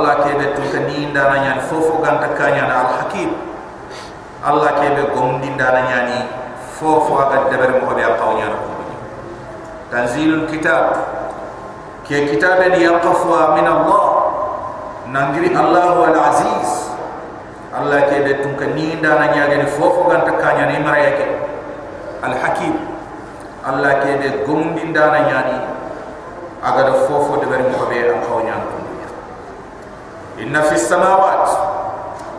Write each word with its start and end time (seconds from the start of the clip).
Allah 0.00 0.24
ke 0.24 0.32
be 0.32 0.56
tu 0.56 0.64
kani 0.72 1.12
ndana 1.12 1.44
nyan 1.44 1.60
fofo 1.68 2.00
ganta 2.00 2.32
kanya 2.32 2.64
na 2.64 2.74
al-hakim. 2.88 3.36
Allah 4.40 4.72
ke 4.80 4.96
be 4.96 5.12
gom 5.12 5.44
ndana 5.44 5.84
nyani 5.84 6.24
fofo 6.80 7.20
aga 7.20 7.52
deber 7.52 7.84
mo 7.84 7.92
be 7.92 8.00
aqawnya 8.00 8.48
ko 8.48 8.64
tanzilul 9.92 10.48
kitab. 10.48 10.96
Ke 12.08 12.32
kitaben 12.32 12.80
yang 12.80 13.04
qafwa 13.04 13.52
min 13.60 13.68
Allah. 13.68 14.04
Nangiri 15.10 15.52
Allah 15.52 16.00
wal 16.00 16.16
aziz 16.16 16.88
Allah 17.74 18.08
ke 18.08 18.24
be 18.24 18.40
tun 18.40 18.56
kan 18.56 18.72
ni 18.72 18.96
ndana 18.96 19.28
nyaage 19.36 19.60
ni 19.60 19.66
fofo 19.68 20.08
gan 20.08 20.24
takanya 20.24 20.70
ni 20.72 20.80
mara 20.80 21.02
yake 21.02 21.26
al 22.24 22.34
hakim 22.40 22.78
Allah 23.66 24.00
ke 24.00 24.16
be 24.22 24.28
gumdi 24.48 24.88
ndana 24.88 25.26
nyaani 25.28 25.58
aga 26.62 26.82
do 26.88 26.94
fofo 27.10 27.42
de 27.42 27.46
bari 27.50 27.66
mo 27.68 27.84
be 27.90 27.98
am 28.06 28.22
ko 28.22 28.38
nyaan 28.42 28.62
ko 28.70 28.89
inna 30.40 30.64
fis 30.66 30.88
samawat. 30.88 31.44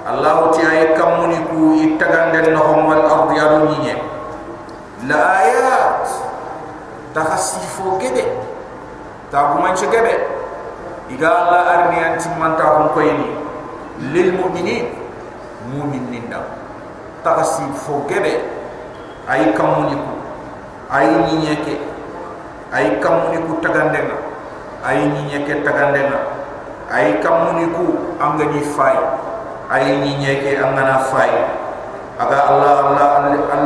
Allah 0.02 0.50
ti 0.58 0.66
ay 0.66 0.98
kamuni 0.98 1.38
ku 1.46 1.78
itagande 1.78 2.50
no 2.52 2.60
hom 2.66 2.90
wal 2.90 3.06
ardi 3.06 3.38
alu 3.38 3.70
nyinye 3.70 3.96
la 5.06 5.22
ayat. 5.46 6.04
Takhasifo 7.14 8.02
gede. 8.02 8.26
Ta 9.30 9.54
ko 9.54 9.62
man 9.62 9.78
gede 9.78 10.16
iga 11.12 11.28
Allah 11.28 11.62
arni 11.76 11.98
anti 12.02 12.28
manta 12.40 12.64
ko 12.66 12.98
koyni 12.98 13.30
lil 14.12 14.30
mu'minin. 14.36 14.98
Mu'min 15.70 16.10
ninda. 16.10 16.42
Takhasifo 17.22 18.10
gede. 18.10 18.42
Ay 19.30 19.54
kamuni 19.54 19.94
ku 19.94 20.14
ay 20.90 21.08
nyinyeke 21.30 21.78
ay 22.74 22.98
kamuni 22.98 23.38
ku 23.46 23.62
tagandenga. 23.62 24.18
Ay 24.82 25.06
nyinyeke 25.06 25.62
tagandenga 25.62 26.41
ay 26.92 27.24
kamuni 27.24 27.72
ku 27.72 28.16
angani 28.20 28.60
fay 28.76 29.00
ay 29.72 29.98
nyinyeke 30.04 30.60
angana 30.60 31.00
fay 31.08 31.32
aga 32.20 32.38
Allah 32.52 32.74
Allah 32.92 33.08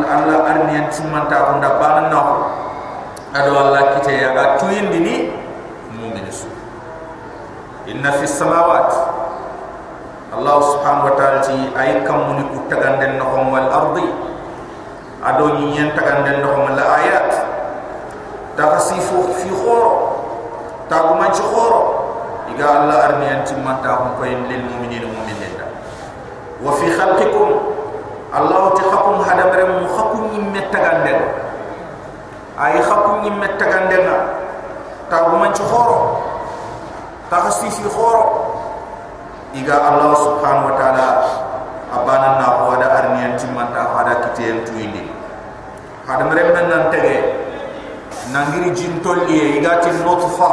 Allah 0.06 0.38
arni 0.45 0.74
anti 0.77 1.01
manta 1.10 1.50
ko 1.50 1.57
nda 1.57 1.75
banan 1.81 2.07
na 2.13 2.22
ado 3.36 3.51
Allah 3.51 4.00
kite 4.00 4.16
ya 4.16 4.31
ga 4.31 4.56
tuin 4.56 4.88
dini 4.94 5.27
mu'min 6.00 6.24
su. 6.31 6.48
Inna 7.92 8.16
fi 8.16 8.24
samawat. 8.24 8.89
Allah 10.36 10.57
subhanahu 10.60 11.07
wa 11.12 11.16
ta'ala 11.16 11.39
ti 11.44 11.56
ay 11.75 12.04
kam 12.04 12.27
muni 12.31 12.44
ku 12.51 12.63
no 12.68 13.25
wal 13.51 13.68
ardi. 13.72 14.07
Ado 15.24 15.45
ni 15.60 15.75
yen 15.80 15.92
taganden 15.95 16.44
no 16.44 16.48
hom 16.54 16.75
la 16.75 16.86
ayat 17.01 17.30
takhasifu 18.56 19.36
fi 19.36 19.50
khoro 19.51 20.16
tagu 20.88 21.18
khoro 21.19 21.81
iga 22.53 22.65
Allah 22.83 22.97
arni 23.09 23.25
anti 23.31 23.53
manta 23.62 23.95
ko 23.97 24.21
koy 24.21 24.33
lil 24.33 24.62
mu'minin 24.69 25.06
mu'minin 25.09 25.53
da 25.57 25.65
wa 26.62 26.71
fi 26.77 26.88
khalqikum 26.94 27.50
Allah 28.36 28.75
ti 28.75 28.83
khakum 28.86 29.24
hadamare 29.24 29.63
mu 29.80 29.88
khakum 29.89 30.21
ni 30.53 30.62
taganden 30.69 31.19
ay 32.56 32.80
khapun 32.83 33.24
ni 33.24 33.30
metagandena 33.36 34.15
ta 35.12 35.27
bu 35.27 35.36
man 35.39 35.51
ci 35.51 35.63
khoro 35.68 36.24
ta 37.30 37.44
fi 37.51 37.68
iga 39.56 39.75
allah 39.80 40.12
subhanahu 40.19 40.68
wa 40.71 40.75
taala 40.80 41.07
abana 41.95 42.30
na 42.39 42.48
ko 42.59 42.63
ada 42.75 42.88
arniyan 42.91 43.36
timman 43.39 43.71
ta 43.71 43.88
fada 43.95 44.19
kitel 44.27 44.63
tuindi 44.68 45.03
hada 46.07 46.27
mere 46.27 46.51
men 46.51 46.65
nan 46.68 46.83
tege. 46.91 47.45
Nangiri 48.33 48.74
jin 48.74 49.00
tolli 49.06 49.62
iga 49.62 49.77
tin 49.86 50.01
notfa 50.01 50.50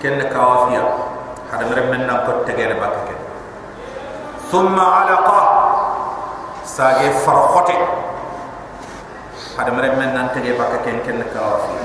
ken 0.00 0.16
kawafia 0.32 0.80
hada 1.52 1.64
mere 1.68 1.82
men 1.92 2.08
nan 2.08 2.24
ko 2.24 2.32
tege 2.48 2.64
ne 2.72 2.74
bakake 2.80 3.14
thumma 4.50 4.84
alaqa 5.04 5.38
sage 6.64 7.08
farkhote 7.24 7.76
hada 9.56 9.70
mere 9.76 9.92
men 10.00 10.16
nan 10.16 10.32
tege 10.34 10.56
baka 10.60 10.80
ken 10.86 11.04
ken 11.04 11.20
ka 11.34 11.40
wa 11.48 11.56
fi 11.64 11.76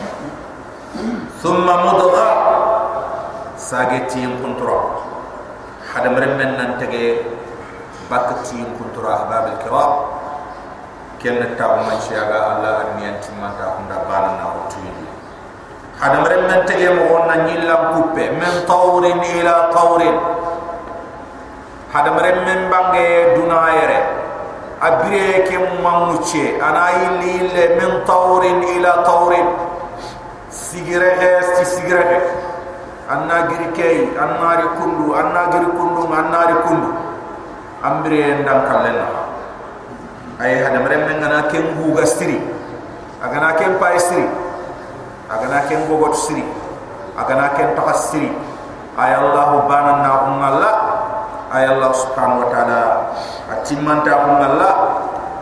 thumma 1.43 1.73
mudgha 1.83 2.27
sage 3.67 3.99
tim 4.15 4.39
kuntura 4.39 4.79
hada 5.91 6.09
mere 6.15 6.27
men 6.39 6.55
nan 6.61 6.71
tege 6.79 7.03
baka 8.09 8.47
tim 8.47 8.63
kuntura 8.79 9.27
bab 9.27 9.45
al 9.51 9.57
kiram 9.59 9.91
ken 11.19 11.35
hada 16.01 16.17
mere 16.23 16.37
men 16.47 16.65
tege 16.67 16.89
mo 16.97 17.03
wonna 17.13 17.35
nyillam 17.47 17.81
kuppe 17.93 18.23
men 18.39 18.55
tawrin 18.71 19.19
ila 19.37 19.55
tawrin 19.75 20.17
hada 21.93 22.11
mere 22.17 22.31
men 22.45 22.69
bange 22.71 23.05
dunayere 23.35 23.99
abire 24.87 25.43
ke 25.47 25.55
mamuche 25.83 26.45
ana 26.67 26.85
ili 27.05 27.47
le 27.55 27.65
min 27.79 27.93
tawrin 28.11 28.59
ila 28.75 28.91
tawrin 29.07 29.47
sigire 30.49 31.09
he 31.21 31.31
sti 31.47 31.65
sigire 31.73 32.03
anna 33.09 33.47
giri 33.49 33.67
kay 33.77 33.97
anna 34.17 34.49
ri 34.61 34.67
kundu 34.77 35.13
anna 35.13 35.41
giri 35.53 35.69
kundu 35.77 36.03
anna 36.09 36.41
ri 36.49 36.57
kundu. 36.67 36.89
Ambire 37.85 38.41
ndam 38.41 38.65
kalena. 38.65 39.05
Ay 40.41 40.57
hada 40.63 40.79
mere 40.81 40.97
men 41.05 41.21
ngana 41.21 41.45
ken 41.53 41.77
hu 41.77 41.93
gastri 41.93 42.41
agana 43.21 43.53
ken 43.59 43.77
pa 43.79 43.93
stri 43.97 44.25
agana 45.29 45.65
ken 45.69 45.85
gogot 45.89 46.13
stri 46.13 46.43
agana 47.17 47.53
ken 47.57 47.73
takastri 47.77 48.29
ay 48.99 49.11
allah 49.17 49.65
banan 49.69 49.97
na 50.05 50.11
umalla 50.29 50.71
ay 51.55 51.65
allah 51.69 51.91
subhanahu 51.95 52.43
wa 52.43 52.49
ta'ala. 52.51 52.81
Atimanta 53.45 54.11
hum 54.25 54.41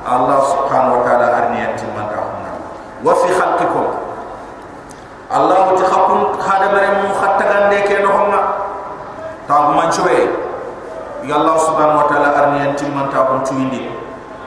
Allah 0.03 0.39
subhanahu 0.51 0.99
wa 0.99 1.01
ta'ala 1.07 1.27
arni 1.31 1.63
atimanta 1.63 2.19
hum 2.19 2.43
wa 3.07 3.11
fi 3.23 3.29
khalqikum. 3.31 3.87
Allah 5.33 5.73
ti 5.79 5.83
khakum 5.87 6.37
mere 6.75 6.89
mu 7.01 7.09
khattagan 7.17 7.71
de 7.71 7.79
ke 7.87 8.03
no 8.03 8.11
hum 8.11 8.31
ta 9.47 9.71
man 9.73 9.87
chobe 9.89 10.29
ya 11.25 11.39
Allah 11.39 11.55
subhanahu 11.57 12.03
wa 12.03 12.07
ta'ala 12.11 12.29
arni 12.35 12.59
atimanta 12.67 13.23
tuindi 13.47 13.87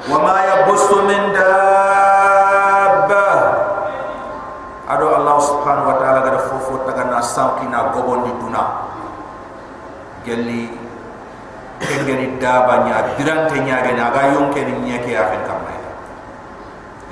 wa 0.07 0.21
ma 0.23 0.37
yabussu 0.45 1.03
min 1.09 1.33
dabba 1.35 1.96
Allah 5.37 5.53
subhanahu 5.53 5.93
wa 5.93 5.97
ta'ala 6.01 6.19
gada 6.25 6.41
fofo 6.49 6.81
tagana 6.89 7.21
sankina 7.21 7.93
gobondi 7.93 8.33
duna. 8.41 8.89
Gelli 10.25 10.73
kengeni 11.77 12.41
daba 12.41 12.89
nya 12.89 13.05
dirante 13.21 13.61
nya 13.61 13.85
ga 13.85 13.93
naga 13.93 14.33
yonke 14.33 14.65
ni 14.65 14.75
nya 14.89 14.97
ke 15.05 15.13
afen 15.13 15.45
kamay 15.45 15.77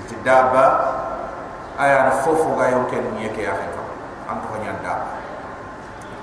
iti 0.01 0.17
daba 0.25 0.65
aya 1.77 2.09
na 2.09 2.13
fofo 2.25 2.57
ga 2.57 2.73
yonke 2.73 2.97
ni 2.97 3.21
nya 3.21 3.29
ke 3.37 3.45
afen 3.45 3.69
kam 3.77 3.87
am 4.25 4.39
ko 4.49 4.57
nya 4.65 4.73
daba 4.81 5.21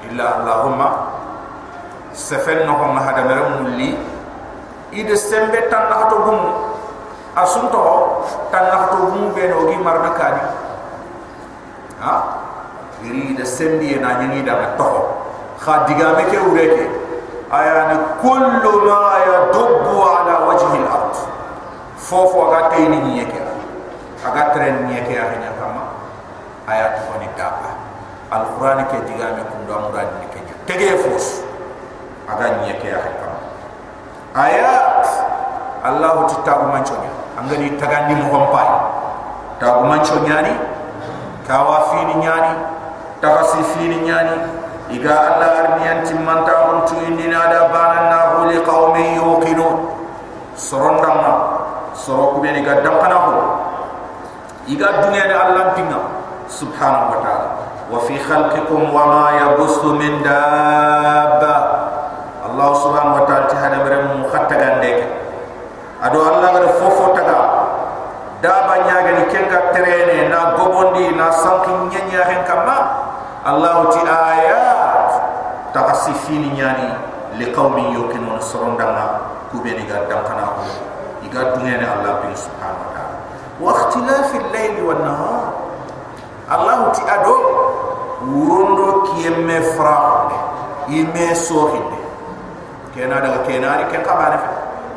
illa 0.10 0.41
allahumma 0.41 0.88
sefen 2.17 2.65
no 2.65 2.81
ko 2.81 2.98
hada 2.98 3.29
mere 3.29 3.62
mulli 3.62 3.93
ide 4.89 5.13
sembe 5.13 5.70
tan 5.70 5.86
na 5.93 6.10
to 6.10 6.17
gum 6.25 6.41
asunto 7.38 8.25
tan 8.50 8.65
na 8.74 8.89
to 8.89 9.05
gum 9.05 9.38
be 9.38 9.46
no 9.53 9.70
gi 9.70 9.77
marna 9.77 10.17
iri 13.05 13.34
de 13.36 13.46
sembi 13.46 13.96
na 14.00 14.22
nyi 14.22 14.43
da 14.43 14.75
to 14.77 14.89
khadiga 15.60 16.15
me 16.17 16.24
ke 16.29 16.38
ureke 16.38 16.86
ayani 17.51 17.98
kullu 18.22 18.72
ma 18.88 19.20
yadubbu 19.25 19.96
ala 20.01 20.36
wajhi 20.48 20.77
al-ard 20.81 21.15
fofo 21.98 22.50
aga 22.51 22.70
tayni 22.74 22.98
nyeke 23.01 23.39
aga 24.25 24.43
tren 24.53 24.86
nyeke 24.88 25.13
ya 25.13 25.25
hanya 25.29 25.51
kama 25.60 25.84
ayat 26.70 27.05
ko 27.05 27.17
ni 27.20 27.27
daba 27.38 27.77
al-quran 28.31 28.86
ke 28.89 28.98
digame 29.10 29.41
kum 29.50 29.65
do 29.67 29.74
amura 29.74 30.05
ni 30.22 30.27
ke 30.34 30.39
tege 30.65 30.98
fos 31.03 31.43
aga 32.29 32.63
nyeke 32.63 32.88
ya 32.89 33.00
kama 33.01 33.39
ayat. 34.31 35.31
Allah 35.81 36.29
ti 36.29 36.38
tabu 36.46 36.70
manchonya 36.70 37.10
angani 37.34 37.74
tagandi 37.81 38.13
mo 38.22 38.29
hompai 38.29 38.70
tabu 39.58 39.89
manchonya 39.89 40.46
ni 40.46 40.53
kawafini 41.50 42.22
nyani 42.22 42.53
tafasi 43.21 43.61
fini 43.77 44.01
nyani. 44.03 44.35
Iga 44.91 45.15
allah 45.15 45.51
arniyan 45.63 46.03
timmanta 46.03 46.51
on 46.67 46.83
tu 46.83 46.99
indina 47.07 47.47
da 47.47 47.71
banan 47.71 48.11
na 48.11 48.19
huli 48.35 48.59
qaumi 48.59 49.15
yuqinu 49.15 49.87
sorondama 50.59 51.63
soro 51.95 52.35
ko 52.35 52.43
ga 52.43 52.83
dankana 52.83 53.17
ko 53.23 53.31
iga 54.67 54.99
dunya 54.99 55.31
ni 55.31 55.35
allah 55.35 55.71
tinga 55.79 55.95
subhanahu 56.51 57.15
wa 57.15 57.19
ta'ala. 57.23 57.47
Wa 57.87 57.99
fi 58.03 58.19
khalqikum 58.19 58.91
wa 58.91 59.03
ma 59.07 59.23
yabussu 59.39 59.95
min 59.95 60.19
dabba. 60.27 61.55
Allah 62.51 62.69
subhanahu 62.83 63.23
wa 63.23 63.25
ta'ala 63.31 63.47
ti 63.47 63.55
hada 63.55 63.79
mere 63.87 64.11
mu 64.11 64.27
khatta 64.27 64.59
gande 64.59 65.07
ado 66.03 66.19
allah 66.19 66.51
ga 66.51 66.67
fofo 66.83 67.15
taga. 67.15 67.39
Daba 68.43 68.75
nyaga 68.83 69.11
ni 69.21 69.23
kenga 69.31 69.71
terene 69.71 70.27
na 70.27 70.57
gobondi 70.59 71.15
na 71.15 71.31
sankin 71.31 71.87
nyanya 71.93 72.27
hen 72.27 72.41
kama 72.43 72.77
allah 73.45 73.89
ti 73.93 74.01
ayat. 74.05 75.31
Takasifini 75.71 76.51
nyani 76.51 76.91
li 77.39 77.48
qaumin 77.55 77.95
yuqinuna 77.95 78.43
sorondanga 78.43 79.24
kubeni 79.55 79.88
ga 79.88 80.03
dankana 80.03 80.51
ko 80.60 80.67
iga 81.24 81.55
dungene 81.55 81.88
allah 81.88 82.19
bin 82.19 82.36
subhanahu 82.36 82.83
wa 82.83 82.91
ta'ala 82.91 83.17
wa 83.55 83.71
ikhtilafi 83.79 84.36
al-layli 84.43 84.81
wan 84.83 85.00
nahar. 85.00 85.48
Allah 86.51 86.91
ti 86.91 87.07
ado 87.07 87.36
wurondo 88.27 89.15
kiyemme 89.15 89.63
fra 89.79 90.27
ime 90.91 91.31
sohinde 91.39 92.03
kena 92.91 93.24
daga 93.24 93.48
kena 93.48 93.88
ke 93.88 94.03
kabare 94.03 94.43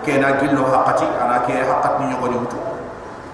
kena 0.02 0.42
gillo 0.42 0.66
hakati 0.74 1.06
ana 1.06 1.38
ke 1.46 1.54
hakat 1.54 2.02
ni 2.02 2.10
nyogoni 2.10 2.34
hutu 2.42 2.58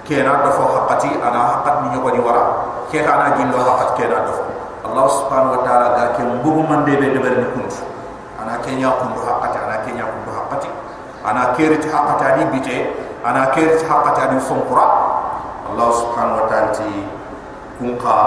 kena 0.04 0.44
dofo 0.44 0.68
hakati 0.76 1.08
ana 1.24 1.56
hakat 1.56 1.88
ni 1.88 1.96
nyogoni 1.96 2.20
wara. 2.20 2.44
Ke 2.92 3.00
gillo 3.00 3.56
hakat 3.64 3.96
kena 3.96 4.28
dofo 4.28 4.49
allah 4.90 5.06
subhanahu 5.06 5.54
wa 5.54 5.60
ta'ala 5.62 5.86
ga 5.94 6.04
ke 6.18 6.22
mbugu 6.26 6.66
mande 6.66 6.98
be 6.98 7.06
deber 7.14 7.30
ni 7.38 7.46
kuntu 7.54 7.78
ana 8.42 8.58
ke 8.58 8.74
nya 8.74 8.90
kundu 8.98 9.22
haqati 9.22 9.58
ana 9.62 9.76
ke 9.86 9.90
nya 9.94 10.02
kundu 10.10 10.30
haqati 10.34 10.68
ana 11.22 11.54
keriti 11.54 11.86
haqati 11.86 12.24
ani 12.26 12.44
bite 12.50 12.76
ana 13.22 13.54
keriti 13.54 13.86
haqati 13.86 14.20
ani 14.26 14.42
fonkura 14.42 14.86
allah 15.70 15.88
subhanahu 15.94 16.42
wa 16.42 16.46
ta'ala 16.50 16.74
ti 16.74 16.90
kunqa 17.78 18.18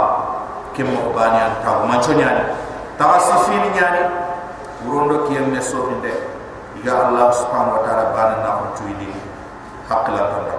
kemmo 0.71 1.11
bani 1.11 1.43
an 1.43 1.51
taw 1.59 1.83
man 1.83 1.99
chonyani 1.99 2.55
tawa 2.95 3.19
sifini 3.19 3.67
nyani 3.75 4.07
urondo 4.87 5.27
kiyem 5.27 5.51
me 5.51 5.59
iga 6.79 6.93
allah 7.11 7.27
subhanahu 7.35 7.75
wa 7.75 7.83
ta'ala 7.83 8.03
bana 8.15 8.35
na 8.39 8.49
ko 8.63 8.65
tuidi 8.79 9.11
hakla 9.91 10.31
tonda 10.31 10.55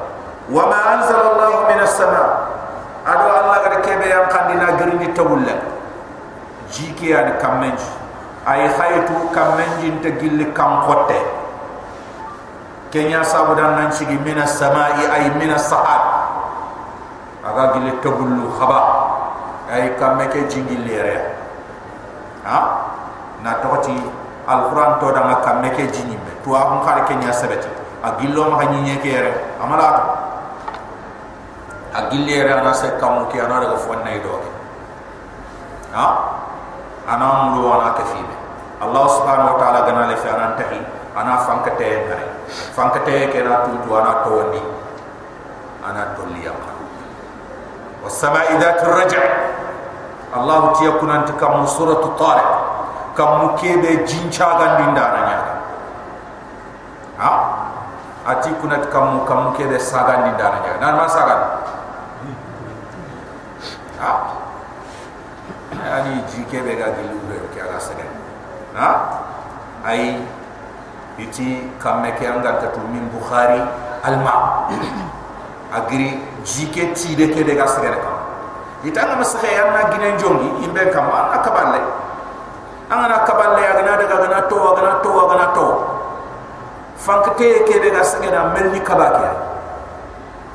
wa 0.52 0.62
ma 0.68 0.78
anzala 1.00 1.32
allah 1.32 1.64
min 1.64 1.80
as-sama 1.80 2.22
ado 3.08 3.24
allah 3.24 3.56
gade 3.64 3.80
kebe 3.80 4.04
yang 4.04 4.28
kandina 4.28 4.76
girini 4.76 5.08
tawulla 5.16 5.73
jiki 6.74 7.14
an 7.14 7.38
kamenji 7.38 7.86
ay 8.42 8.66
khaytu 8.74 9.30
kamenji 9.30 9.94
nte 9.94 10.10
gilli 10.18 10.50
kam 10.50 10.82
khotte 10.82 11.22
kenya 12.90 13.22
sabudan 13.22 13.78
nan 13.78 13.94
sigi 13.94 14.18
min 14.18 14.38
as-sama'i 14.42 15.06
ay 15.06 15.30
min 15.38 15.54
as-sahab 15.54 16.02
aga 17.46 17.78
gilli 17.78 17.92
tawullu 18.02 18.50
khaba. 18.58 18.80
Ay 19.64 19.96
kamme 19.96 20.28
ke 20.28 20.44
jingi 20.44 20.76
lere 20.84 21.24
ha? 22.44 22.58
Na 23.40 23.58
toti 23.64 23.96
alquran 24.44 25.00
to 25.00 25.08
da 25.08 25.24
ma 25.24 25.40
kamme 25.40 25.72
ke 25.72 25.88
jingi 25.88 26.14
be 26.20 26.32
to 26.44 26.52
am 26.52 26.84
khare 26.84 27.08
ke 27.08 27.16
nya 27.16 27.32
sabati 27.32 27.68
agillo 28.04 28.52
ma 28.52 28.60
hanyi 28.60 28.80
nye 28.84 28.96
ke 29.00 29.08
re 29.08 29.32
amala 29.56 30.04
agillere 31.96 32.52
ana 32.52 32.72
se 32.76 32.92
kamu 33.00 33.24
ke 33.32 33.40
ana 33.40 33.64
daga 33.64 33.76
fon 33.80 34.04
nay 34.04 34.20
do 34.20 34.36
ha 35.96 36.33
ana 37.08 37.52
mulu 37.52 37.68
ana 37.72 37.94
kafibe 37.96 38.36
allah 38.80 39.04
subhanahu 39.08 39.54
wa 39.54 39.58
taala 39.60 39.80
gana 39.86 40.06
le 40.08 40.16
fi'an 40.16 40.56
tahi 40.56 40.80
ana 41.16 41.38
fankate 41.44 42.08
hare 42.08 42.26
fankate 42.74 43.28
ke 43.32 43.40
na 43.44 43.64
tu 43.68 43.94
ana 43.94 44.24
to 44.24 44.36
ni 44.52 44.62
ana 45.84 46.16
to 46.16 46.22
li 46.32 46.44
yaqa 46.44 46.72
wa 48.04 48.08
sama'i 48.10 48.56
dhat 48.60 48.84
raj'a. 48.84 49.54
Allah 50.34 50.74
ti 50.74 50.82
yakun 50.84 51.08
ant 51.14 51.30
kam 51.38 51.62
suratu 51.62 52.10
tariq. 52.18 52.50
Kam 53.14 53.46
mukebe 53.46 54.02
jincha 54.02 54.58
gandi 54.58 54.90
ndana 54.90 55.20
nya 55.30 55.38
ha? 57.22 57.30
Ati 58.26 58.50
kunat 58.58 58.90
kam 58.90 59.22
kam 59.22 59.54
mukebe 59.54 59.78
saga 59.78 60.26
ndana 60.26 60.58
nya 60.66 60.72
nan 60.82 60.98
masaga 60.98 61.62
ani 65.84 66.24
jike 66.28 66.58
be 66.64 66.72
ga 66.76 66.92
dilu 66.96 67.18
be 67.28 67.36
ke 67.52 67.60
ala 67.60 67.76
sagal 67.76 68.08
ha? 68.76 68.88
Ay 69.84 70.16
iti 71.20 71.68
kamme 71.78 72.16
ke 72.16 72.24
anga 72.24 72.58
ta 72.60 72.68
min 72.88 73.08
bukhari 73.12 73.60
Alma, 74.04 74.68
agri 75.78 76.20
jike 76.44 76.92
ti 76.92 77.16
de 77.16 77.32
ke 77.32 77.40
de 77.44 77.56
ga 77.56 77.64
sagal 77.64 77.96
ka 77.96 78.12
ita 78.84 79.00
na 79.08 79.16
masakha 79.16 79.48
ya 79.48 79.64
na 79.72 79.88
gine 79.88 80.12
njongi 80.20 80.64
imbe 80.68 80.92
kam 80.92 81.08
an 81.08 81.40
akaban 81.40 81.72
le 81.72 81.80
an 82.92 83.08
na 83.08 83.16
akaban 83.24 83.56
le 83.56 83.62
agna 83.64 84.44
to 84.48 84.56
agna 84.60 85.00
to 85.00 85.10
agna 85.24 85.46
to. 85.56 85.66
Fankte 87.00 87.64
ke 87.64 87.74
de 87.80 87.88
ga 87.90 88.04
sagal 88.04 88.52
melni 88.52 88.80
kabake 88.84 89.54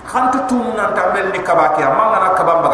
khantu 0.10 0.40
tum 0.50 0.74
nan 0.78 0.94
ta 0.94 1.14
melni 1.14 1.42
kabake 1.42 1.82
ma 1.86 2.18
na 2.18 2.34
kabam 2.38 2.66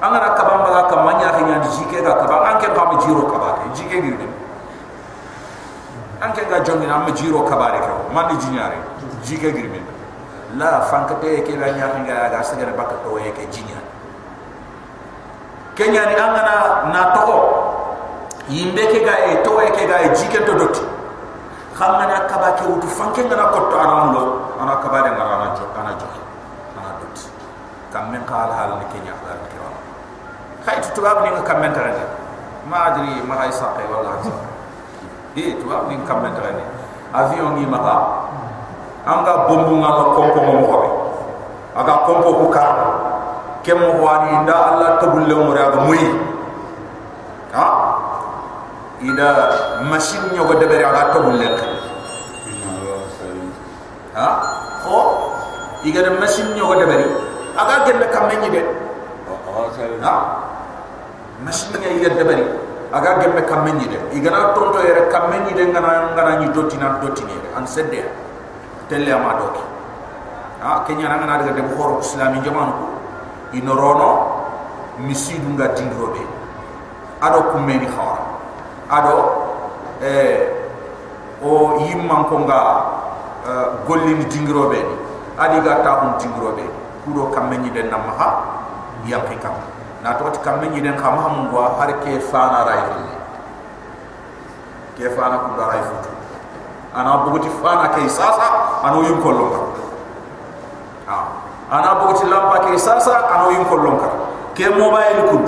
angana 0.00 0.30
kabamba 0.34 0.70
ga 0.70 0.82
kam 0.86 1.04
manya 1.04 1.34
ke 1.34 1.42
nyandi 1.42 1.68
jike 1.74 1.98
ga 2.02 2.14
kabang 2.14 2.44
anke 2.54 2.68
kam 2.74 2.98
jiro 3.02 3.26
kabake 3.26 3.64
jike 3.74 3.96
girde 4.02 4.26
anke 6.22 6.42
ga 6.48 6.60
jongi 6.62 6.86
na 6.86 6.98
ma 6.98 7.10
jiro 7.10 7.42
kabare 7.42 7.78
ko 7.82 8.10
mandi 8.14 8.34
jinyare 8.38 8.78
jike 9.22 9.50
girme 9.50 9.82
la 10.56 10.80
fankate 10.86 11.42
ke 11.42 11.58
la 11.58 11.74
nya 11.74 11.90
nga 12.02 12.30
ga 12.30 12.42
sagara 12.42 12.72
baka 12.72 12.94
to 13.02 13.18
ye 13.18 13.30
ke 13.34 13.44
jinya 13.50 13.78
kenya 15.74 16.06
ni 16.06 16.14
angana 16.14 16.86
na 16.94 17.02
to 17.14 17.26
yimbe 18.48 18.82
ke 18.90 19.02
ga 19.02 19.14
e 19.30 19.42
to 19.42 19.60
ye 19.62 19.70
ke 19.70 19.86
ga 19.86 19.98
jike 20.14 20.42
to 20.46 20.54
dot. 20.58 20.78
Khamana 21.78 22.26
kaba 22.26 22.58
ke 22.58 22.66
wutu 22.66 22.90
fanke 22.90 23.22
ngana 23.22 23.54
ko 23.54 23.70
to 23.70 23.76
ana 23.78 24.10
mulo. 24.10 24.50
Ana 24.58 24.82
kaba 24.82 25.02
de 25.06 25.10
ngara 25.14 25.36
na 25.38 25.46
jo 25.54 25.64
ana 25.78 25.94
jo 25.94 26.06
ana 26.74 26.90
dot. 26.98 27.16
Kam 27.92 28.10
men 28.10 28.24
qala 28.26 28.50
hal 28.58 28.82
ni 28.82 28.86
kenya 28.90 29.14
kiram 30.68 30.82
khayt 30.84 30.94
to 30.94 31.00
bab 31.00 31.24
ni 31.24 31.30
ngam 31.32 31.58
men 31.60 31.72
tare 31.72 31.92
ma 32.68 32.92
adri 32.92 33.24
ma 33.24 33.34
hay 33.40 33.50
saqe 33.50 33.84
wala 33.88 34.20
sa 34.20 34.32
e 35.34 35.56
to 35.56 35.64
bab 35.64 35.88
ni 35.88 35.96
ngam 35.96 36.22
men 36.22 36.32
tare 36.36 36.52
avion 37.12 37.56
ni 37.56 37.64
maka 37.64 38.28
anga 39.08 39.48
bombu 39.48 39.80
ngala 39.80 40.04
kompo 40.12 40.40
mo 40.44 40.66
ko 40.68 40.76
be 40.82 40.88
aga 41.80 41.94
kompo 42.04 42.30
ku 42.36 42.46
ka 42.52 42.64
kem 43.64 43.80
mo 43.80 44.04
wani 44.04 44.44
nda 44.44 44.54
allah 44.54 45.00
tabulle 45.00 45.34
mo 45.34 45.52
ra 45.56 45.72
ga 45.72 45.80
muy 45.88 46.02
ha 47.56 47.66
ida 49.00 49.28
machine 49.88 50.28
nyogo 50.36 50.54
de 50.60 50.66
bere 50.68 50.84
aga 50.84 51.16
tabulle 51.16 51.48
ka 51.56 51.66
ha 54.18 54.28
ho 54.84 54.98
iga 55.84 56.02
de 56.04 56.10
machine 56.20 56.52
nyogo 56.52 56.76
de 56.76 56.84
bere 56.84 57.06
aga 57.56 57.74
gelle 57.88 58.06
kam 58.12 58.28
ni 58.28 58.48
de 58.52 58.60
ha 60.04 60.47
ngi 61.44 61.88
iga 61.98 62.08
de 62.14 62.24
bere 62.24 62.44
aga 62.92 63.18
gemme 63.20 63.42
kam 63.44 63.64
ni 63.64 63.86
de 63.86 63.98
iga 64.16 64.30
na 64.30 64.52
tonto 64.54 64.78
yere 64.80 65.08
kam 65.08 65.30
ni 65.30 65.52
de 65.52 65.64
ngana 65.66 66.12
ngana 66.14 66.38
ni 66.38 66.48
dotina 66.50 66.98
dotini 67.00 67.32
an 67.56 67.66
sedde 67.66 68.02
telle 68.88 69.12
ama 69.12 69.34
doki 69.38 69.62
ha 70.62 70.82
kenya 70.86 71.08
na 71.08 71.16
ngana 71.16 71.38
daga 71.38 71.52
de 71.52 71.62
khoro 71.74 72.00
islami 72.00 72.40
jamanu 72.40 72.72
ko 72.72 72.86
inorono 73.52 74.10
misidu 74.98 75.48
nga 75.54 75.68
dingrobe 75.76 76.22
ado 77.20 77.42
kumeni 77.52 77.86
khawra 77.86 78.22
ado 78.90 79.14
eh 80.02 80.58
o 81.42 81.78
yimman 81.86 82.24
ko 82.26 82.42
nga 82.42 82.58
uh, 83.46 83.66
gollini 83.86 84.26
dingrobe 84.26 84.74
ni. 84.82 84.96
Adi 85.38 85.62
ga 85.62 85.86
ta 85.86 86.18
dingrobe 86.18 86.66
kudo 87.06 87.30
kameni 87.30 87.70
den 87.70 87.86
namaha 87.94 88.42
yanki 89.06 89.38
kam 89.38 89.54
na 90.02 90.14
to 90.14 90.30
ti 90.30 90.38
kameni 90.40 90.80
den 90.80 90.96
khama 90.96 91.22
ham 91.22 91.34
ngwa 91.48 91.78
har 91.78 91.90
ke 92.02 92.18
fana 92.30 92.64
ray 92.64 92.82
ke 94.98 95.10
fana 95.14 95.38
ku 95.38 95.50
da 95.58 95.64
ray 95.70 95.82
futu 95.82 96.10
ana 96.94 97.24
bugoti 97.24 97.50
fana 97.62 97.88
ke 97.94 98.08
sasa 98.08 98.46
ano 98.82 99.02
yim 99.02 99.20
ko 99.22 99.30
lonka 99.30 99.60
ha. 101.06 101.18
Ana 101.68 102.00
bugoti 102.00 102.24
lampa 102.26 102.64
ke 102.64 102.78
sasa 102.80 103.28
ano 103.28 103.52
yim 103.52 103.64
ko 103.68 103.76
lonka 103.76 104.08
ke 104.56 104.66
mobile 104.72 105.22
kud 105.30 105.46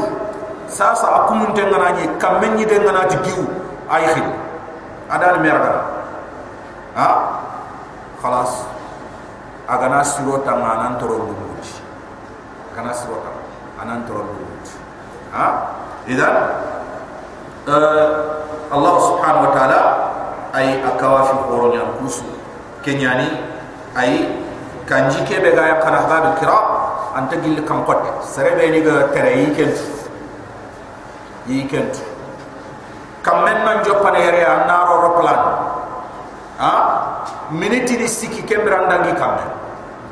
sasa 0.68 1.24
akumun 1.24 1.54
te 1.54 1.64
ngana 1.64 1.96
ni 1.96 2.04
kamen 2.20 2.54
ni 2.54 2.64
de 2.68 2.76
ngana 2.78 3.08
ti 3.08 3.16
giu 3.24 3.48
ay 3.90 4.04
khil 4.14 4.28
adan 5.10 5.42
merga 5.42 5.72
ha? 6.94 7.08
Khalas. 8.20 8.68
Agana 9.70 10.04
siro 10.04 10.42
ta 10.42 10.58
ngana 10.58 10.98
toro 10.98 11.30
dumuti 11.30 11.78
kana 12.74 12.90
siro 12.92 13.22
ta 13.22 13.39
anan 13.80 14.04
dumuti 14.04 14.76
ha? 15.32 15.46
Idan 16.04 16.34
uh, 17.68 18.08
Allah 18.72 18.94
subhanahu 19.08 19.44
wa 19.48 19.52
ta'ala 19.56 19.80
ay 20.52 20.80
akawafi 20.84 21.36
horonya 21.48 21.84
kusu 22.00 22.24
kenyani 22.84 23.28
ay 23.96 24.28
kanji 24.84 25.22
kebe 25.24 25.54
ga 25.56 25.76
yakana 25.76 26.04
hada 26.04 26.18
bil 26.28 26.34
kira 26.44 26.58
anta 27.16 27.36
gil 27.40 27.56
kam 27.64 27.82
kotte 27.88 28.10
sere 28.24 28.52
be 28.58 28.68
ni 28.70 28.80
ga 28.84 29.08
tere 29.16 29.32
yi 29.44 29.48
kent. 29.56 29.76
Yi 31.48 31.64
kent. 31.66 31.94
Kam 33.24 33.44
men 33.44 33.64
jopane 33.84 34.20
yere 34.20 34.44
an 34.44 34.66
naro 34.68 34.94
roplan 35.08 35.40
ha? 36.60 36.72
Miniti 37.50 37.96
ni 37.98 38.06
siki 38.08 38.42
kembranda 38.46 39.02
ngi 39.04 39.12
kam 39.16 39.34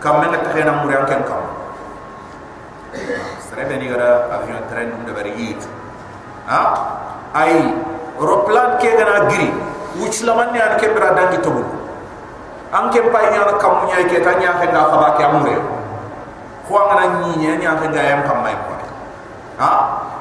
kam 0.01 0.21
men 0.25 0.33
ta 0.37 0.51
xena 0.53 0.83
muri 0.85 0.95
an 0.97 1.05
ken 1.07 1.23
kam 2.92 3.21
sere 3.45 3.62
be 3.68 3.75
ni 3.76 3.88
ga 3.88 4.33
avion 4.33 4.62
train 4.71 4.88
de 5.04 5.12
bari 5.12 5.33
yit 5.37 5.61
ha 6.49 6.61
ay 7.35 7.75
roplan 8.18 8.80
ke 8.80 8.88
gana 8.97 9.28
giri. 9.28 9.50
Wuch 9.99 10.23
laman 10.23 10.54
ni 10.54 10.62
an 10.62 10.78
kembranda 10.78 11.26
ngi 11.28 11.42
tobul 11.42 11.66
an 12.71 12.92
kem 12.92 13.11
pay 13.11 13.26
nyana 13.35 13.59
kam 13.59 13.83
nyay 13.88 14.07
ke 14.07 14.23
ta 14.23 14.38
nya 14.38 14.54
fe 14.61 14.71
nga 14.71 14.87
xaba 14.88 15.18
ke 15.18 15.23
amure. 15.26 15.57
Ko 16.68 16.76
ngana 16.87 17.04
ni 17.25 17.37
ni 17.40 17.50
nya 17.59 17.75
fe 17.80 17.90
ga 17.90 18.02
yam 18.02 18.23
kam 18.23 18.45
may 18.47 18.54
ko 18.54 18.73
ha? 19.59 19.71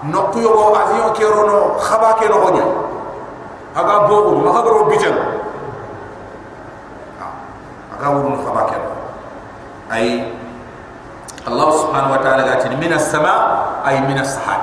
No 0.03 0.29
ku 0.33 0.39
yo 0.41 0.53
avion 0.73 1.13
ke 1.13 1.25
rono 1.25 1.77
khaba 1.77 2.17
ke 2.21 2.29
no 2.29 2.37
honya 2.41 2.65
aga 3.77 4.09
bobu 4.09 4.41
ma 4.41 4.49
ha 4.53 4.61
ro 4.65 4.89
bitel 4.89 5.13
aga 7.93 8.07
wurun 8.13 8.37
khaba 8.41 8.61
ke 8.69 8.77
ay 9.93 10.36
الله 11.47 11.69
سبحانه 11.77 12.09
وتعالى 12.13 12.43
قال 12.43 12.77
من 12.77 12.93
السماء 12.93 13.39
أي 13.87 13.99
من 14.01 14.17
السحاب 14.19 14.61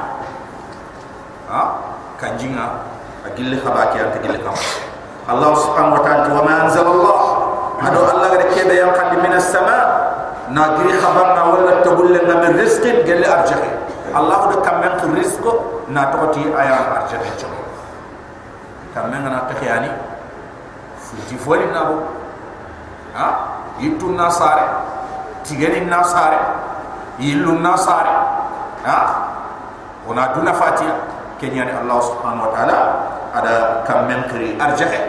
ها 1.51 1.63
كان 2.21 2.37
جينا 2.37 2.65
أقول 3.27 3.47
لك 3.53 3.65
باكي 3.65 3.99
أنت 4.05 4.15
قل 4.25 4.33
لك 4.35 4.45
الله 5.31 5.55
سبحانه 5.55 5.93
وتعالى 5.95 6.33
وما 6.41 6.55
أنزل 6.65 6.87
الله 6.87 7.17
هذا 7.83 7.99
الله 8.13 8.29
قد 8.29 8.43
كيب 8.55 8.71
يقال 8.71 9.11
من 9.25 9.33
السماء 9.33 9.85
ناقري 10.51 10.93
خبرنا 11.01 11.43
ولا 11.45 11.81
تقول 11.81 12.09
لنا 12.15 12.35
من 12.45 12.61
رزق 12.61 12.85
قل 12.85 13.17
لي 13.21 13.27
أرجعه 13.33 13.65
الله 14.17 14.37
قد 14.37 14.55
كم 14.67 14.77
من 14.81 15.17
رزقه 15.21 15.55
ناتوتي 15.89 16.45
أيام 16.61 16.85
أرجعه 17.01 17.25
كم 18.95 19.05
من 19.09 19.27
أنا 19.27 19.43
تخياني 19.51 19.91
فوتي 21.01 21.37
فولي 21.45 21.65
نابو 21.67 21.97
ها 23.17 23.29
يتون 23.81 24.17
ناصاري 24.17 24.67
تيجي 25.45 25.81
ناصاري 25.81 26.41
ناسار 27.20 27.20
يلو 27.20 27.52
ناسار 27.60 28.08
ها 28.86 29.00
ونا 30.08 30.34
دونا 30.36 30.52
فاتيا 30.52 30.94
كنياني 31.42 31.82
الله 31.82 32.00
سبحانه 32.00 32.42
وتعالى 32.48 32.78
ada 33.30 33.86
kam 33.86 34.10
men 34.10 34.26
kri 34.26 34.58
arjahe 34.58 35.02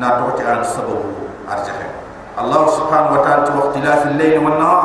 na 0.00 0.16
to 0.16 0.32
ti 0.40 0.42
an 0.48 0.64
sababu 0.64 1.28
arjahe 1.44 1.86
الله 2.36 2.62
سبحانه 2.68 3.10
وتعالى 3.16 3.48
واختلاف 3.56 4.00
الليل 4.12 4.36
والنهار 4.44 4.84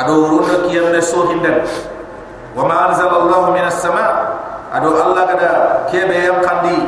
ادو 0.00 0.14
ورنا 0.32 0.64
كيام 0.64 0.96
نسو 0.96 1.28
هندن 1.28 1.60
وما 2.56 2.76
انزل 2.88 3.04
الله 3.20 3.42
من 3.52 3.64
السماء 3.68 4.10
ادو 4.72 4.88
الله 4.96 5.22
غدا 5.28 5.52
كيبه 5.92 6.16
يم 6.32 6.40
قندي 6.40 6.78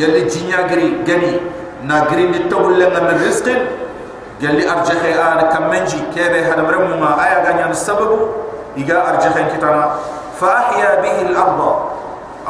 جل 0.00 0.14
جينيا 0.32 0.64
غري 0.72 1.04
غني 1.04 1.32
نا 1.84 2.08
غري 2.08 2.26
دي 2.32 2.48
تول 2.48 2.80
لنا 2.80 3.00
من 3.04 3.20
رزق 3.20 3.44
جل 3.44 3.60
ارجخي 3.60 3.83
جلي 4.41 4.71
أرجح 4.71 5.01
آن 5.31 5.41
كم 5.49 5.69
منجي 5.69 5.99
كيف 6.15 6.47
هذا 6.47 6.61
مرمو 6.61 6.95
ما 6.99 7.15
آية 7.25 7.37
غني 7.47 7.61
عن 7.63 7.71
السبب 7.71 8.19
إيجا 8.77 9.09
أرجح 9.09 9.37
إن 9.37 9.47
كتنا 9.57 9.91
فأحيا 10.39 11.01
به 11.01 11.21
الأرض 11.21 11.59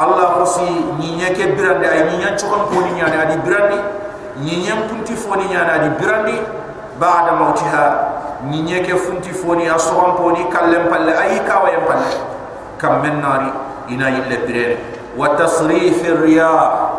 الله 0.00 0.24
قصي 0.24 0.70
نينيا 1.00 1.28
كبران 1.28 1.80
دي 1.80 1.90
أي 1.92 2.02
نينيا 2.10 2.30
تشوكم 2.36 2.62
كوني 2.74 2.98
يعني 2.98 3.22
أدي 3.22 3.36
بران 3.46 3.70
دي 3.70 3.80
نينيا 4.44 4.74
كنتي 4.90 5.16
فوني 5.16 5.52
يعني 5.52 5.74
أدي 5.74 5.90
بران 6.04 6.24
دي 6.24 6.38
بعد 7.00 7.32
موتها 7.32 7.84
نينيا 8.44 8.78
كفنتي 8.82 9.32
فوني 9.32 9.70
أصوان 9.70 10.10
بوني 10.16 10.44
كلم 10.44 10.82
بل 10.92 11.08
أي 11.08 11.38
كاوة 11.38 11.68
يمبل 11.70 12.02
كم 12.82 12.94
من 13.02 13.22
ناري 13.22 13.52
إنا 13.90 14.08
يلي 14.08 14.36
بران 14.46 14.76
وتصريف 15.18 16.04
الرياء 16.06 16.90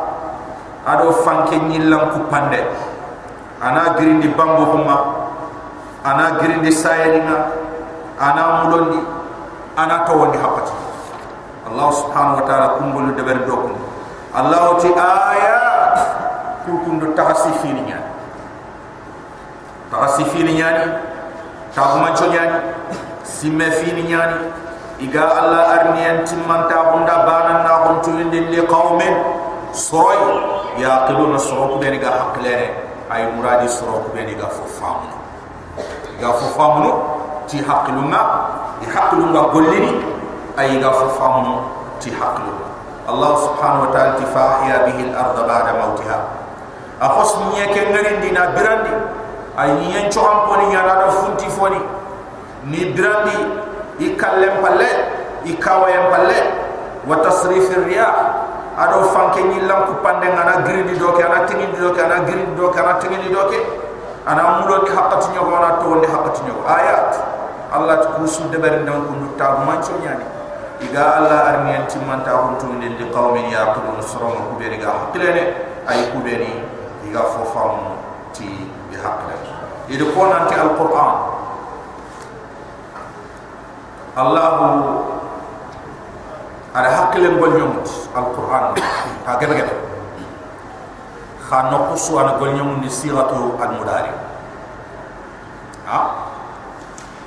أدو 0.88 1.12
فانكي 1.12 1.56
نيلم 1.60 2.00
كوباندي 2.14 2.64
ana 3.62 3.94
girindi 3.98 4.28
bambo 4.34 4.66
huma 4.76 4.98
ana 6.04 6.38
girindi 6.42 6.72
sayelinga 6.72 7.38
ana 8.20 8.64
mulondi. 8.66 9.00
Ana 9.78 10.02
tawandi 10.10 10.38
hakati 10.42 10.74
allah 11.70 11.90
subhanahu 11.94 12.42
wa 12.42 12.46
ta'ala 12.50 12.68
kumbulu 12.82 13.14
deber 13.14 13.46
dokun. 13.46 13.78
Allah 14.34 14.74
ti 14.82 14.90
ayat. 14.90 15.78
Kukundu 16.68 17.16
taxasi 17.16 17.48
fini 17.64 17.80
ñani 17.88 18.12
taxasi 19.88 20.24
fini 20.36 20.60
ñani 20.60 20.84
taxumanco 21.72 22.28
ñani 22.28 22.60
simme 23.24 23.72
fini 23.72 24.04
ñani 24.04 24.52
iga 25.00 25.24
allah 25.32 25.80
arniyan 25.80 26.28
timmanta 26.28 26.92
bunda 26.92 27.24
banan 27.24 27.64
na 27.64 27.74
huntu 27.88 28.20
indi 28.20 28.52
li 28.52 28.60
qawmin 28.68 29.16
soroy 29.72 30.20
yaqiluna 30.76 31.40
soroku 31.40 31.80
beni 31.80 32.04
ga 32.04 32.12
haqlere 32.20 32.68
ay 33.12 33.28
muradi 33.36 33.68
soroku 33.72 34.12
beni 34.12 34.36
ga 34.36 34.48
fofamu 34.52 35.08
ga 36.20 36.30
fofamu 36.34 36.92
ti 37.48 37.64
haqilunga 37.64 38.22
di 38.84 38.86
haqilunga 38.92 39.42
gollini 39.54 39.94
ay 40.60 40.76
ga 40.82 40.92
fofamu 40.92 41.64
ti 42.04 42.12
haqilunga 42.12 42.68
Allah 43.08 43.40
subhanahu 43.40 43.88
wa 43.88 43.92
ta'ala 43.96 44.20
tifahya 44.20 44.76
bihi 44.92 45.02
al-ardh 45.16 45.40
ba'da 45.48 45.72
mautiha 45.80 46.20
akhos 47.00 47.40
nye 47.56 47.64
ke 47.72 47.82
ngari 47.88 48.20
dina 48.20 48.52
birandi 48.52 48.92
ay 49.56 49.72
nyen 49.80 50.12
choam 50.12 50.52
poni 50.52 50.68
nyana 50.76 51.08
da 51.08 51.10
funti 51.16 51.48
foni 51.48 51.80
ni 52.68 52.92
birandi 52.92 53.38
ikallem 54.04 54.60
palle 54.60 54.92
ikawayem 55.48 56.12
palle 56.12 56.40
wa 57.08 57.16
tasrif 57.24 57.72
ar-riyah 57.72 58.12
ado 58.78 59.10
fanke 59.10 59.42
ni 59.42 59.66
lam 59.66 59.90
ku 59.90 59.94
pande 60.06 60.30
ngana 60.30 60.62
grindi 60.62 60.94
do 61.02 61.10
ke 61.18 61.26
ana 61.26 61.50
tingi 61.50 61.66
do 61.74 61.90
ke 61.98 62.02
ana 62.06 62.22
grindi 62.30 62.54
do 62.54 62.70
ke 62.70 62.78
ana 62.78 62.94
tingi 63.02 63.18
do 63.34 63.42
ke 63.50 63.60
ana 64.30 64.62
mulo 64.62 64.86
di 64.86 64.92
hakati 64.94 65.34
nyogo 65.34 65.50
ana 65.58 65.82
to 65.82 65.96
ndi 65.98 66.06
hakati 66.08 66.42
nyogo 66.46 66.62
ayat. 66.70 67.12
Allah 67.74 68.00
tu 68.00 68.08
kusu 68.22 68.48
de 68.54 68.58
ber 68.62 68.86
ndam 68.86 69.10
ku 69.10 69.14
nutta 69.18 69.66
mancho 69.66 69.98
nyani 70.00 70.24
iga 70.86 71.18
allah 71.18 71.40
arni 71.58 71.74
anti 71.74 71.98
manta 72.06 72.32
huntu 72.38 72.70
ni 72.78 72.94
li 72.96 73.06
qaumin 73.10 73.50
yaqulun 73.50 73.98
sirama 74.00 74.46
ku 74.54 74.62
beri 74.62 74.78
ga 74.78 74.94
hakilene 74.94 75.44
ay 75.90 76.14
ku 76.14 76.22
beri 76.22 76.54
iga 77.10 77.26
fo 77.34 77.44
famu 77.50 77.98
ti 78.32 78.70
bi 78.88 78.96
hakle 78.96 79.34
ide 79.90 80.06
ko 80.14 80.22
nanti 80.30 80.54
alquran. 80.54 81.14
Allah 84.18 84.50
ada 86.78 86.90
hakle 86.94 87.28
gol 87.42 87.52
nyomut 87.58 87.90
alquran 88.14 88.78
ta 89.26 89.32
gebe 89.42 89.58
gebe 89.58 89.74
khano 91.50 91.90
kusu 91.90 92.22
ana 92.22 92.38
gol 92.38 92.54
nyomut 92.54 92.86
ni 92.86 92.90
siratu 92.90 93.58
al 93.58 93.72
mudari 93.82 94.14
ha 95.90 96.00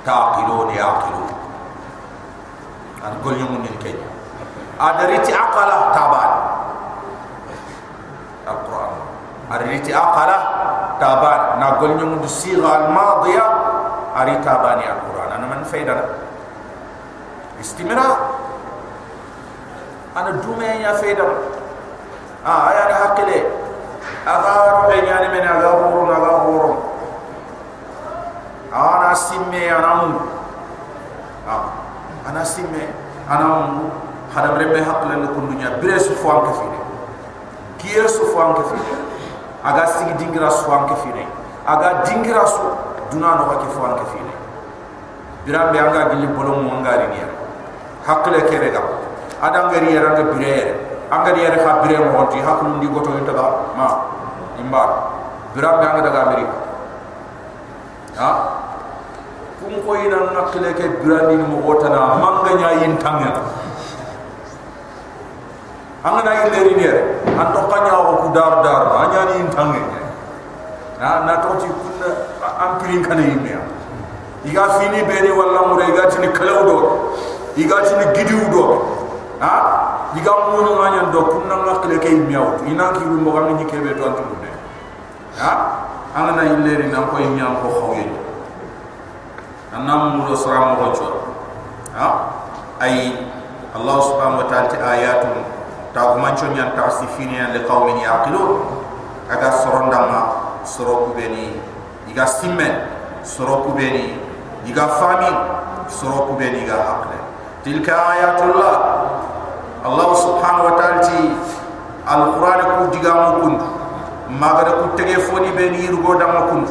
taqilun 0.07 0.71
yaqilu 0.71 1.23
an 3.03 3.11
gol 3.19 3.35
nyomut 3.35 3.59
ni 3.67 3.71
kay 3.83 3.99
adariti 4.79 5.35
aqala 5.35 5.91
taban 5.91 6.31
ariti 9.51 9.91
aqala 9.91 10.37
taban 10.95 11.59
na 11.59 11.75
golnya 11.75 12.07
mu 12.07 12.23
siga 12.23 12.71
al 12.71 12.85
madiya 12.95 13.45
ari 14.15 14.39
tabani 14.39 14.87
al 14.87 14.99
quran 15.03 15.29
ana 15.35 15.45
man 15.45 15.61
faida 15.67 15.95
istimra 17.59 18.30
ana 20.15 20.31
dume 20.43 20.81
ya 20.81 20.93
faida 20.93 21.23
ah 22.45 22.67
aya 22.69 22.87
da 22.89 22.95
hakile. 22.95 23.45
Aga 24.25 24.85
ro 24.85 24.93
nyani 25.01 25.27
men 25.33 25.47
aga 25.47 25.69
horo 25.81 26.05
na 26.05 26.15
aga 26.17 26.31
horo 26.45 26.71
ana 28.73 29.15
simme 29.15 29.69
ana 29.69 29.95
mu 29.95 30.19
ah 31.49 31.63
ana 32.29 32.45
simme 32.45 32.87
ana 33.29 33.45
mu 33.45 33.89
hada 34.33 34.53
brebe 34.53 34.77
hakle 34.81 35.27
ko 35.27 35.39
dunya 35.49 35.69
bresu 35.81 36.13
fo 36.15 36.29
am 36.29 36.45
kafine 36.45 36.77
kiye 37.77 38.07
su 38.07 38.25
fo 38.29 38.39
am 38.41 38.53
kafine 38.53 38.93
aga 39.63 39.87
sigi 39.87 40.13
dingira 40.17 40.49
su 40.51 40.71
an 40.71 40.87
ke 40.87 40.95
fine. 41.03 41.25
Aga 41.67 42.01
dingira 42.05 42.45
su 42.47 42.61
duna 43.11 43.35
no 43.35 43.45
ke 43.57 43.67
fo 43.73 43.85
an 43.85 43.95
ke 43.97 44.05
fine. 44.13 44.33
Biram 45.45 45.71
be 45.71 45.79
anga 45.79 46.09
gilli 46.09 46.27
bolom 46.27 46.65
mo 46.65 46.81
ngari 46.81 47.07
ni 47.09 47.21
hakle 48.05 48.41
ke 48.49 48.57
rega 48.57 48.81
ada 49.41 49.59
ngari 49.67 49.89
yara 49.97 50.09
nga 50.13 50.23
bire. 50.29 50.57
Anga 51.11 51.35
yara 51.35 51.57
ha 51.65 51.81
bire 51.83 51.97
mo 51.99 52.23
honti 52.23 52.39
haklu 52.39 52.77
ndi 52.79 52.87
goto 52.87 53.11
yinta 53.11 53.33
ba 53.35 53.73
ma 53.75 53.87
imba 54.55 54.81
biram 55.51 55.79
be 55.81 55.85
anga 55.85 56.01
daga 56.07 56.19
amerika. 56.31 56.55
Ha? 58.15 58.29
Kum 59.59 59.75
ko 59.83 59.91
ina 59.99 60.31
nakle 60.31 60.71
ke 60.71 61.03
birandi 61.03 61.35
mo 61.41 61.59
wotana 61.67 62.15
manga 62.15 62.55
nya 62.55 62.69
yin 62.79 62.95
tangya 62.97 63.43
anga 66.03 66.21
na 66.23 66.31
ni 66.49 66.85
an 67.37 67.47
to 67.53 67.59
kanya 67.67 67.91
ko 67.91 68.13
ku 68.23 68.27
dar 68.33 68.63
dar. 68.63 68.83
Anya 69.03 69.21
ni 69.29 69.43
intange 69.43 69.83
na 70.99 71.25
na 71.27 71.43
to 71.43 71.59
ti 71.59 71.67
kun 71.67 71.99
am 72.39 72.79
pirin 72.79 73.03
kana 73.03 73.21
yimme 73.21 73.53
iga 74.45 74.79
fini 74.79 75.03
beri 75.03 75.29
wala 75.29 75.67
mure. 75.67 75.85
Iga 75.91 76.07
tini 76.07 76.31
kalau 76.31 76.63
do 76.65 76.77
iga 77.59 77.83
tini 77.83 78.05
gidi 78.15 78.33
do 79.41 79.47
ha 79.47 80.13
iga 80.13 80.33
munu 80.53 80.77
nganya 80.77 81.09
do 81.09 81.21
kunna 81.25 81.55
ngakle 81.65 81.97
kay 81.97 82.13
miaw 82.13 82.61
ina 82.69 82.93
ki 82.93 83.03
lu 83.09 83.17
mo 83.25 83.41
ngi 83.41 83.65
kebe 83.65 83.97
to 83.97 84.05
antu 84.05 84.21
ne 84.37 84.51
ha? 85.41 85.51
Angana 86.13 86.43
illeri 86.43 86.91
nan 86.91 87.07
ko 87.09 87.17
nyam 87.17 87.57
ko 87.63 87.67
khawye 87.71 88.05
anam 89.73 90.19
mulo 90.21 90.35
saram 90.37 90.75
ko 90.77 90.93
cho 90.93 91.07
ha? 91.97 92.07
Ay 92.77 93.17
allah 93.73 93.97
subhanahu 94.03 94.43
wa 94.43 94.47
ta'ala 94.51 94.77
ayatun 94.93 95.41
ta 95.95 96.13
ko 96.13 96.19
mancho 96.21 96.45
nyan 96.53 96.75
tasifina 96.77 97.49
li 97.57 97.63
qaumin 97.65 97.97
yaqilun 98.03 98.61
aga 99.31 99.49
sorondama 99.63 100.19
soroku 100.67 101.15
beni 101.17 101.55
iga 102.11 102.27
simme 102.27 102.67
soroku 103.23 103.73
beni 103.73 104.19
iga 104.67 104.85
fami 104.99 105.31
soroku 105.87 106.35
beni 106.35 106.67
iga 106.67 106.75
hakle 106.75 107.30
tilka 107.61 107.93
ayatullah. 107.93 108.75
Allah 109.81 110.09
subhanahu 110.13 110.67
wa 110.69 110.73
ta'ala 110.77 111.01
ti 111.01 111.33
alquran 112.05 112.59
ku 112.77 112.83
diga 112.93 113.13
mu 113.17 113.29
kundu 113.41 113.65
magada 114.29 114.77
ku 114.77 114.93
tege 114.93 115.17
foni 115.25 115.49
beni 115.57 115.89
yirgo 115.89 116.17
dama 116.21 116.53
kundu 116.53 116.69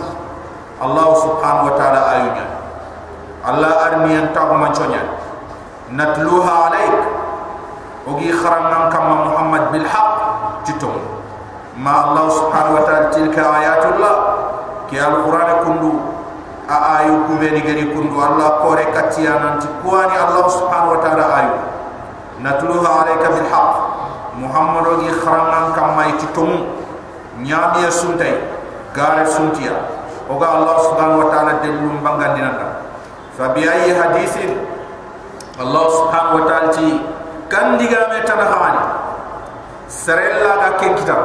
allah 0.79 1.11
subhanahu 1.19 1.71
wa 1.71 1.75
ta'ala 1.75 2.01
ayunya. 2.15 2.47
Allah 3.43 3.73
armiyan 3.91 4.31
ta 4.31 4.47
ko 4.47 4.55
mancho 4.55 4.87
nyan 4.87 5.11
natluha 5.91 6.71
alayka 6.71 7.03
ogi 8.07 8.31
kharangan 8.31 8.95
kama 8.95 9.15
muhammad 9.27 9.75
bil 9.75 9.87
haq 9.91 10.11
titum 10.63 10.95
ma 11.83 12.15
allah 12.15 12.31
subhanahu 12.31 12.79
wa 12.79 12.83
ta'ala 12.87 13.11
tilka 13.11 13.43
ayatullah. 13.43 14.15
Ki 14.87 14.99
al 14.99 15.23
qur'an 15.27 15.67
kundu 15.67 15.99
a 16.71 17.03
ayu 17.03 17.27
ku 17.27 17.35
beni 17.35 17.67
gari 17.67 17.91
kundu. 17.91 18.15
Allah 18.15 18.63
kore 18.63 18.87
katiya 18.95 19.43
nanti. 19.43 19.67
Kuani 19.83 20.15
allah 20.15 20.47
subhanahu 20.47 20.95
wa 20.95 21.01
ta'ala 21.03 21.27
ayu 21.43 21.55
natluha 22.39 22.91
alayka 23.03 23.29
bil 23.35 23.49
haq. 23.51 23.73
Muhammad 24.39 24.87
ogi 24.87 25.11
kharangan 25.11 25.75
kama 25.75 26.15
titum 26.15 26.71
nyami 27.43 27.91
suntai. 27.91 28.39
Gare 28.95 29.27
suntia. 29.27 29.75
Oga 30.31 30.47
allah 30.47 30.79
subhanahu 30.87 31.27
wa 31.27 31.29
ta'ala 31.35 31.59
delum 31.59 31.99
bangandinanda 32.07 32.87
fa 33.35 33.51
bi 33.51 33.67
ayi 33.67 33.91
hadithin 33.91 34.63
allah 35.59 35.91
subhanahu 35.91 36.39
wa 36.39 36.45
ta'ala 36.47 36.71
kan 37.51 37.75
diga 37.75 38.07
me 38.15 38.23
tan 38.23 38.39
hani 38.39 38.85
serella 39.91 40.55
ga 40.63 40.71
ken 40.79 40.95
kita. 40.95 41.19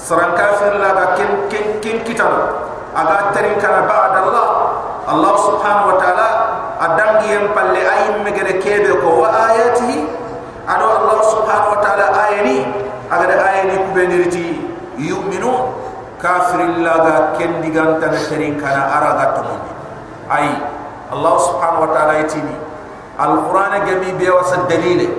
Saran 0.00 0.32
kafir 0.32 0.80
la 0.80 0.96
ga 0.96 1.06
ken 1.20 1.52
ken 1.52 1.76
ken 1.84 2.00
kita. 2.00 2.24
Aga 2.96 3.36
tarin 3.36 3.60
kana 3.60 3.84
ba'd 3.84 4.16
allah 4.24 4.48
allah 5.10 5.34
subhanahu 5.34 5.90
wa 5.90 5.96
ta'ala 5.98 6.28
adangi 6.86 7.34
yam 7.34 7.50
palle 7.50 7.82
ay 7.82 8.14
megere 8.22 8.62
kebe 8.62 8.94
ko 9.02 9.26
wa 9.26 9.28
ayatihi 9.50 10.06
ado 10.70 10.86
allah 10.86 11.18
subhanahu 11.34 11.74
wa 11.74 11.80
ta'ala 11.82 12.06
ayani 12.30 12.62
aga 13.10 13.34
ayani 13.50 13.74
ku 13.82 13.88
benirti 13.90 14.46
yu'minu 15.02 15.50
kafir 16.22 16.62
la 16.86 16.94
ga 17.02 17.16
ken 17.34 17.58
diga 17.64 17.98
tan 17.98 18.14
tarin 18.14 18.54
kana 18.60 18.82
araga 19.02 19.26
to 19.40 19.42
ay 20.30 20.46
allah 21.10 21.34
subhanahu 21.42 21.88
wa 21.88 21.90
ta'ala 21.90 22.12
yitini 22.22 22.54
alquran 23.18 23.82
gami 23.82 24.10
be 24.14 24.30
wasa 24.30 24.62
dalile 24.70 25.10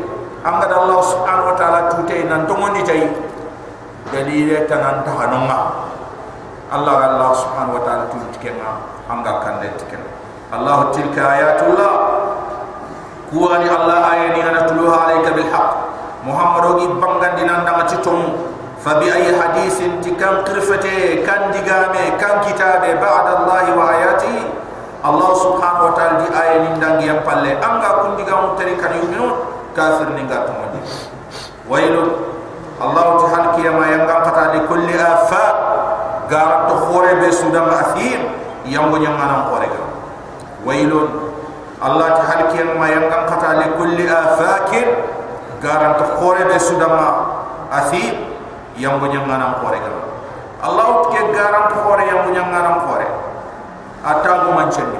anga 0.48 0.66
da 0.72 0.76
allah 0.88 1.00
subhanahu 1.04 1.52
wa 1.52 1.56
ta'ala 1.60 1.80
tute 1.92 2.18
nan 2.32 2.48
to 2.48 2.56
ngoni 2.56 2.82
tay 2.88 3.12
dalile 4.08 4.64
tanan 4.72 5.04
ta 5.04 5.12
hanonga 5.20 5.60
allah 6.72 6.96
allah 7.12 7.30
subhanahu 7.36 7.78
wa 7.78 7.84
ta'ala 7.84 8.06
tute 8.08 8.40
kenga 8.40 8.80
anga 9.12 9.44
kande 9.44 9.68
tiken 9.76 10.00
allah 10.52 10.92
tilka 10.96 11.20
ayatullah. 11.24 11.94
Kuwani 13.32 13.64
allah 13.72 14.12
ayani 14.12 14.44
ana 14.44 14.68
tuluha 14.68 15.08
alayka 15.08 15.32
bil 15.32 15.48
haqq 15.48 15.72
muhammad 16.28 16.64
ogi 16.76 16.88
bangan 17.00 17.32
dinan 17.40 17.64
da 17.64 17.88
titum 17.88 18.36
fa 18.84 19.00
bi 19.00 19.08
ay 19.08 19.32
hadithin 19.32 20.04
tikam 20.04 20.44
qirfate 20.44 21.24
kan 21.24 21.48
digame 21.56 22.20
kan 22.20 22.44
kitabe 22.44 23.00
ba'da 23.00 23.44
allah 23.48 23.64
wa 23.72 23.86
ayati. 23.96 24.52
Allah 25.02 25.32
subhanahu 25.34 25.90
wa 25.90 25.94
ta'ala 25.98 26.22
di 26.22 26.28
ayani 26.30 26.78
ndangi 26.78 27.10
yang 27.10 27.26
palle 27.26 27.58
anga 27.58 28.06
kundiga 28.06 28.38
mutari 28.38 28.78
kan 28.78 28.94
yuminun 29.02 29.34
kafir 29.74 30.14
ni 30.14 30.28
ga 30.30 30.46
to 30.46 30.52
modi 30.54 30.82
wailu 31.66 32.04
allah 32.78 33.18
ta'ala 33.18 33.56
kiyama 33.58 33.88
yang 33.90 34.06
kata 34.06 34.54
li 34.54 34.62
kulli 34.70 34.94
afa 35.00 35.46
gar 36.32 36.72
to 36.72 36.76
khore 36.88 37.12
be 37.20 37.28
sudam 37.28 37.68
athim 37.68 38.24
yang 38.64 38.88
go 38.88 38.96
nyang 38.96 39.20
anam 39.20 39.52
khore 39.52 39.68
ga 39.68 39.84
wailu 40.64 41.04
allah 41.84 42.16
ta'ala 42.16 42.48
kiyama 42.56 42.88
yang 42.88 43.12
ga 43.12 43.28
kata 43.28 43.60
li 43.60 43.68
kulli 43.76 44.08
afakin 44.08 44.88
gar 45.60 46.00
to 46.00 46.06
khore 46.16 46.40
be 46.48 46.56
sudam 46.56 46.96
athim 47.68 48.16
yang 48.80 48.96
go 49.04 49.12
nyang 49.12 49.28
anam 49.28 49.60
khore 49.60 49.76
ga 49.76 49.92
allah 50.64 51.12
ke 51.12 51.20
gar 51.36 51.68
to 51.68 51.76
khore 51.84 52.00
yang 52.08 52.24
go 52.24 52.32
nyang 52.32 52.48
anam 52.48 52.88
khore 52.88 53.08
atagu 54.08 54.56
manchen 54.56 54.88
ni 54.96 55.00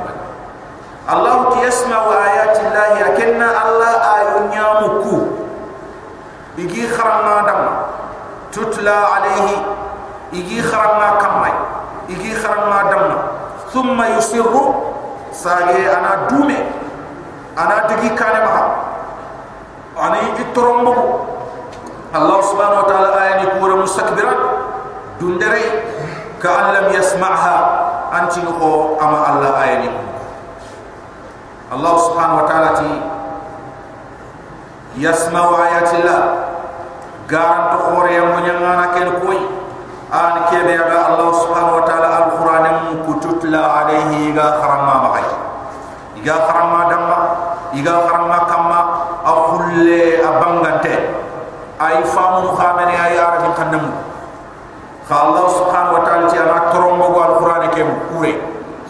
Allah 1.12 1.50
ti 1.50 1.66
yasma'u 1.66 2.14
ayati 2.14 2.62
Allah 2.62 3.10
akenna 3.10 3.48
Allah 3.50 3.94
ayunya 4.22 4.66
muku. 4.86 5.18
Igi 6.62 6.86
kharama 6.94 7.42
dam 7.50 7.62
tutla 8.54 9.18
alayhi 9.18 9.60
igi 10.32 10.60
kharam 10.64 10.98
ma 11.00 11.10
kamay 11.20 11.54
igi 12.12 12.32
kharam 12.36 12.68
ma 12.72 12.80
damma 12.92 13.18
thumma 13.72 14.06
yusirru. 14.16 14.92
Sage 15.32 15.88
ana 15.88 16.28
dume. 16.28 16.60
Ana 17.56 17.88
digi 17.88 18.12
kane 18.20 18.40
ma 18.44 18.64
ana 19.96 20.18
itrombo 20.36 20.96
allah 22.12 22.40
subhanahu 22.44 22.84
wa 22.84 22.88
ta'ala 22.92 23.10
ayani 23.16 23.46
kura 23.56 23.76
mustakbiran 23.80 24.40
dundere. 25.20 25.64
Ka 26.42 26.50
allam 26.68 26.92
yasma'ha. 26.92 27.56
Anti 28.12 28.44
ko 28.44 29.00
ama 29.00 29.24
allah 29.24 29.56
ayani 29.64 29.88
allah 31.72 31.96
subhanahu 31.96 32.44
wa 32.44 32.46
ta'ala 32.52 32.70
ti 32.76 32.92
yasma'u 35.00 35.56
ayati 35.56 36.04
allah 36.04 36.22
garanto 37.32 37.80
khore 37.88 38.12
yamunya 38.12 38.60
ngana 38.60 38.92
ken 38.92 39.08
koyi 39.24 39.40
an 40.12 40.52
kebe 40.52 40.76
ga 40.76 41.08
allah 41.16 41.32
subhanahu 41.32 41.80
wa 41.80 41.86
ta'ala 41.88 42.08
alquran 42.20 42.66
mun 42.84 42.96
kututla 43.08 43.64
alayhi 43.80 44.36
ga 44.36 44.60
kharama 44.60 44.96
ma 45.08 45.10
gai 45.16 45.28
ga 46.20 46.36
kharama 46.52 46.80
damma 46.92 47.20
ga 47.80 47.96
kharama 48.12 48.40
kama 48.52 48.80
akulle 49.24 50.20
abangante 50.20 51.16
ay 51.80 52.04
famu 52.12 52.52
khamani 52.60 52.92
ay 52.92 53.16
arabi 53.16 53.56
kandam 53.56 53.88
kha 55.08 55.16
allah 55.16 55.48
subhanahu 55.48 55.96
wa 55.96 56.04
ta'ala 56.04 56.28
ti 56.28 56.36
ana 56.44 56.60
trombo 56.76 57.08
go 57.16 57.20
alquran 57.32 57.72
ke 57.72 57.80
mu 57.88 57.96
kure 58.12 58.36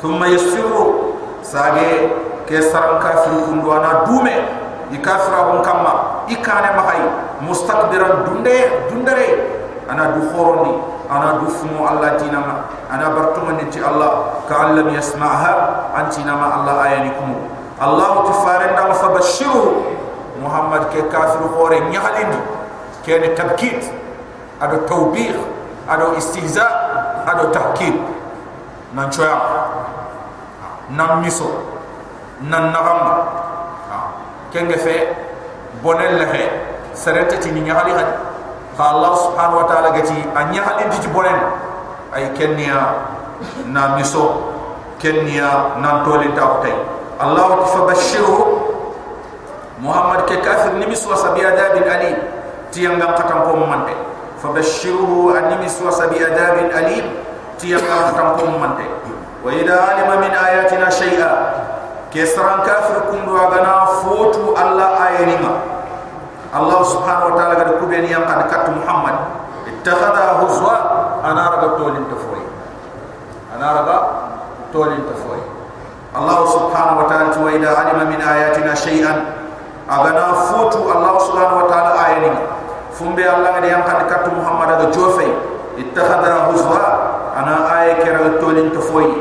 thumma 0.01 0.25
yasiru 0.25 1.13
sage 1.45 2.09
ke 2.49 2.57
saran 2.65 2.97
kafir 2.97 3.45
kundwana 3.45 4.09
dume 4.09 4.41
ikafra 4.89 5.53
bun 5.53 5.61
kama 5.61 6.25
ikane 6.33 6.73
ma 6.73 6.81
gai 6.89 7.05
mustakbiran 7.45 8.25
dunde 8.25 8.89
dundare 8.89 9.60
ana 9.91 10.15
du 10.15 10.23
khorondi 10.31 10.71
ana 11.11 11.43
du 11.43 11.51
fumu 11.51 11.83
allah 11.83 12.15
dinama 12.15 12.63
ana 12.87 13.11
bartuma 13.11 13.51
ni 13.59 13.67
allah. 13.83 14.39
Ka 14.47 14.71
allam 14.71 14.87
yasma'ha 14.95 15.91
anti 15.99 16.23
nama 16.23 16.63
allah 16.63 16.87
ayanikum. 16.87 17.35
Allah 17.75 18.23
tifarenda 18.31 18.87
fa 18.95 19.11
bashiru 19.11 19.83
muhammad 20.39 20.87
ke 20.95 21.03
kafir 21.11 21.43
khore 21.51 21.83
nyahalindi 21.91 22.39
kene 23.03 23.35
tabkit. 23.35 23.83
Ado 24.63 24.87
tawbih 24.87 25.35
ado 25.91 26.15
istihza 26.15 26.63
ado 27.27 27.51
tahkid. 27.51 27.99
Nan 28.95 29.11
choya 29.11 29.35
nan 30.95 31.19
miso. 31.19 31.51
Nan 32.47 32.71
nagam. 32.71 32.99
Ha 33.91 33.97
kenge 34.55 34.79
fe 34.79 35.11
bonel 35.83 36.15
la 36.19 36.25
he 36.31 36.43
serete 36.95 37.39
ti 37.43 37.51
ni 37.51 37.67
hadi 37.67 37.91
allah 38.83 39.11
subhanahu 39.17 39.61
wa 39.61 39.65
ta'ala 39.69 39.89
gati 39.93 40.17
anya 40.33 40.61
hadi 40.65 40.89
ti 40.97 41.07
bonen 41.13 41.37
ay 42.11 42.31
kenya 42.33 43.05
na 43.69 43.95
miso 43.97 44.51
kenya 45.01 45.77
nan 45.81 46.05
tole 46.05 46.29
ta 46.33 46.61
tay 46.61 46.75
allah 47.21 47.61
fa 47.69 47.85
bashiru 47.85 48.61
muhammad 49.81 50.25
ke 50.29 50.37
kafir 50.41 50.77
ni 50.77 50.85
miso 50.89 51.09
sabi 51.17 51.41
adab 51.41 51.77
ali 51.77 52.13
ti 52.69 52.85
yang 52.85 52.97
ngam 53.01 53.13
katam 53.17 53.49
ko 53.49 53.57
mante 53.65 53.93
fa 54.37 54.53
bashiru 54.53 55.33
an 55.33 55.57
miso 55.61 55.89
sabi 55.89 56.21
adab 56.21 56.69
ali 56.69 57.01
ti 57.57 57.73
yang 57.73 57.81
ngam 57.81 58.01
katam 58.13 58.27
ko 58.37 58.43
mante 58.61 58.85
wa 59.41 59.49
ida 59.49 59.73
alima 59.73 60.21
min 60.21 60.33
ayatina 60.33 60.85
shay'a 60.93 61.31
kesran 62.13 62.61
kafir 62.61 63.09
kundu 63.09 63.33
agana 63.33 63.89
fotu 64.05 64.53
allah 64.53 65.01
ayenima 65.09 65.80
allah 66.54 66.80
subhanahu 66.84 67.32
wa 67.32 67.34
ta'ala 67.38 67.54
gada 67.58 67.72
kubeni 67.82 68.08
yang 68.12 68.24
kad 68.24 68.46
kat 68.48 68.70
muhammad 68.72 69.16
ittakhadha 69.68 70.40
huzwa 70.44 70.74
ana 71.22 71.42
raga 71.52 71.68
tolin 71.78 72.04
tafoy 72.08 72.42
ana 73.54 73.66
raga 73.82 73.96
tolin 74.72 75.02
tafoy 75.06 75.40
الله 76.16 76.40
سبحانه 76.48 76.94
وتعالى 77.00 77.44
وإذا 77.44 77.70
علم 77.78 78.08
من 78.08 78.20
آياتنا 78.24 78.72
شيئا 78.74 79.24
أغنى 79.90 80.26
فوت 80.48 80.74
الله 80.76 81.14
سبحانه 81.18 81.56
وتعالى 81.64 81.92
آيني 82.06 82.32
فمبي 82.96 83.30
الله 83.30 83.50
قد 83.52 83.64
ينقل 83.64 84.00
كت 84.10 84.24
محمد 84.32 84.90
جوفي 84.96 85.28
اتخذها 85.78 86.50
هزوا 86.50 86.78
أنا 87.36 87.82
آية 87.82 87.94
كرة 88.04 88.40
تولين 88.40 88.72
تفوي 88.72 89.12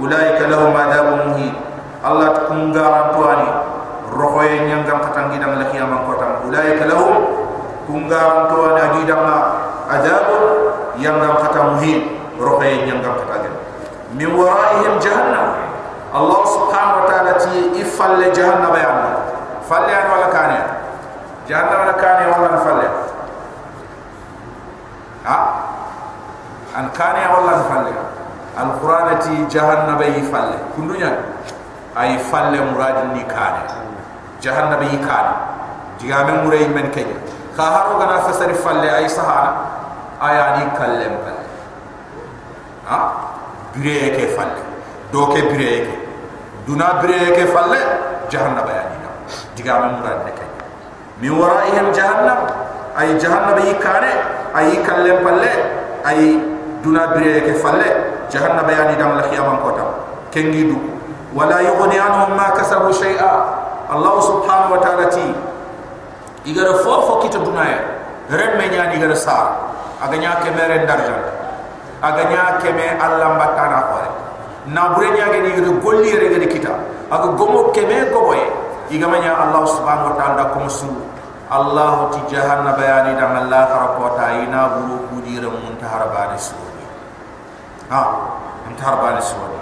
أولئك 0.00 0.40
لهم 0.46 0.76
عذاب 0.76 1.06
مهين 1.26 1.54
الله 2.06 2.28
تكون 2.28 2.78
غاران 2.78 3.46
تواني 4.12 4.12
روحي 4.12 4.58
نيانغام 4.58 4.98
كتانجي 5.12 5.38
دام 5.38 5.62
لخياما 5.62 5.96
كتان 6.08 6.32
أولئك 6.44 6.82
لهم 6.82 7.24
كون 7.86 8.12
غاران 8.12 8.48
تواني 8.48 8.90
أجي 8.90 9.02
دام 9.04 9.42
عذاب 9.90 10.26
يانغام 10.98 11.36
كتان 11.48 11.66
مهين 11.66 12.02
روحي 12.40 12.84
نيانغام 12.84 13.14
كتانجي 13.14 13.48
من 14.14 14.34
ورائهم 14.34 14.98
جهنم 14.98 15.46
الله 16.14 16.44
سبحانه 16.44 17.04
وتعالى 17.04 17.32
تي 17.32 17.82
إفل 17.82 18.32
جهنم 18.32 18.74
يعني 18.76 19.14
فل 19.70 19.82
يعني 19.88 20.12
ولا 20.12 20.26
كان 20.32 20.62
جهنم 21.48 21.80
ولا 21.80 21.92
كان 21.92 22.28
ولا 22.40 22.54
نفل 22.54 22.80
ها 25.26 25.54
أن 26.78 26.88
كان 26.98 27.16
ولا 27.30 27.56
نفل 27.58 27.86
القرآن 28.60 29.18
تي 29.18 29.44
جهنم 29.58 30.02
يفل 30.02 30.50
كل 30.76 30.88
دنيا 30.88 31.20
أي 32.00 32.18
فل 32.18 32.72
مراد 32.74 33.12
ني 33.12 33.24
jahannabi 34.43 34.91
yikaani 34.91 35.33
digamen 35.99 36.43
ŋureyi 36.43 36.67
men 36.75 36.91
keya 36.91 37.15
ka 37.55 37.63
haro 37.63 37.95
gana 37.99 38.19
fesari 38.27 38.51
falle 38.53 38.89
ay 38.91 39.07
sahana 39.07 39.51
ayani 40.19 40.67
kallem 40.75 41.13
kalle 41.23 41.45
a 42.83 42.91
ha? 42.91 42.99
bireye 43.73 44.11
ke 44.11 44.35
falle. 44.35 44.59
Doke 45.13 45.39
bireye 45.49 45.79
ke. 45.87 45.95
Duna 46.67 46.99
bireye 47.01 47.31
ke 47.37 47.47
falle 47.55 47.79
jahannaba 48.27 48.71
yanina 48.75 49.09
digamen 49.55 49.95
ŋuranne 49.97 50.31
keya 50.35 50.51
min 51.23 51.31
waraihim 51.39 51.87
jahannab 51.95 52.39
ay 52.99 53.15
jahannabi 53.15 53.63
yikaane 53.71 54.11
ayi 54.59 54.83
kallem 54.83 55.23
palle 55.23 55.51
ay 56.03 56.19
duna 56.83 57.15
bireye 57.15 57.47
ke 57.47 57.53
falle 57.63 57.87
jahannaba 58.27 58.71
yanidam 58.75 59.15
la 59.15 59.23
kota, 59.63 59.85
kengi 60.35 60.67
du 60.67 60.77
wala 61.31 61.63
yogoni 61.63 61.95
anhum 61.95 62.35
ma 62.35 62.51
kasabu 62.51 62.91
shay'a 62.91 63.62
allah 63.89 64.13
subhanahu 64.21 64.75
wa 64.75 64.79
ta'ala 64.79 65.05
ti 65.11 65.25
igara 66.47 66.79
fofo 66.83 67.19
kita 67.23 67.39
dunaya 67.39 67.79
ren 68.29 68.57
me 68.59 68.65
nyani 68.71 68.95
igara 68.99 69.15
sa 69.15 69.57
aga 70.03 70.15
nya 70.19 70.39
ke 70.43 70.49
mere 70.51 70.83
darjan 70.87 71.23
aga 72.03 72.23
nya 72.31 72.43
ke 72.63 72.69
me 72.75 72.87
allah 72.99 73.35
mbatana 73.35 73.79
ko 73.91 73.95
na 74.71 74.95
bure 74.95 75.11
nya 75.11 75.27
ge 75.27 75.39
ni 75.43 75.59
golli 75.83 76.15
re 76.15 76.39
ge 76.39 76.47
kita. 76.47 76.71
Aga 77.11 77.35
gomo 77.35 77.67
ke 77.75 77.83
me 77.83 78.07
goboye 78.09 78.47
igamanya 78.89 79.35
Allah 79.35 79.63
subhanahu 79.67 80.13
wa 80.13 80.15
ta'ala 80.15 80.43
kum 80.55 80.65
su 80.71 80.87
Allah 81.51 82.09
ti 82.15 82.19
jahanna 82.33 82.73
bayani 82.73 83.13
da 83.19 83.27
Allah 83.37 83.61
kharaqata 83.69 84.25
ina 84.47 84.61
buru 84.79 84.97
kudira 85.11 85.51
muntahar 85.51 86.07
bani 86.09 86.39
suri 86.39 86.85
ha 87.91 88.01
muntahar 88.65 88.95
bani 89.03 89.21
suri 89.21 89.59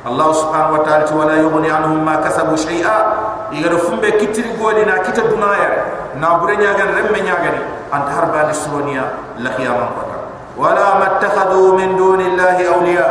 Allah 0.00 0.32
subhanahu 0.32 0.80
wa 0.80 0.82
ta'ala 0.82 1.04
ti 1.04 1.12
wala 1.12 1.36
yughni 1.36 1.68
anhum 1.68 2.00
ma 2.00 2.24
kasabu 2.24 2.56
shay'a. 2.56 3.52
Igara 3.52 3.76
fumbe 3.76 4.08
kitiri 4.16 4.56
godi 4.56 4.88
na 4.88 5.04
kita 5.04 5.28
dunaya. 5.28 5.70
Na 6.16 6.40
bure 6.40 6.56
nyaga 6.56 6.88
remme 6.88 7.20
nyaga 7.20 7.50
ni. 7.52 7.60
Antahar 7.92 8.32
bani 8.32 8.54
suriya 8.56 9.04
la 9.42 9.50
qiyamam 9.58 9.92
kota 9.98 10.16
wala 10.56 11.04
mattakhadhu 11.04 11.76
min 11.76 12.00
dunillahi 12.00 12.64
awliya. 12.64 13.08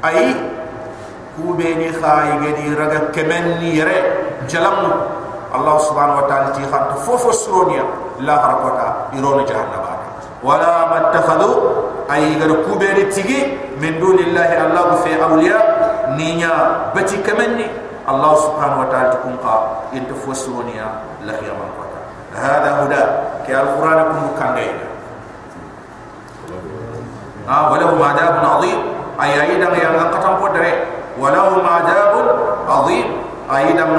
Ay 0.00 0.32
kubeni 1.36 1.92
khayi 1.92 2.32
gedi 2.48 2.72
raga 2.72 3.12
kemenni 3.12 3.76
yere 3.76 3.98
jalam. 4.48 4.88
Allah 5.48 5.76
subhanahu 5.84 6.24
wa 6.24 6.26
ta'ala 6.28 6.48
ti 6.56 6.64
khant 6.64 6.96
fofo 7.04 7.32
suronia 7.32 7.84
la 8.20 8.36
harakota 8.40 9.12
irona 9.16 9.44
jahannama 9.48 9.88
wala 10.42 10.86
mattakhadhu 10.92 11.50
ay 12.06 12.38
gar 12.38 12.52
kubeni 12.66 13.10
tigi 13.10 13.58
min 13.80 13.98
dunillahi 14.02 14.54
Allah 14.58 14.98
fi 15.02 15.14
awliya. 15.16 15.58
Ninya 16.18 16.90
bati 16.96 17.20
kemenni 17.20 17.68
Allah 18.08 18.32
subhanahu 18.40 18.80
wa 18.84 18.88
ta'ala 18.88 19.20
kun 19.20 19.36
qa 19.38 19.84
inta 19.92 20.16
fofo 20.16 20.32
suronia 20.32 21.04
la 21.22 21.36
khiyama 21.36 21.68
kota 21.76 22.00
hada 22.32 22.70
huda. 22.82 23.02
Ki 23.44 23.52
alquran 23.52 23.98
kun 24.12 24.24
kandai 24.34 24.72
ah 27.48 27.72
wala 27.72 27.84
hum 27.92 28.00
adabun 28.00 28.44
adhim 28.44 28.80
ay 29.20 29.30
aydan 29.36 29.72
yang 29.76 30.08
qatam 30.12 30.40
podre 30.40 30.72
wala 31.20 31.52
hum 31.52 31.64
adabun 31.64 32.26
adhim 32.64 33.08
aydan 33.48 33.92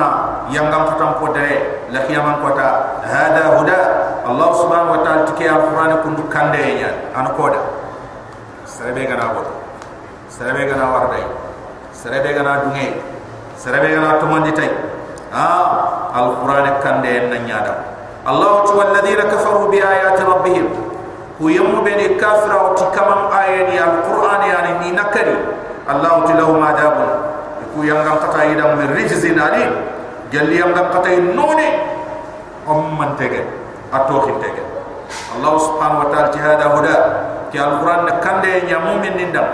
yang 0.49 0.69
gam 0.73 0.89
fatam 0.89 1.13
ko 1.21 1.29
dere 1.29 1.85
la 1.93 2.01
khiyaman 2.09 2.41
kota 2.41 2.97
hada 3.05 3.57
huda. 3.61 3.79
Allah 4.25 4.49
subhanahu 4.53 4.97
wa 4.97 5.01
ta'ala 5.05 5.29
tike 5.29 5.45
alquran 5.45 5.93
kun 6.01 6.13
kande 6.29 6.81
ya 6.81 6.89
an 7.13 7.33
koda. 7.37 7.61
Serebe 8.65 9.05
gana 9.05 9.33
bo 9.33 9.58
serebe 10.29 10.69
gana 10.69 10.85
wardai 10.93 11.25
serebe 11.91 12.29
gana 12.33 12.63
dungai 12.63 12.93
serebe 13.57 13.89
gana 13.91 14.21
tumandi 14.21 14.53
tay 14.53 14.69
ah 15.33 16.13
alquran 16.13 16.69
kande 16.79 17.27
na 17.27 17.37
nyada 17.43 17.73
allah 18.23 18.63
tu 18.63 18.77
walladheena 18.77 19.25
kafaru 19.25 19.67
bi 19.73 19.81
ayati 19.81 20.21
rabbihim. 20.23 20.67
Ku 21.39 21.47
yamu 21.47 21.79
bani 21.87 22.19
kafira 22.19 22.59
wa 22.59 22.75
tikamam 22.75 23.31
ayani 23.31 23.79
alquran 23.79 24.43
yani 24.43 24.71
ni 24.83 24.89
nakari. 24.91 25.39
Allah 25.87 26.27
tu 26.27 26.35
lahum 26.35 26.59
adabun. 26.59 27.07
Ku 27.71 27.79
yang 27.87 28.03
gam 28.03 28.19
kata 28.19 28.43
idam 28.51 28.75
min 28.75 28.91
rijzin 28.91 29.39
alim. 29.39 29.71
Gelli 30.35 30.59
am 30.59 30.75
gam 30.75 30.91
katay 30.91 31.15
noni 31.15 31.79
om 32.67 32.91
man 32.99 33.15
tege. 33.15 33.47
Ato 33.87 34.27
khim 34.27 34.35
tege. 34.43 34.59
Allah 35.39 35.53
subhanahu 35.63 36.03
wa 36.03 36.07
ta'ala 36.11 36.37
hada 36.43 36.67
huda. 36.75 36.95
Ki 37.55 37.57
alquran 37.57 38.03
ne 38.03 38.13
kande 38.19 38.51
nya 38.67 38.77
mu'min 38.83 39.15
nindam 39.15 39.47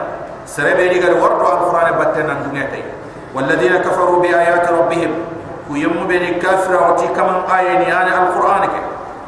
serebe 0.46 0.90
ni 0.94 0.98
gar 1.02 1.14
wardo 1.18 1.46
alquran 1.46 1.98
batte 1.98 2.22
nan 2.24 2.46
dunya 2.46 2.70
tay 2.70 2.86
walladheena 3.34 3.82
kafaru 3.82 4.22
bi 4.22 4.30
ayati 4.30 4.70
rabbihim. 4.72 5.14
Ku 5.66 5.74
yammu 5.74 6.06
beni 6.06 6.38
kafira 6.38 6.78
wa 6.78 6.94
ti 6.94 7.10
kam 7.18 7.42
ayani 7.50 7.90
ani 7.90 8.12
alquran 8.14 8.70
ke? 8.70 8.82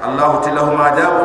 Allah 0.05 0.37
ti 0.45 0.53
lahum 0.53 0.77
adab 0.77 1.15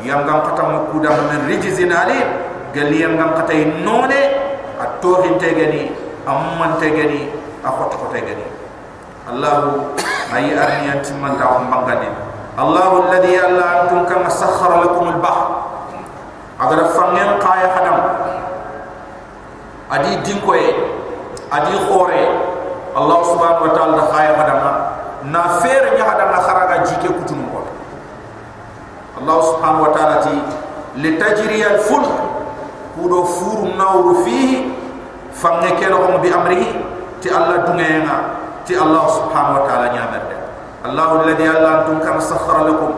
yam 0.00 0.24
gam 0.24 0.40
katam 0.48 0.88
ku 0.88 0.98
da 1.04 1.12
min 1.28 1.44
rijzin 1.46 1.92
alim. 1.92 2.28
Gelli 2.72 3.04
yam 3.04 3.20
gam 3.20 3.36
katay 3.36 3.68
noni 3.84 4.22
ato 4.80 5.20
khim 5.22 5.36
tege 5.38 5.68
ni 5.68 5.82
am 6.24 6.56
man 6.58 6.80
tege 6.80 7.04
ni 7.04 7.20
akot 7.64 7.92
ko 8.00 8.08
tege 8.12 8.32
ni 8.32 8.46
الله 19.91 20.35
أي 20.41 20.65
أرني 20.71 20.71
أنت 20.71 20.71
من 20.71 20.71
تعم 20.71 20.71
بغدين 20.71 20.71
الله 21.05 21.21
الذي 21.21 21.21
ألا 21.21 21.21
أنتم 21.21 21.21
كما 21.21 21.27
سخر 21.27 21.27
لكم 21.27 21.27
البحر 21.27 21.27
أقول 21.27 21.27
فنين 21.27 21.27
قاية 21.27 21.31
خدم 21.31 21.31
أدي 21.31 21.35
دينكوي 21.35 21.39
أدي 21.53 21.77
خوري 21.89 22.27
الله 22.97 23.23
سبحانه 23.23 23.61
وتعالى 23.61 24.01
قاية 24.01 24.33
خدم 24.33 24.63
نافير 25.31 25.83
نهدم 25.99 26.31
خرج 26.41 26.83
جيكي 26.87 27.07
كتن 27.07 27.45
الله 29.21 29.41
سبحانه 29.41 29.81
وتعالى 29.81 30.15
تي 30.23 30.37
لتجري 30.97 31.67
الفلك 31.67 32.11
كودو 32.95 33.23
فور 33.23 33.67
نور 33.77 34.23
فيه 34.23 34.65
فنكلهم 35.33 36.17
بأمره 36.21 36.65
تي 37.21 37.29
الله 37.37 37.55
دنيا 37.55 38.21
تي 38.65 38.81
الله 38.81 39.07
سبحانه 39.07 39.63
وتعالى 39.63 39.87
نعمر 39.99 40.21
الله 40.85 41.23
الذي 41.23 41.49
الله 41.49 41.79
أنتم 41.81 41.99
كما 41.99 42.19
سخر 42.19 42.67
لكم 42.67 42.91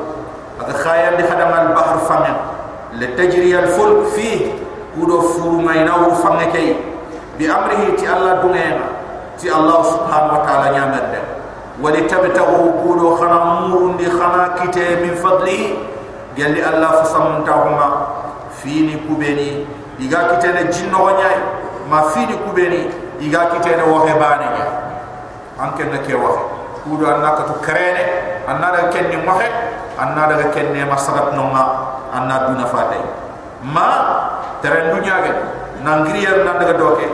هذا 0.61 0.73
خايا 0.73 1.11
لخدم 1.21 1.51
البحر 4.97 5.05
فمن 5.05 5.13
لتجري 5.13 5.13
الفلك 5.13 5.13
فيه 5.13 5.13
كودو 5.13 5.21
فور 5.21 5.51
ما 5.51 5.73
ينور 5.75 6.11
فمكي 6.13 6.75
بأمره 7.39 7.95
تي 7.97 8.13
الله 8.13 8.33
دنيا 8.33 8.79
تي 9.39 9.55
الله 9.55 9.83
سبحانه 9.83 10.33
وتعالى 10.39 10.77
نعمر 10.79 11.03
ولتبتغوا 11.81 12.71
كودو 12.83 13.15
خنا 13.15 13.43
مور 13.43 13.95
دي 13.97 14.09
خنا 14.09 14.47
كتي 14.59 14.95
من 14.95 15.15
فضله 15.15 15.61
قال 16.37 16.51
لي 16.51 16.69
الله 16.69 16.91
فسمن 17.03 17.43
تاهما 17.45 18.07
فيني 18.63 18.95
كوبيني 19.07 19.65
إيغا 20.01 20.21
كتي 20.37 20.47
نجنو 20.47 21.09
ما 21.91 22.01
فيني 22.01 22.35
كوبيني 22.47 22.81
إيغا 23.21 23.43
كتي 23.59 23.75
نوهباني 23.75 24.83
anke 25.59 25.85
na 25.85 26.01
ke 26.01 26.13
waxe 26.17 26.43
kudo 26.83 27.05
anna 27.05 27.37
ka 27.37 27.43
to 27.45 27.55
krene 27.61 28.03
anna 28.49 28.67
da 28.73 28.81
ken 28.89 29.05
ni 29.09 29.17
waxe 29.21 29.47
anna 30.01 30.23
da 30.33 30.49
ken 30.49 30.73
ne 30.73 30.81
masabat 30.85 31.31
no 31.37 31.45
ma 31.53 31.63
anna 32.09 32.49
duna 32.49 32.65
fatay 32.65 33.01
ma 33.61 33.87
tere 34.62 34.94
dunya 34.94 35.16
ge 35.24 35.32
nangriya 35.82 36.44
nan 36.44 36.58
daga 36.58 36.74
doke 36.78 37.06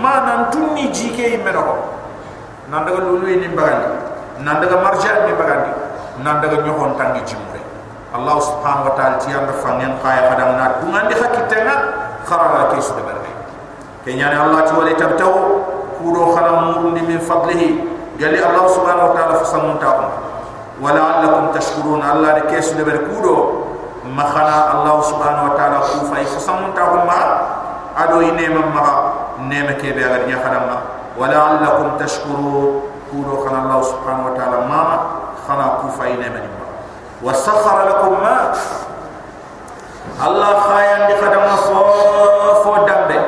ma 0.00 0.24
nan 0.24 0.50
tunni 0.50 0.90
jike 0.92 1.40
imeno 1.40 1.60
ko 1.62 1.74
nan 2.70 2.84
daga 2.84 3.00
lulu 3.04 3.26
ni. 3.26 3.48
Bagandi 3.48 3.88
nan 4.44 4.60
daga 4.60 4.76
marjan 4.82 5.26
ni. 5.26 5.32
Bagandi 5.36 5.70
nan 6.24 6.40
daga 6.40 6.56
nyohon 6.64 6.96
tangi 6.96 7.20
jimre 7.24 7.60
allah 8.14 8.36
subhanahu 8.40 8.88
wa 8.88 8.94
ta'ala 8.96 9.16
ti 9.20 9.28
anda 9.32 9.52
fangen 9.60 9.92
kaya 10.00 10.32
kadang 10.32 10.56
na 10.56 10.80
dungandi 10.80 11.12
hakitenga 11.12 11.74
kharaga 12.24 12.72
ke 12.72 12.80
su 12.80 12.96
de 12.96 13.02
barbe 13.04 13.28
kenyane 14.04 14.32
allah 14.38 14.64
ti 14.64 14.72
wali 14.72 14.96
tabtaw 14.96 15.32
ku 16.00 16.12
kudo 16.12 16.32
khana 16.36 16.52
murundi 16.72 17.02
min 17.02 17.20
fadlihi. 17.20 17.96
Gali 18.16 18.40
allah 18.40 18.64
subhanahu 18.72 19.12
wa 19.12 19.12
ta'ala 19.12 19.34
fasamun 19.44 19.76
ta'um 19.76 20.08
wala 20.80 21.20
allakum 21.20 21.52
tashkurun. 21.52 22.00
Allah 22.00 22.40
de 22.40 22.42
kesu 22.48 22.72
de 22.72 22.84
ber 22.84 23.04
kudo 23.12 23.65
ma 24.14 24.24
khana 24.30 24.76
allah 24.78 24.94
subhanahu 25.02 25.50
wa 25.50 25.54
ta'ala 25.58 25.78
ku 25.82 26.06
fa 26.06 26.20
fasamun 26.22 26.70
ta'um 26.76 27.02
ma 27.08 27.20
ado 27.96 28.22
ine 28.22 28.46
ma 28.52 28.62
ma 28.70 28.86
neme 29.48 29.74
ke 29.80 29.90
be 29.96 30.02
agar 30.04 30.28
nya 30.28 30.38
khadama 30.38 30.76
wala 31.16 31.36
allakum 31.58 31.96
tashkurun 31.98 32.86
kudo 33.10 33.42
khana 33.46 33.66
allah 33.66 33.80
subhanahu 33.82 34.30
wa 34.30 34.34
ta'ala 34.38 34.58
ma 34.68 34.80
khana 35.46 35.66
ku 35.82 35.88
fa 35.96 36.04
ine 36.06 36.28
ma 36.30 36.40
wa 37.24 37.32
sakhara 37.32 37.88
lakum 37.90 38.20
ma 38.20 38.52
Allah 40.16 40.52
khayan 40.70 41.00
di 41.10 41.14
khadama 41.18 41.54
fo 41.66 41.80
fo 42.62 42.72
dambe 42.86 43.18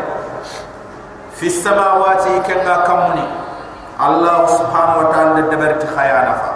fi 1.37 1.51
samawati 1.51 2.39
kenga 2.47 2.87
kamuni 2.87 3.27
Allah 3.99 4.47
subhanahu 4.47 5.03
wa 5.03 5.07
ta'ala 5.11 5.43
de 5.43 5.43
deberti 5.51 5.87
khayana 5.91 6.33
fa 6.39 6.51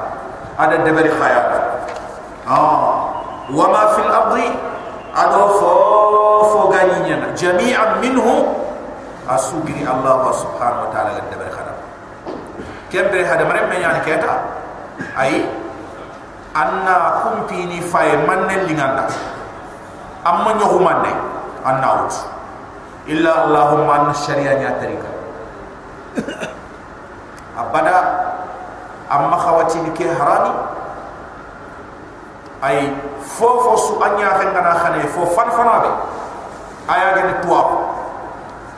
ada 0.63 0.79
deberi 0.87 1.11
khayana 1.11 1.59
ah 2.47 3.02
wa 3.51 3.67
ma 3.73 3.83
fil 3.99 4.07
ardi 4.07 4.47
ado 5.17 5.43
fo 5.59 5.71
fo 6.53 6.61
ganinya 6.71 7.35
jami'an 7.35 7.99
minhu 7.99 8.47
asugri 9.27 9.83
Allah 9.83 10.31
subhanahu 10.31 10.87
wa 10.87 10.91
ta'ala 10.95 11.11
de 11.19 11.23
deberi 11.31 11.51
khadama 11.51 11.83
kembe 12.93 13.19
hada 13.27 13.45
mare 13.49 13.67
me 13.67 13.77
nyani 13.83 14.01
keta 14.07 14.33
ay 15.19 15.43
anna 16.55 17.25
kumpini 17.27 17.81
fay 17.83 18.15
manne 18.29 18.69
linganda 18.69 19.09
amma 20.23 20.55
nyohu 20.61 20.79
manne 20.79 21.11
anna 21.67 22.07
ut. 22.07 22.15
Illa 23.03 23.47
allahumma 23.51 24.07
an 24.07 24.15
sharia 24.15 24.55
nya 24.63 24.79
tarika 24.79 25.11
abada 27.59 27.97
amma 29.11 29.35
khawati 29.35 29.83
ni 29.83 29.91
ke 29.91 30.07
harami 30.07 30.55
ay 32.63 32.95
fofo 33.27 33.77
su 33.77 33.93
anya 34.03 34.39
khangana 34.39 34.75
khane 34.79 35.03
fo 35.11 35.27
fan 35.27 35.51
fana 35.51 35.77
be. 35.83 35.91
Aya 36.89 37.15
ga 37.15 37.23
ni 37.27 37.35
tuwa. 37.43 37.63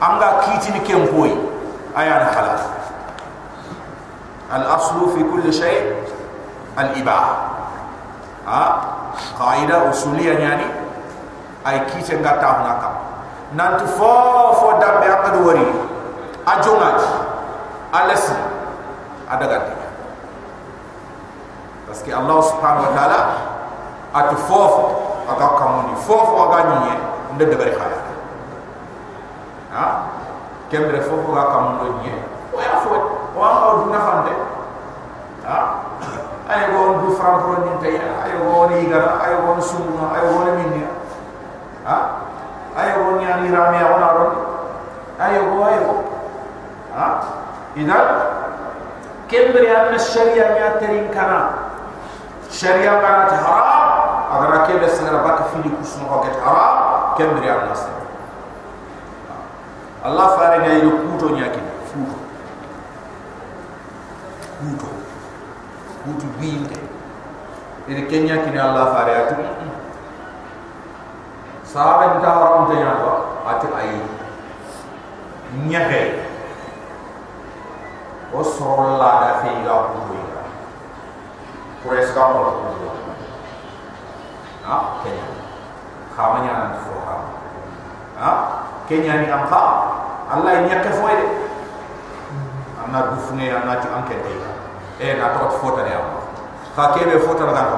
Anga 0.01 0.43
kiti 0.43 0.71
ni 0.75 0.79
ke 0.83 0.93
mboy 0.97 1.31
aya 1.95 2.19
na 2.19 2.27
halal 2.35 2.59
al 4.51 4.63
aslu 4.75 5.15
fi 5.15 5.23
kulli 5.23 5.47
shay 5.53 5.95
al 6.75 6.91
ibah 6.99 7.23
ha? 8.45 8.61
Qaida 9.39 9.87
usuliyya 9.87 10.35
yani 10.43 10.67
ay 11.63 11.87
kite 11.87 12.19
ngata 12.19 12.47
huna 12.59 12.73
kam 12.83 12.93
nantu 13.55 13.87
fo 13.95 14.11
fo 14.59 14.75
dambe 14.75 15.07
akadu 15.07 15.47
wari 15.47 15.63
ajongat 16.45 16.99
alasi 17.95 18.35
adaga 19.31 19.71
parce 21.87 22.03
que 22.03 22.11
allah 22.11 22.43
subhanahu 22.43 22.85
wa 22.85 22.93
ta'ala 22.93 23.19
atu 24.15 24.35
fof 24.47 24.73
aga 25.27 25.47
kamuni 25.59 25.93
fof 26.07 26.29
aga 26.47 26.59
nyiye 26.71 26.95
nde 27.35 27.43
de 27.51 27.55
bari 27.59 27.71
khala 27.75 27.97
ha? 29.75 29.85
Kembre 30.71 31.01
fof 31.03 31.19
aga 31.35 31.43
kamundo 31.51 31.85
nyiye 31.99 32.15
o 32.55 32.57
ya 32.63 32.79
fo 32.79 32.95
o 33.35 33.39
anga 33.43 33.67
du 33.75 33.85
nafande 33.91 34.33
ha? 35.43 35.57
Ay 36.47 36.69
go 36.71 37.01
du 37.01 37.17
fram 37.17 37.41
pro 37.41 37.57
ni 37.65 37.73
tay 37.81 37.97
ay 37.99 38.31
go 38.39 38.69
ni 38.71 38.85
gara 38.87 39.19
ay 39.19 39.33
go 39.43 39.59
sunu 39.59 39.97
ay 40.13 40.21
go 40.29 40.45
ni 40.45 40.51
minni 40.63 40.83
ha? 41.83 41.97
Ayo 42.75 43.03
go 43.03 43.09
nyani 43.19 43.49
rame 43.55 43.77
ya 43.79 43.87
ona 43.95 44.09
ron 44.13 44.31
ayo 45.19 45.39
go 45.51 45.63
ayo. 45.63 45.81
Go 45.87 45.95
ha? 46.95 47.07
Idan? 47.75 48.07
Kembere 49.27 49.67
anna 49.75 49.99
sharia 49.99 50.53
nya 50.55 50.77
terin 50.79 51.07
kana 51.11 51.71
sharia 52.51 52.99
kana 53.01 53.31
haram 53.35 53.84
agar 54.35 54.67
ke 54.67 54.73
be 54.83 54.87
sera 54.91 55.23
bak 55.23 55.47
fili 55.51 55.69
kusno 55.71 56.03
ko 56.11 56.15
get 56.27 56.35
haram 56.43 57.15
kembere 57.15 57.47
anna 57.47 57.75
sa 57.75 57.91
Allah 60.05 60.27
fare 60.37 60.59
ngay 60.61 60.83
yo 60.83 60.91
kuto 61.07 61.33
nyaki 61.33 61.61
futo 61.89 62.17
kuto 64.59 64.89
kuto 66.03 66.27
binte 66.37 66.77
ene 67.87 68.01
kenya 68.11 68.43
kini 68.43 68.59
Allah 68.59 68.91
fare 68.91 69.13
atu 69.23 69.35
sahabat 71.63 72.19
ta 72.19 72.29
haram 72.35 72.67
te 72.69 72.75
nya 72.75 72.91
ko 72.99 73.11
ati 73.47 73.67
ay 73.71 73.89
nyahe 75.71 76.03
o 78.35 78.43
soro 78.43 78.99
la 78.99 79.11
da 79.23 79.31
fe 79.41 79.49
ga 79.63 79.75
wi 80.11 80.19
ko 81.81 81.87
es 81.95 82.11
ka 82.11 82.23
ko 82.35 82.41
ha 84.65 84.77
kenya. 85.03 85.25
Khama 86.15 86.47
nya 86.47 86.53
nan 86.55 86.71
fo 86.79 86.95
ha 87.03 87.15
ha 88.19 88.31
kenya 88.87 89.19
ni 89.19 89.27
am 89.27 89.43
kha 89.51 89.61
allah 90.31 90.63
nya 90.63 90.79
ke 90.79 90.91
fo 90.95 91.07
de 91.11 91.27
amna 92.79 92.99
du 93.11 93.15
fu 93.19 93.35
ne 93.35 93.51
amna 93.51 93.75
anke 93.75 94.15
de 94.23 94.33
e 95.03 95.13
na 95.19 95.35
to 95.35 95.49
fo 95.59 95.75
ta 95.75 95.83
ne 95.83 95.91
am 95.91 96.07
kha 96.75 96.83
ke 96.95 97.03
be 97.03 97.19
fo 97.19 97.35
ta 97.35 97.51
ga 97.51 97.63
ko 97.67 97.77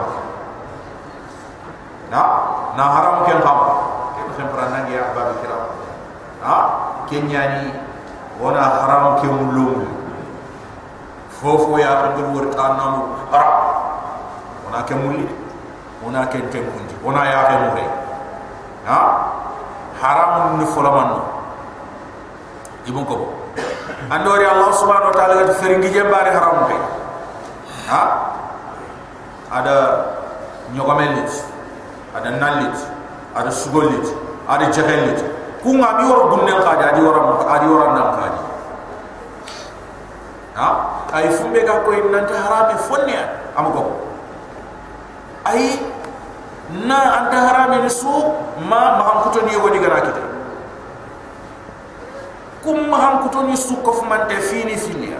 na 2.13 2.21
na 2.78 2.84
haram 2.93 3.26
ken 3.26 3.41
khama 3.41 3.67
sempra 4.38 4.69
nangi 4.69 4.93
ahbab 5.02 5.41
kiram 5.41 5.73
ha 6.45 6.58
kenyani 7.10 7.73
wona 8.38 8.62
haram 8.62 9.17
ke 9.17 9.26
mulum 9.26 9.82
fofo 11.41 11.73
ya 11.82 12.06
ko 12.06 12.08
ndur 12.13 12.28
wor 12.38 12.47
tanam 12.54 13.17
ara 13.34 13.50
wona 14.62 14.86
ke 14.86 14.93
mulli 14.93 15.46
wona 16.03 16.27
ke 16.29 16.38
tempundi 16.53 16.93
wona 17.01 17.25
ya 17.25 17.41
ke 17.49 17.55
mure 17.65 17.86
ha? 18.86 18.99
Haram 19.97 20.62
ni 20.62 20.65
folaman 20.69 21.17
ibon 22.86 23.01
ko 23.05 23.33
andori 24.13 24.45
allah 24.45 24.69
subhanahu 24.77 25.10
wa 25.10 25.17
ta'ala 25.17 25.33
ga 25.49 25.53
feringi 25.57 25.89
je 25.89 26.01
haram 26.05 26.69
pe 26.69 26.77
ha? 27.89 28.01
Ada 29.47 29.75
nyogamelit 30.75 31.31
ada 32.13 32.29
nalit 32.36 32.75
ada 33.33 33.49
sugolit 33.49 34.05
ada 34.45 34.69
jahelit 34.69 35.23
ku 35.63 35.73
nga 35.81 35.97
bi 35.97 36.03
wor 36.05 36.29
gunne 36.29 36.53
ka 36.62 36.73
da 36.77 36.93
di 36.93 37.01
wor 37.01 37.41
adi 37.47 37.65
wor 37.65 37.89
nan 37.95 38.07
ka 38.13 38.25
di 38.38 38.41
ha? 40.62 40.69
Ay 41.10 41.31
fumbe 41.33 41.63
ga 41.65 41.81
ko 41.81 41.89
nan 41.89 42.27
ta 42.29 42.38
harami 42.38 42.75
fonne 42.86 43.17
ko 43.55 43.83
ay 45.47 45.79
na 46.69 46.99
anta 47.23 47.38
harami 47.47 47.84
ni 47.84 47.89
su 47.89 48.10
ma 48.67 48.97
ma 48.99 49.03
kuto 49.23 49.45
ni 49.45 49.56
woni 49.56 49.80
gara 49.80 50.01
kita 50.01 50.21
kum 52.63 52.89
ma 52.89 53.23
kuto 53.23 53.43
ni 53.47 53.56
su 53.56 53.75
ko 53.82 53.91
fumante 53.93 54.36
fini 54.41 54.75
fini 54.75 55.15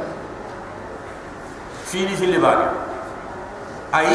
fini 1.88 2.14
fili 2.16 2.38
bani 2.38 2.68
ay 3.96 4.12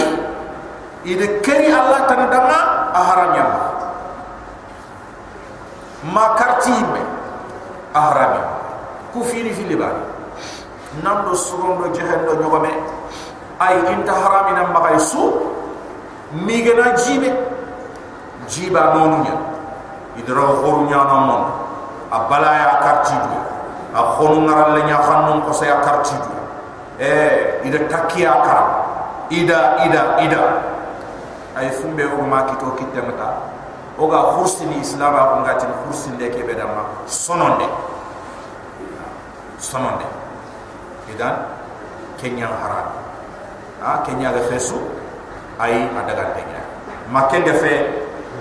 ide 1.04 1.40
keri 1.40 1.72
allah 1.72 2.04
tan 2.06 2.28
dama 2.28 2.58
a 2.92 3.00
haram 3.00 3.30
yamma 3.34 3.60
ma 6.12 6.34
karti 6.36 6.70
me 6.92 7.00
ahrami 7.94 8.40
ku 9.12 9.24
fini 9.24 9.52
fili 9.56 9.76
ba 9.76 9.88
nam 11.00 11.24
do 11.24 11.32
suron 11.32 11.80
do 11.80 11.88
jehen 11.96 12.20
do 12.28 12.36
nyogame. 12.36 12.68
Ay 13.56 13.78
inta 13.96 14.12
harami 14.12 14.52
nam 14.52 14.74
magay 14.76 14.98
su 15.00 15.22
mi 16.32 16.62
gena 16.62 16.92
jibe 16.96 17.28
jiba 18.48 18.94
nonu 18.94 19.22
nya 19.24 19.34
idra 20.16 20.42
khoru 20.60 20.88
nya 20.88 21.04
nam 21.04 21.22
mon 21.26 21.44
a 22.10 22.18
balaya 22.28 22.80
karti 22.80 23.14
du 23.14 23.36
a 23.94 24.02
khonu 24.16 24.48
ngaral 24.48 24.74
le 24.74 24.82
nya 24.84 24.96
khannum 24.96 25.44
ko 25.44 25.52
sa 25.52 25.80
karti 25.80 26.16
du 26.16 26.32
e 26.98 27.60
ida 27.64 27.78
takiya 27.88 28.32
kar 28.44 28.64
ida 29.30 29.76
ida 29.84 30.20
ida. 30.20 30.42
Ay 31.52 31.68
fumbe 31.68 32.00
o 32.00 32.24
ma 32.24 32.48
kito 32.48 32.72
kitemata 32.80 33.36
oga 34.00 34.32
khursini 34.32 34.80
islam 34.80 35.12
ko 35.12 35.44
ngati 35.44 35.66
khursin 35.84 36.16
de 36.16 36.32
kebe 36.32 36.56
dama 36.56 37.04
sononde. 37.04 37.68
Sononde. 39.60 40.08
Idan 41.12 41.44
kenya 42.16 42.48
haram. 42.48 42.88
Ha 43.84 44.00
kenya 44.00 44.32
ga 44.32 44.48
fesu 44.48 44.80
ay 45.62 45.86
adaga 45.94 46.34
tenya 46.34 46.60
makende 47.14 47.54
fe 47.62 47.72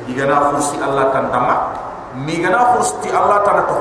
igana 0.09 0.49
khursi 0.49 0.82
allah 0.82 1.13
tan 1.13 1.30
dama 1.30 1.55
mi 2.17 2.41
gana 2.41 2.74
khursi 2.76 3.07
allah 3.13 3.39
tan 3.45 3.61
to 3.69 3.80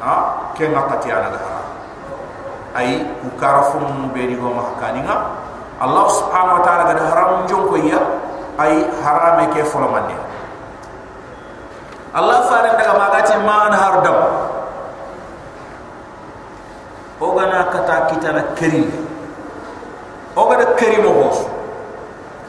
ha? 0.00 0.14
Kenga 0.54 0.86
tati 0.88 1.10
ana 1.10 1.34
haram 1.34 1.66
ay 2.78 3.02
ku 3.20 3.28
karafum 3.36 4.14
be 4.14 4.30
ni 4.30 4.38
go 4.38 4.54
mahkaninga 4.54 5.16
allah 5.82 6.04
subhanahu 6.08 6.60
wa 6.60 6.62
ta'ala 6.64 6.82
ga 6.94 7.04
haram 7.10 7.30
jonko 7.50 7.76
ya. 7.84 8.00
Ay 8.60 8.84
harame 9.00 9.48
ke 9.56 9.64
folomande 9.64 10.12
Allah 12.12 12.44
faran 12.44 12.76
daga 12.76 12.92
magati 12.92 13.32
man 13.40 13.72
har 13.72 14.04
dam. 14.04 14.18
Tana 18.20 18.42
keri 18.52 18.84
o 20.36 20.42
ga 20.44 20.76
keri. 20.76 21.00
Mo 21.00 21.24
hos 21.24 21.40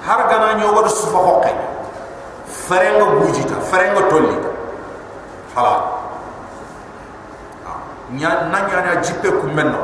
har 0.06 0.30
gana 0.30 0.54
nyo 0.54 0.74
wa 0.74 0.90
su 0.90 1.08
fa 1.08 1.18
hokke 1.18 1.54
farenga 2.48 3.06
bujita 3.22 3.56
farenga 3.70 4.02
tollita 4.10 4.50
hala. 5.56 5.82
Nya 8.12 8.50
nanya 8.52 8.82
na 8.82 8.96
jippe 9.02 9.32
kumenno 9.32 9.78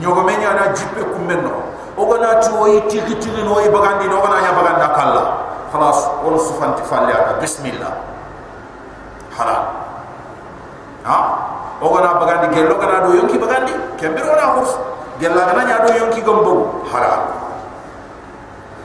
nyogo 0.00 0.22
menya 0.22 0.54
na 0.54 0.72
jippe 0.72 1.02
kumenno 1.12 1.50
o 1.96 2.06
ga 2.06 2.18
na 2.18 2.40
tu 2.40 2.56
o 2.56 2.66
yiti 2.68 3.00
kitini 3.00 3.42
no 3.44 3.60
i 3.60 3.68
bagandi 3.68 4.08
no 4.08 4.22
ga 4.22 4.28
na 4.28 4.40
nya 4.40 4.52
baganda 4.52 4.88
kala 4.94 5.22
khalas 5.72 6.08
on 6.24 6.38
sufanti 6.38 6.82
falle 6.88 7.12
aka 7.12 7.40
bismillah. 7.40 7.92
Hala. 9.36 9.56
Ha? 11.04 11.18
O 11.82 11.92
ga 11.92 12.00
na 12.00 12.14
bagandi 12.22 12.54
gelo 12.54 12.78
ga 12.78 12.86
na 12.86 13.06
do 13.06 13.12
yonki 13.18 13.36
bagandi. 13.38 13.72
Kembiro 13.98 14.36
na 14.36 14.54
khurs 14.54 14.78
gella 15.20 15.44
ga 15.44 15.52
na 15.52 15.64
nya 15.64 15.86
do 15.86 15.92
yonki 15.92 16.22
gombo 16.22 16.86
hala 16.88 17.33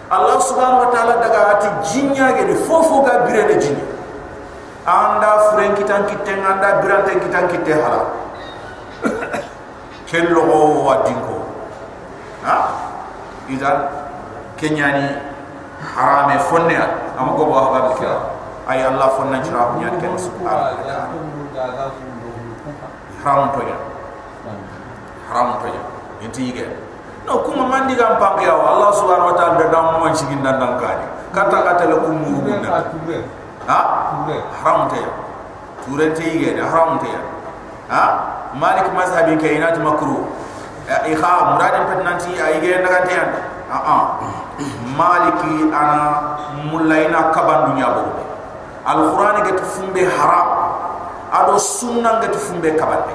Allah 0.10 0.38
subhanahu 0.42 0.86
wa 0.86 0.92
ta'ala 0.92 1.14
daga 1.22 1.40
ati 1.58 1.70
jinya 1.94 2.34
gede 2.34 2.58
fofo 2.66 3.06
ga 3.06 3.30
birene 3.30 3.56
jinya 3.62 3.86
anda 4.90 5.54
furen 5.54 5.78
kitan 5.78 6.10
kitten 6.10 6.42
anda 6.42 6.82
birante 6.82 7.14
kitan 7.22 7.46
kitte 7.46 7.78
hala. 7.78 8.02
Kello 10.10 10.42
o 10.50 10.60
wadinko 10.90 11.38
ha? 12.42 12.58
Idan 13.46 13.86
kenyani 14.58 15.14
harame 15.94 16.42
fonne 16.50 16.74
am 17.14 17.38
go 17.38 17.46
bo 17.46 17.54
ha 17.54 17.94
kira. 17.94 18.18
Ay 18.66 18.82
Allah 18.82 19.14
fonna 19.14 19.38
jira 19.46 19.70
ko 19.70 19.74
nyani 19.78 19.98
ken 20.02 20.14
subhanahu 20.18 20.74
wa 20.74 20.84
ta'ala 21.54 21.86
haram 23.24 23.52
to 23.52 23.62
ya 23.68 23.78
haram 25.28 25.60
to 25.60 25.68
ya 25.68 25.82
inti 26.24 26.42
yige 26.50 26.66
no 27.30 27.46
kuma 27.46 27.70
mandi 27.70 27.94
gam 27.94 28.18
pang 28.18 28.42
ya 28.42 28.58
Allah 28.58 28.90
subhanahu 28.90 29.30
wa 29.30 29.36
ta'ala 29.38 29.62
da 29.62 29.66
dam 29.70 30.02
mo 30.02 30.10
sigin 30.18 30.42
dan 30.42 30.58
dan 30.58 30.82
kani 30.82 31.06
kata 31.30 31.58
kata 31.62 31.84
le 31.86 31.96
kum 32.02 32.18
mu 32.18 32.42
na 32.42 32.82
ha 33.70 33.80
haram 34.66 34.90
te 34.90 34.98
ture 35.86 36.10
te 36.18 36.26
yige 36.26 36.58
da 36.58 36.66
haram 36.66 36.98
te 36.98 37.14
ha? 37.94 38.04
Malik 38.58 38.90
mazhabi 38.98 39.38
kainat 39.38 39.78
makruh. 39.78 40.26
E 40.90 41.14
kha 41.14 41.54
muradin 41.54 41.86
pet 41.86 42.02
nanti 42.02 42.34
ay 42.34 42.58
ge 42.66 42.82
na 42.82 42.90
yan 43.06 43.30
ha 43.70 43.78
ha 43.78 43.98
maliki 44.98 45.70
ana 45.70 46.02
mulaina 46.66 47.30
kaban 47.30 47.70
dunya 47.70 47.94
bo 47.94 48.10
al 48.90 49.14
qur'an 49.14 49.46
ge 49.46 49.54
tufumbe 49.54 50.02
haram. 50.02 50.50
Ado 51.30 51.62
sunna 51.62 52.18
ge 52.26 52.34
tufumbe 52.34 52.74
kaban 52.74 53.06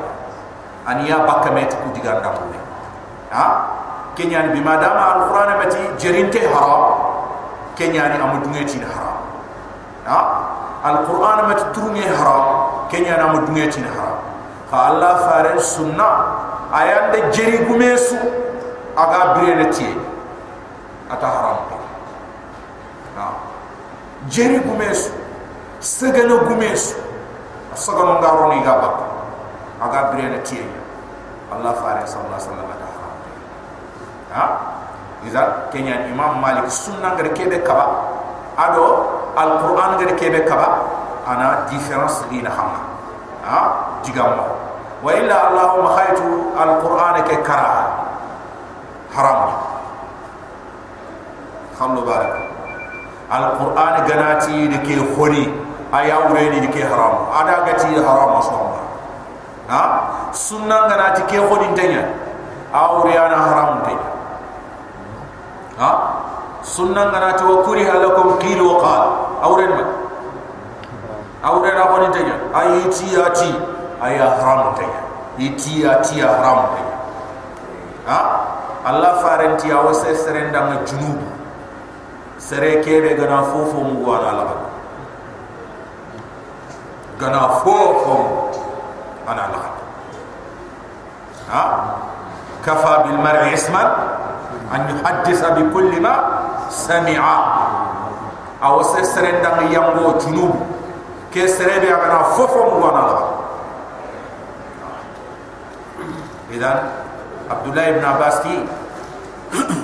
aniya 0.86 1.26
bakamet 1.26 1.74
ku 1.82 1.90
diganda 1.90 2.30
ha 3.34 3.46
kenyani 4.16 4.54
bima 4.54 4.76
dama 4.80 5.02
alquran 5.14 5.58
mati 5.58 5.78
jerinte 5.98 6.40
haram. 6.48 6.94
Kenyani 7.76 8.16
amu 8.22 8.42
dungeti 8.44 8.78
haram. 8.80 9.18
Ha? 10.06 10.20
Alquran 10.84 11.48
mati 11.50 11.64
turunge 11.74 12.06
haram 12.06 12.44
kenyani 12.90 13.22
amu 13.22 13.46
dungeti 13.46 13.82
haram. 13.82 14.18
Fa 14.70 14.90
allah 14.90 15.14
fare 15.26 15.58
sunna 15.60 16.10
ayande 16.72 17.30
jeri 17.30 17.58
gumesu 17.66 18.16
aga 18.96 19.38
birene 19.38 19.70
tie 19.70 19.94
ata 21.10 21.26
haram 21.26 21.58
ha? 23.18 23.26
Jeri 24.26 24.58
gumesu 24.62 25.12
segana 25.78 26.42
gumesu 26.48 26.96
sagano 27.74 28.18
ngaroni 28.22 28.62
gaba 28.66 28.90
aga 29.82 30.14
birene 30.14 30.38
tie 30.42 30.64
allah 31.52 31.74
fare 31.78 32.02
sallallahu 32.06 32.34
alaihi 32.34 32.50
wasallam 32.50 32.93
ha? 34.34 34.46
Iza 35.24 35.70
kenya 35.72 36.10
imam 36.10 36.42
malik 36.42 36.68
sunna 36.68 37.14
ngare 37.14 37.30
kebe 37.32 37.62
kaba? 37.62 37.86
Ado 38.58 39.06
alquran 39.38 39.96
ngare 39.96 40.14
kebe 40.18 40.44
kaba? 40.44 40.82
Ana 41.24 41.64
difference 41.70 42.20
dina 42.28 42.50
hamna 42.50 42.82
ha? 43.46 43.60
Digamba 44.02 44.44
wa 45.00 45.10
illa 45.14 45.36
allahumma 45.48 45.90
khaytu 45.96 46.28
alquran 46.58 47.16
ke 47.24 47.36
kara. 47.46 48.02
Haram. 49.14 49.54
Khallu 51.78 52.02
barak. 52.02 52.34
Alquran 53.30 53.94
ganati 54.10 54.68
de 54.68 54.78
ke 54.82 54.98
khori. 55.14 55.46
Aya 55.94 56.26
ureni 56.26 56.58
de 56.58 56.68
ke 56.74 56.82
haram. 56.82 57.30
Ada 57.30 57.62
gati 57.62 57.94
haram 57.94 58.42
asoma 58.42 58.82
ha? 59.70 59.82
Sunna 60.34 60.90
ganati 60.90 61.22
ke 61.30 61.38
khori 61.38 61.70
tanya 61.78 62.10
awriana 62.74 63.38
haram 63.38 63.86
tanya 63.86 64.13
sunnan 66.74 67.14
garati 67.14 67.46
wa 67.46 67.62
kuri 67.62 67.86
halakum 67.86 68.34
qil 68.42 68.58
wa 68.66 68.74
qal. 68.82 69.02
Awren 69.46 69.70
ma? 69.78 69.84
Awren 71.46 71.76
a 71.78 71.84
koni 71.86 72.08
tanya? 72.10 72.36
Ayiti 72.50 73.14
ya 73.14 73.30
ati 73.30 73.50
ay 74.02 74.18
haram 74.18 74.74
tanya. 74.74 75.00
Iti 75.38 75.86
ya 75.86 76.02
ati 76.02 76.18
haram 76.18 76.74
tanya. 76.74 76.96
Ha? 78.10 78.18
Allah 78.84 79.22
farenti 79.22 79.70
awo 79.72 79.94
se 79.94 80.12
serenda 80.18 80.66
ma 80.68 80.76
junub 80.84 81.16
sere 82.36 82.84
kebe 82.84 83.16
gana 83.16 83.40
fofo 83.48 83.80
mu 83.80 84.04
wala 84.04 84.30
la 84.36 84.44
gana 87.16 87.64
fofo 87.64 88.52
ana 89.24 89.44
la 89.48 89.60
ha? 91.48 91.62
Kafa 92.60 93.08
bil 93.08 93.16
mar'i 93.24 93.56
isman 93.56 93.88
an 94.68 94.80
yuhaddisa 94.92 95.56
bi 95.56 95.64
kulli 95.72 95.96
ma 96.00 96.43
ما 96.63 96.69
سمع 96.69 97.23
أو 98.63 98.83
سسرن 98.83 99.41
دم 99.41 99.73
يمو 99.73 100.17
جنوب 100.17 100.55
كسر 101.35 101.79
بي 101.79 101.93
أنا 101.95 102.23
ففهم 102.23 102.83
وانا 102.83 103.01
لا 103.07 103.19
إذن 106.51 106.89
عبد 107.51 107.65
الله 107.67 107.91
بن 107.91 108.05
عباس 108.05 108.39
كي 108.41 108.65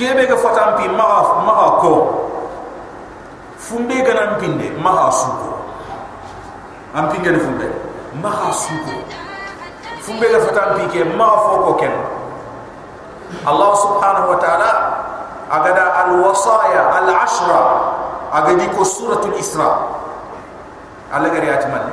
kebe 0.00 0.24
ga 0.24 0.36
fatan 0.40 0.80
pi 0.80 0.88
maga 0.96 1.44
maga 1.44 1.68
ko 1.84 1.92
fumbe 3.60 4.00
ga 4.00 4.12
nan 4.16 4.30
pinde 4.40 4.72
maga 4.80 5.12
suko 5.12 5.60
am 6.96 7.12
pinge 7.12 7.28
ne 7.28 7.36
fumbe 7.44 7.68
maga 8.24 8.48
suko 8.48 8.96
fumbe 10.00 10.24
ga 10.32 10.40
fatan 10.48 10.68
pi 10.80 10.84
ke 10.88 11.04
maga 11.04 11.36
foko 11.44 11.72
ken 11.76 11.92
الله 13.47 13.75
سبحانه 13.75 14.23
وتعالى 14.29 14.71
أجد 15.51 15.77
الوصايا 16.05 16.99
العشرة 16.99 17.61
أجد 18.33 18.83
سورة 18.83 19.21
الإسراء 19.25 19.79
على 21.13 21.29
قرية 21.29 21.65
من 21.67 21.89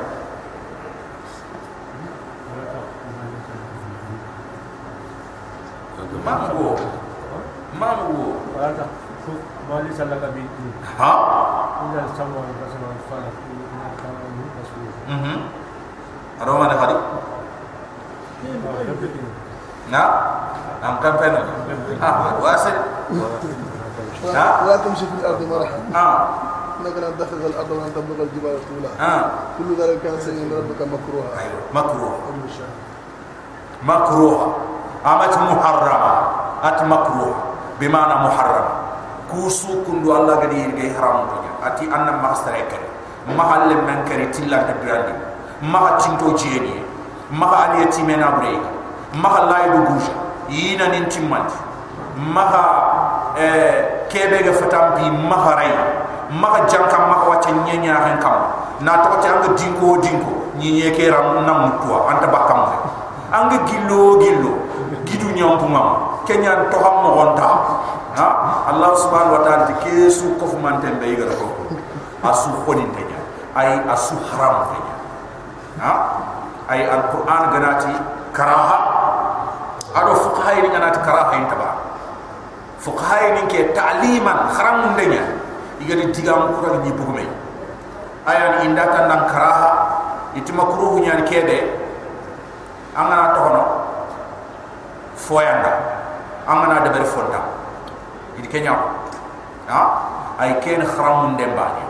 ما 6.26 6.36
هو 6.54 6.76
ما 7.80 7.90
هو 7.90 8.14
ما 9.70 9.80
ليس 9.82 10.00
لك 10.00 10.22
به 10.34 10.46
ها 10.98 11.12
إذا 11.92 12.06
سمع 12.18 12.26
البصر 12.26 12.80
والفلك 12.86 13.36
إنك 13.50 14.00
مسؤول 14.62 14.92
أها 15.08 15.36
أروما 16.42 16.66
نخدي 19.91 19.91
نعم 19.91 20.11
نعم 20.81 20.95
كم 21.03 21.17
فين 21.17 21.33
ها 22.01 22.33
واصل 22.41 22.71
ها 24.33 24.67
لا 24.67 24.77
تمشي 24.77 25.05
في 25.05 25.15
الارض 25.19 25.41
مرحا 25.41 25.79
ها 25.93 26.29
انك 26.79 26.97
لن 26.97 27.13
تخرج 27.19 27.43
الارض 27.45 27.71
ولن 27.71 27.91
تبلغ 27.95 28.19
الجبال 28.27 28.57
طولا 28.69 28.89
ها 28.99 29.31
كل 29.57 29.81
ذلك 29.81 30.01
كان 30.03 30.19
سيئا 30.19 30.45
ربك 30.57 30.81
مكروها 30.81 31.29
ايوه 31.39 31.61
مكروه 31.73 32.19
مكروه 33.83 34.55
امت 35.05 35.37
محرمه 35.37 36.13
ات 36.63 36.81
مكروه 36.83 37.35
بمعنى 37.79 38.15
محرم 38.27 38.65
كوسو 39.31 39.83
كندو 39.87 40.15
الله 40.17 40.35
غدي 40.35 40.63
يرغي 40.63 40.93
حرام 40.97 41.17
دنيا 41.31 41.53
اتي 41.67 41.85
ان 41.85 42.05
ما 42.21 42.31
استريك 42.31 42.71
محل 43.37 43.69
من 43.87 44.05
كري 44.07 44.25
تلا 44.25 44.57
تبراندي 44.67 45.13
ما 45.61 45.97
تشنتو 45.97 46.35
جيني 46.35 46.75
ما 47.31 47.47
علي 47.47 47.85
تيمنا 47.85 48.29
maha 49.14 49.40
lai 49.50 49.66
bu 49.70 49.78
guja 49.92 50.12
yina 50.48 50.88
nin 50.88 51.04
timmati 51.08 51.56
maha 52.16 52.64
eh 53.36 54.06
kebe 54.08 54.42
ga 54.44 54.52
fatam 54.52 54.96
bi 54.96 55.04
maha 55.10 55.56
rai 55.56 55.72
maha 56.32 56.64
janka 56.68 56.98
maha 57.08 57.24
wacce 57.36 57.52
nyenya 57.52 57.96
hen 58.04 58.18
kam. 58.20 58.40
Na 58.82 58.98
to 59.04 59.20
ta 59.22 59.38
anga 59.38 59.54
dinko 59.54 60.00
dinko. 60.02 60.32
Ni 60.58 60.80
ye 60.82 60.90
ke 60.90 61.08
ram 61.08 61.46
na 61.46 61.52
mutwa 61.64 62.10
anta 62.10 62.26
bakam 62.28 62.66
anga 63.32 63.56
gillo 63.64 64.18
gillo 64.20 64.52
gidu 65.04 65.32
nyam 65.32 65.56
bu 65.56 65.66
mam 65.68 66.20
kenya 66.26 66.68
to 66.68 66.76
ham 66.76 67.00
mo 67.02 67.10
honta 67.16 67.48
ha? 68.16 68.28
Allah 68.68 68.92
subhanahu 68.92 69.40
wa 69.40 69.42
ta'ala 69.44 69.64
ti 69.72 69.74
kesu 69.86 70.36
ko 70.36 70.44
fu 70.46 70.58
man 70.60 70.80
tembe 70.84 71.08
yi 71.08 71.16
ko 71.16 71.48
asu 72.22 72.50
khoni 72.64 72.84
tenya. 72.92 73.16
Ay 73.56 73.80
asu 73.88 74.16
haram 74.28 74.68
tenya. 74.72 74.94
Ha? 75.80 75.92
Ay 76.68 76.84
alquran 76.84 77.42
ganati 77.52 77.92
karaha. 78.32 78.78
Ado 79.92 80.14
fuqaha 80.16 80.60
ni 80.62 80.68
ngana 80.72 80.90
karaha 80.90 81.36
in 81.36 81.44
taba 81.52 81.68
fuqaha 82.80 83.36
ni 83.36 83.42
ke 83.46 83.76
ta'liman 83.76 84.48
kharam 84.56 84.96
ndenya 84.96 85.20
igadi 85.80 86.08
digam 86.16 86.56
ko 86.56 86.80
ni 86.80 86.90
bugume 86.96 87.28
ayan 88.24 88.64
inda 88.64 88.88
kan 88.88 89.04
nan 89.08 89.28
karaha 89.28 89.70
itima 90.34 90.64
kruhu 90.64 91.04
nyani 91.04 91.22
kede. 91.28 91.78
Angana 92.96 93.32
tohono 93.32 93.62
foyanda 95.16 95.72
angana 96.48 96.84
de 96.84 96.90
ber 96.92 97.04
fonda 97.04 97.40
idi 98.36 98.48
kenya 98.48 98.76
ha? 99.68 99.80
Ay 100.40 100.60
ken 100.60 100.84
kharam 100.84 101.32
ndembani 101.32 101.84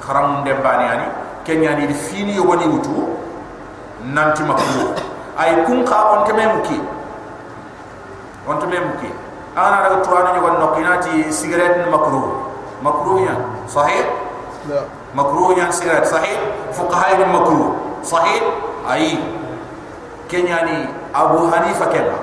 kharam 0.00 0.40
ndembani 0.40 0.84
ani 0.88 1.06
kenya 1.44 1.76
ni 1.76 1.92
fini 1.92 2.40
woni 2.40 2.64
wutu 2.64 3.08
nanti 4.04 4.42
makruh 4.44 4.96
ay 5.38 5.64
kun 5.66 5.84
ka 5.84 5.98
on 6.14 6.20
teme 6.26 6.44
muki? 6.58 6.78
On 8.46 8.56
teme 8.60 8.78
muki? 8.80 9.10
Ana 9.54 9.86
daga 9.86 10.02
tuwana 10.02 10.34
ni 10.34 10.40
gon 10.42 10.56
nokinati 10.58 11.30
cigarette 11.30 11.86
makruh. 11.90 12.50
Makruh 12.82 13.22
ya? 13.22 13.34
Sahih? 13.70 14.04
لا 14.68 14.82
makruh 15.14 15.54
ya 15.54 15.70
cigarette? 15.70 16.10
Sahih? 16.10 16.34
Fuqaha 16.74 17.18
ni 17.18 17.24
makruh. 17.30 17.74
Sahih? 18.02 18.42
Ay 18.84 19.16
kenya 20.28 20.66
ni 20.66 20.76
abu 21.14 21.46
hanifa 21.46 21.86
kenna 21.92 22.18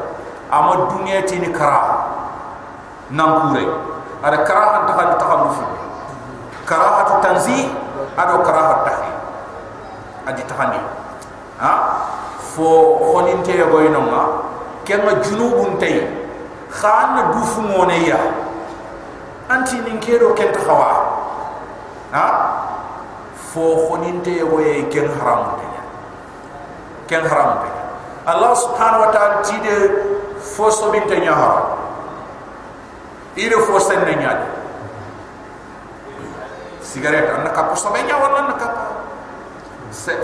ama 0.51 0.91
dunyati 0.91 1.39
ni 1.39 1.49
kara 1.55 2.12
nankure 3.07 3.64
ada 4.20 4.43
karaha 4.43 4.84
tahan 4.89 5.09
tahan 5.16 5.41
fi 5.55 5.66
karaha 6.68 7.01
tanzih 7.24 7.72
ado 8.20 8.43
karaha 8.43 8.84
tahrim 8.84 9.16
adi 10.28 10.43
tahani 10.43 10.82
ha 11.62 11.74
fo 12.56 12.99
xonin 13.14 13.43
te 13.43 13.58
yogoy 13.58 13.89
ma 13.89 14.24
ken 14.86 15.06
ma 15.06 15.14
junubun 15.24 15.80
tay 15.80 16.08
xaan 16.72 17.32
dufu 17.34 17.62
ngone 17.62 17.97
ya 18.08 18.20
anti 19.49 19.80
nin 19.82 19.99
kero 19.99 20.34
ken 20.34 20.52
taxawa 20.54 20.91
ha? 22.12 22.26
Fo 23.52 23.88
xonin 23.88 24.22
te 24.22 24.32
yogoy 24.39 24.88
ken 24.91 25.08
haram 25.20 25.60
te 25.60 25.68
ken 27.08 27.24
haram 27.28 27.64
te 27.64 27.70
allah 28.26 28.56
subhanahu 28.56 29.06
wa 29.06 29.12
ta'ala 29.12 29.41
ti 29.41 29.58
de 29.60 29.76
fo 30.39 30.70
so 30.70 30.91
bin 30.91 31.08
te 31.08 31.20
nya 31.20 31.34
haram 31.34 31.68
ire 33.36 33.58
fo 33.68 33.80
sen 33.80 34.04
nya 34.06 34.34
de. 34.39 34.47
Cigarette 36.91 37.32
anaka 37.32 37.72
po 37.72 37.76
so 37.76 37.88
be 37.95 38.04
nya 38.04 38.20
wala 38.20 38.52
anaka 38.52 38.68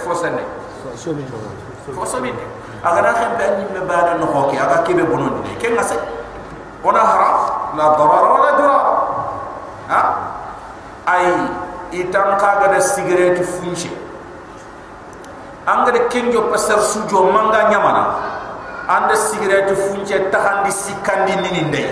fo 0.03 0.13
sen 0.13 0.35
ne 0.35 0.43
fo 1.93 2.05
sobinte 2.05 2.43
aga 2.83 3.01
na 3.01 3.13
xam 3.13 3.37
ben 3.37 3.51
ni 3.59 3.63
me 3.73 3.85
bana 3.85 4.17
no 4.17 4.25
hoki 4.25 4.57
aga 4.57 4.83
kebe 4.83 5.03
bonon 5.03 5.41
ni. 5.43 5.55
Ken 5.59 5.73
ngase 5.73 5.95
ona 6.83 6.99
haram 6.99 7.37
la 7.77 7.85
darar 7.97 8.23
wala 8.31 8.49
dirar 8.57 8.83
ha? 9.87 10.01
Ay 11.05 11.25
itam 11.91 12.37
ka 12.37 12.59
ga 12.59 12.67
da 12.67 12.79
cigarette 12.79 13.43
funche 13.43 13.89
anga 15.65 15.91
de 15.91 15.99
kenjo 16.07 16.49
pasar 16.51 16.79
sujo 16.79 17.31
manga 17.31 17.69
nyamana 17.69 18.03
anda 18.87 19.15
cigarette 19.15 19.75
funche 19.75 20.29
tahandi 20.29 20.71
sikandi 20.71 21.35
nini 21.35 21.61
ndey 21.67 21.87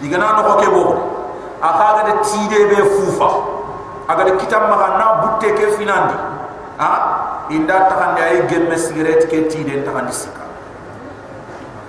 digana 0.00 0.38
no 0.38 0.42
hoke 0.54 0.68
bo 0.70 0.82
aka 1.62 1.86
ga 1.96 2.02
de 2.06 2.12
tide 2.22 2.68
be 2.68 2.76
fufa. 2.84 3.54
Aga 4.08 4.22
de 4.22 4.32
kitam 4.38 4.70
maga 4.70 4.98
na 4.98 5.06
butte 5.18 5.50
ke 5.58 5.66
finandi. 5.74 6.14
Ha 6.78 7.25
inda 7.50 7.88
tahandi 7.88 8.20
ay 8.20 8.46
gemme 8.48 8.76
cigarette 8.78 9.26
ke 9.28 9.48
tide 9.48 9.84
tahandi 9.84 10.12
sika. 10.12 10.44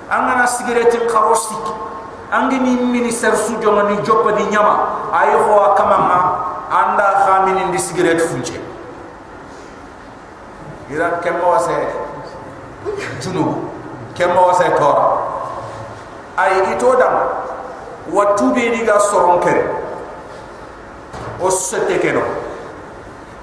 Anga 0.10 0.36
na 0.38 0.46
cigarette 0.48 1.08
kharo 1.08 1.36
siki 1.36 1.74
angi 2.32 2.60
ni 2.60 2.76
minister 2.76 3.36
sujo 3.36 3.72
ngani 3.72 4.02
joppa 4.06 4.32
di 4.38 4.44
nyama. 4.52 5.10
Ay 5.14 5.34
ho 5.34 5.54
akamama 5.72 6.18
anda 6.72 7.26
khamini 7.26 7.66
ndi 7.66 7.80
cigarette 7.80 8.22
funche 8.28 8.60
ira 10.92 11.20
kemmo 11.24 11.50
wase 11.52 11.76
junubu 13.22 13.70
kemmo 14.16 14.48
wase 14.48 14.70
tora. 14.78 15.08
Ay 16.38 16.74
ito 16.74 16.96
dam 16.96 17.14
watu 18.14 18.54
be 18.54 18.70
ni 18.70 18.86
ga 18.86 19.00
soron 19.00 19.40
kere. 19.40 19.66
O 21.42 21.50
sete 21.50 22.00
keno 22.00 22.22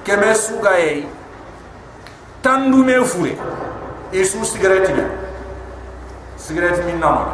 keme 0.05 0.35
suga 0.35 0.79
e 0.79 1.07
tandu 2.45 2.85
me 2.85 3.05
fure. 3.05 3.37
E 4.13 4.25
su 4.25 4.45
cigarette 4.45 4.93
ni 4.93 5.03
cigarette 6.37 6.85
min 6.85 6.99
namo 6.99 7.25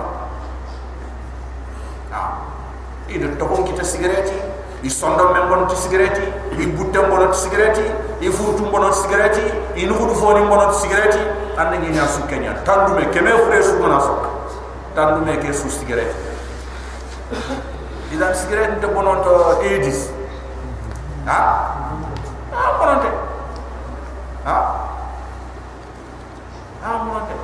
ah 2.13 2.39
ida 3.07 3.27
to 3.37 3.45
kon 3.45 3.65
kita 3.65 3.83
cigarette 3.83 4.33
i 4.81 4.89
sondo 4.89 5.29
men 5.33 5.49
bon 5.49 5.67
ti 5.67 5.77
cigarette 5.77 6.23
i 6.57 6.67
butte 6.67 7.01
bon 7.11 7.29
ti 7.31 7.39
cigarette 7.39 7.85
i 8.21 8.31
furtu 8.31 8.71
bon 8.71 8.89
ti 8.91 8.99
cigarette 9.03 9.43
i 9.75 9.85
nudu 9.85 10.15
foni 10.15 10.47
bon 10.47 10.71
ti 10.71 10.77
cigarette 10.83 11.21
ande 11.57 11.77
ngi 11.79 11.91
nya 11.91 12.07
su 12.07 12.25
kenya. 12.27 12.53
Tandu 12.65 12.95
me 12.95 13.09
keme 13.11 13.31
fure 13.31 13.63
su 13.63 13.77
gona 13.79 14.01
so 14.01 14.15
tandu 14.95 15.25
me 15.25 15.39
ke 15.39 15.53
su 15.53 15.69
cigarette 15.69 16.15
idan 18.13 18.35
cigarette 18.35 18.81
de 18.81 18.87
bonon 18.87 19.23
to 19.23 19.61
edis 19.63 20.09
ah 21.27 21.99
bonon 22.79 23.01
te 23.01 23.11
ha 24.45 24.57
ah 26.83 26.97
bonon 27.05 27.27
te 27.29 27.35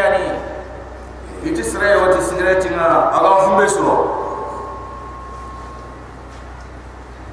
kenya 0.00 0.16
ni 0.16 1.50
iti 1.52 1.60
sere 1.64 1.96
wati 2.00 2.20
cigarette 2.24 2.68
nga 2.72 3.12
aga 3.12 3.30
fumbe 3.44 3.68
suro 3.68 3.96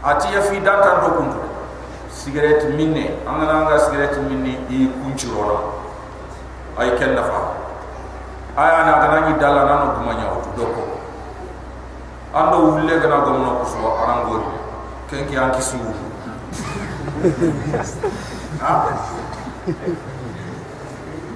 ati 0.04 0.28
ya 0.36 0.42
fi 0.44 0.60
dantan 0.60 1.00
do 1.04 1.10
kuntu 1.16 1.40
cigarette 2.12 2.68
minne. 2.76 3.12
Anga 3.28 3.48
anga 3.52 3.80
cigarette 3.80 4.20
minni 4.28 4.56
i 4.72 4.88
kunchurona 5.00 5.60
ay 6.80 6.92
ken 7.00 7.16
nafa 7.16 7.40
aya 8.60 8.84
na 8.86 9.00
gana 9.00 9.18
ni 9.32 9.40
dala 9.40 9.64
na 9.66 9.76
no 9.84 9.88
duma 9.96 10.14
nyaw 10.20 10.36
do 10.56 10.66
ko 10.76 10.84
ando 12.36 12.58
wulle 12.68 13.00
gana 13.00 13.24
gam 13.24 13.38
no 13.44 13.52
kuso 13.64 13.80
arangori 14.04 14.48
ken 15.10 15.24
ki 15.28 15.36
anki 15.40 15.62
su 15.64 15.78
ha 18.60 18.92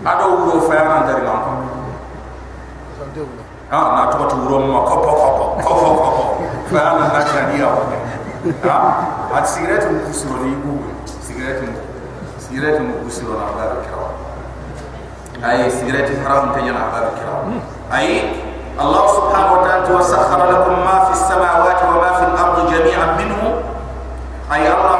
ado 0.06 0.26
wulo 0.34 0.62
fayama 0.66 1.06
dari 1.06 1.22
manko 1.22 1.52
ah 3.72 3.86
na 3.96 4.02
to 4.12 4.18
to 4.28 4.36
wuro 4.42 4.58
mo 4.66 4.82
ko 4.84 4.96
ko 5.00 5.12
ko 5.62 5.74
ko 5.74 6.74
na 6.74 7.22
tani 7.24 7.62
ya 7.62 7.70
ah 8.66 9.38
at 9.38 9.46
sigaret 9.48 9.86
mu 9.88 10.02
ni 10.44 10.54
ku 10.66 10.72
sigaret 11.22 11.62
mu 11.62 11.72
sigaret 12.42 12.82
na 12.82 13.64
da 13.70 13.78
kira 13.86 14.08
ay 15.46 15.70
sigaret 15.70 16.10
haram 16.26 16.50
ta 16.52 16.60
yana 16.66 16.90
da 16.92 17.10
kira 17.16 17.36
ay 17.94 18.08
الله 18.72 19.06
سبحانه 19.08 19.52
وتعالى 19.54 19.94
وسخر 19.96 20.40
لكم 20.52 20.74
ما 20.80 20.96
في 21.06 21.12
السماوات 21.12 21.80
وما 21.92 22.10
في 22.18 22.24
الأرض 22.24 22.58
جميعا 22.72 23.08
منه 23.20 23.42
أي 24.54 24.64
الله 24.74 24.91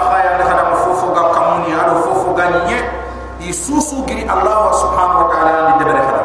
isusu 3.52 4.08
giri 4.08 4.24
Allah 4.24 4.72
subhanahu 4.72 5.28
wa 5.28 5.28
ta'ala 5.28 5.52
ni 5.68 5.74
debere 5.84 6.00
hada 6.00 6.24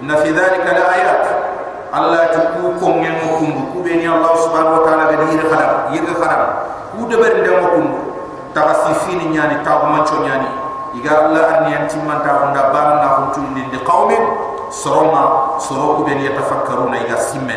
inna 0.00 0.16
fi 0.24 0.32
dhalika 0.32 0.70
la 0.72 0.84
ayat 0.96 1.22
Allah 1.92 2.24
tuku 2.32 2.80
ko 2.80 2.86
ngem 3.04 3.16
kumbu 3.36 3.60
ku 3.76 3.78
be 3.84 4.00
ni 4.00 4.08
Allah 4.08 4.32
subhanahu 4.40 4.80
wa 4.80 4.82
ta'ala 4.88 5.12
ga 5.12 5.16
dira 5.28 5.44
hada 5.52 5.68
yirga 5.92 6.14
hada 6.24 6.46
ku 6.96 7.04
debere 7.04 7.44
ndem 7.44 7.60
kumbu 7.68 7.96
ta 8.56 8.72
sifini 8.84 9.32
nyani 9.32 9.64
ta 9.64 9.80
mancho 9.88 10.20
nyani. 10.24 10.44
Iga 10.92 11.08
Allah 11.24 11.56
arni 11.56 11.72
anti 11.72 11.96
manta 12.04 12.44
onda 12.44 12.68
banan 12.68 13.00
na 13.00 13.08
huntu 13.16 13.40
ni 13.56 13.64
de 13.72 13.80
qaumin 13.80 14.20
soroma 14.68 15.56
soroku 15.56 16.04
ben 16.04 16.20
yatafakkaruna 16.20 17.00
iga 17.00 17.16
simme 17.16 17.56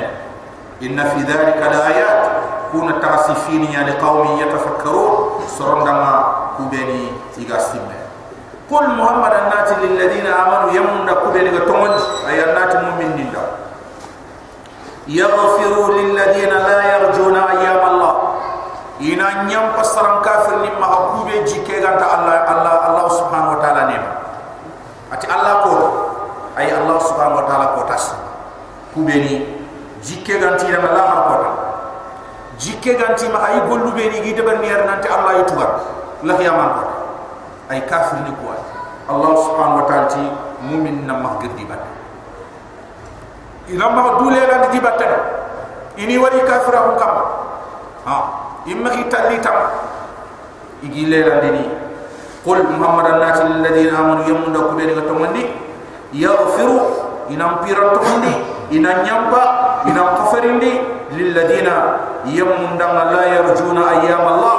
inna 0.80 1.04
fi 1.12 1.20
dhalika 1.28 1.68
la 1.68 1.80
ayat 1.92 2.20
kuna 2.72 2.96
tasifini 3.04 3.76
ya 3.76 3.84
liqaumi 3.92 4.40
yatafakkarun 4.40 5.44
sorondama 5.52 6.12
kubeni 6.56 7.12
iga 7.36 7.60
simme 7.60 8.05
qul 8.70 8.86
muhammad 8.98 9.34
annati 9.34 9.74
lil 9.86 9.94
ladina 10.00 10.32
amanu 10.46 10.74
yamunda 10.74 11.14
kubeni 11.22 11.54
ga 11.54 11.62
tongon 11.70 11.94
ay 12.30 12.38
annati 12.42 12.76
mu'min 12.82 13.12
ninda 13.14 13.44
yaghfiru 15.06 15.94
lil 15.94 16.10
ladina 16.18 16.58
la 16.66 16.78
yarjuna 16.82 17.42
ayyam 17.54 17.82
allah 17.94 18.14
ina 18.98 19.46
nyam 19.46 19.70
pasaran 19.78 20.24
kafir 20.26 20.66
ni 20.66 20.70
ma 20.82 21.14
kube 21.14 21.46
jike 21.46 21.78
ganta 21.78 22.06
allah 22.10 22.42
allah 22.50 22.76
allah 22.90 23.06
subhanahu 23.14 23.54
wa 23.54 23.60
ta'ala 23.62 23.82
ne 23.92 23.98
ati 25.14 25.26
allah 25.30 25.54
ko 25.62 25.74
ay 26.58 26.72
allah 26.74 26.98
subhanahu 27.04 27.44
wa 27.44 27.46
ta'ala 27.46 27.66
ko 27.76 27.82
tas. 27.86 28.16
Kubeni 28.96 29.44
jikke 30.00 30.40
ganti 30.40 30.72
na 30.72 30.80
allah 30.80 31.04
har 31.04 31.22
kota. 31.28 31.50
Jikke 32.56 32.96
ganti 32.96 33.28
ma 33.28 33.44
ay 33.52 33.60
gollu 33.68 33.92
be 33.92 34.08
ni 34.08 34.24
gide 34.24 34.40
ban 34.40 34.64
yer 34.64 34.88
nanti 34.88 35.12
allah 35.12 35.36
yutugar 35.44 35.72
la 36.24 36.34
ya 36.40 36.56
man 36.56 36.70
ko 36.80 36.95
ay 37.70 37.82
kafir 37.90 38.22
ni 38.26 38.32
ko 38.38 38.54
allah 39.10 39.32
subhanahu 39.38 39.82
wa 39.82 39.86
ta'ala 39.90 40.08
ti 40.10 40.22
mu'min 40.66 41.06
na 41.06 41.14
mahgir 41.22 41.50
di 41.58 41.66
bat 41.66 41.82
ina 43.70 43.86
ma 43.90 44.18
dule 44.22 44.42
la 44.46 44.66
di 44.70 44.80
bat 44.82 45.02
ini 45.98 46.18
wali 46.18 46.42
kafira 46.46 46.80
hum 46.90 46.96
kam 47.00 47.16
ha 48.06 48.18
imma 48.66 48.90
ki 48.94 49.04
tali 49.10 49.38
tam 49.42 49.58
igi 50.84 51.06
le 51.06 51.20
la 51.26 51.36
dini 51.42 51.66
qul 52.46 52.62
muhammadan 52.70 53.18
nati 53.22 53.42
alladhina 53.42 53.94
amanu 53.98 54.22
yamunda 54.30 54.60
ku 54.70 54.74
be 54.78 54.86
ga 54.90 55.02
tomandi 55.06 55.44
yaghfiru 56.14 56.78
ina 57.34 57.62
pira 57.66 57.94
tomandi 57.98 58.34
ina 58.74 59.02
nyamba 59.06 59.42
ina 59.90 60.02
kafarindi 60.18 60.72
lilladhina 61.14 61.74
yamunda 62.26 62.88
la 63.14 63.22
yarjuna 63.34 63.82
ayyam 64.02 64.22
allah 64.26 64.56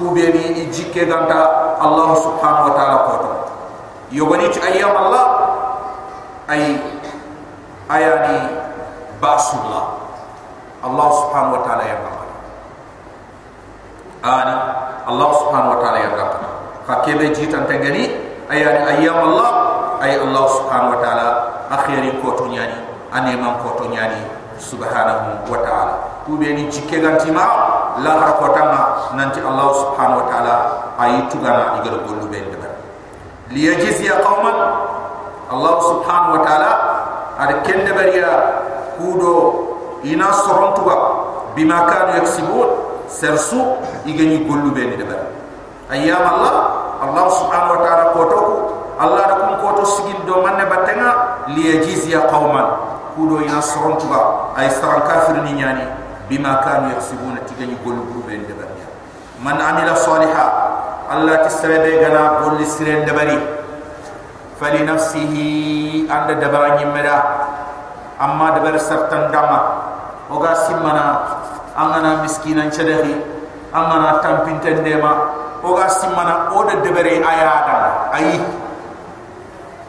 ku 0.00 0.16
be 0.16 0.32
ni 0.32 0.64
ijike 0.64 1.04
ganta 1.04 1.76
allah 1.76 2.16
subhanahu 2.16 2.72
wa 2.72 2.74
ta'ala 2.74 2.96
ko 3.04 3.12
to 3.20 3.30
yogoni 4.16 4.48
ti 4.48 4.58
ayyam 4.64 4.96
allah. 4.96 5.24
Ay 6.50 6.74
ayani 7.86 8.42
basullah 9.22 10.02
Allah 10.82 11.08
subhanahu 11.14 11.54
wa 11.54 11.62
ta'ala 11.62 11.84
yang 11.86 12.02
apa 12.02 12.24
ani 14.26 14.56
Allah 15.06 15.28
subhanahu 15.30 15.72
wa 15.76 15.78
ta'ala 15.78 15.98
yang 16.02 16.18
apa 16.18 16.38
fakebe 16.90 17.30
jitan 17.30 17.70
tengani 17.70 18.10
ayani 18.50 18.82
ayyam 18.98 19.30
Allah. 19.30 19.48
Ay 20.02 20.18
Allah 20.18 20.44
subhanahu 20.58 20.96
wa 20.96 20.98
ta'ala 20.98 21.26
akhiri 21.70 22.18
ko 22.18 22.34
to 22.34 22.50
nyani 22.50 22.82
ane 23.14 23.38
man 23.38 23.54
ko 23.62 23.78
to 23.78 23.86
nyani 23.86 24.18
subhanahu 24.58 25.46
wa 25.46 25.58
ta'ala. 25.62 25.94
Kube 26.26 26.50
ni 26.50 26.66
jike 26.66 26.98
ganti 26.98 27.30
ma 27.30 27.46
la 27.98 28.12
har 28.22 28.32
ko 28.38 28.46
nanti 29.18 29.40
Allah 29.42 29.68
subhanahu 29.74 30.20
wa 30.22 30.26
ta'ala 30.30 30.54
ay 31.02 31.26
tugana 31.26 31.82
igar 31.82 31.98
gollu 32.06 32.30
ben 32.30 32.46
de 32.50 32.58
li 33.50 33.66
yajzi 33.66 34.06
qauman 34.22 34.56
Allah 35.50 35.74
subhanahu 35.82 36.38
wa 36.38 36.42
ta'ala 36.46 36.70
ada 37.40 37.54
kende 37.66 37.90
bariya 37.90 38.30
kudo 39.00 39.34
ina 40.04 40.28
sorontuga 40.44 40.96
bima 41.56 41.88
kanu 41.88 42.20
yaksibun 42.20 42.68
sersu 43.08 43.76
igani 44.06 44.44
gollu 44.46 44.70
be 44.70 44.86
bar 45.04 45.26
ayyam 45.90 46.22
allah 46.22 46.54
allah 47.02 47.26
subhanahu 47.32 47.74
wa 47.74 47.80
ta'ala 47.82 48.04
ko 48.14 48.20
to 48.30 48.40
allah 49.00 49.22
da 49.26 49.34
kun 49.42 49.52
ko 49.58 49.68
to 49.80 49.84
sigil 49.98 50.20
do 50.28 50.34
manne 50.44 50.62
batenga 50.70 51.10
li 51.56 51.74
yajizi 51.74 52.14
qauman 52.30 52.70
kudo 53.18 53.42
ina 53.42 53.58
sorontuga 53.58 54.52
ay 54.54 54.70
saran 54.70 55.02
kafir 55.02 55.42
ni 55.42 55.58
nyani 55.58 55.84
bima 56.30 56.62
kanu 56.62 56.94
yaksibun 56.94 57.34
tigani 57.50 57.74
gollu 57.82 58.06
bu 58.06 58.22
be 58.22 58.38
ni 58.38 58.46
de 58.46 58.54
bar 58.54 58.70
man 59.42 59.58
amila 59.58 59.98
saliha 59.98 60.46
allah 61.10 61.42
tisrebe 61.42 61.98
gana 61.98 62.38
golli 62.46 62.62
siren 62.64 63.02
de 63.02 63.10
bari 63.12 63.34
fali 64.62 64.86
nafsihi 64.86 66.06
anda 66.06 66.38
dabara 66.38 66.78
nyimeda 66.78 67.16
amma 68.20 68.52
dabar 68.54 68.78
sartan 68.78 69.32
dama. 69.34 69.90
Oga 70.30 70.54
simmana 70.54 71.26
angana 71.74 72.22
miskina 72.22 72.70
chadahi 72.70 73.16
angana 73.74 74.22
tampinte 74.22 74.70
ndema 74.78 75.10
oga 75.64 75.90
simmana 75.90 76.54
oda 76.54 76.76
debere 76.86 77.18
ayada 77.18 78.14
ayi 78.14 78.38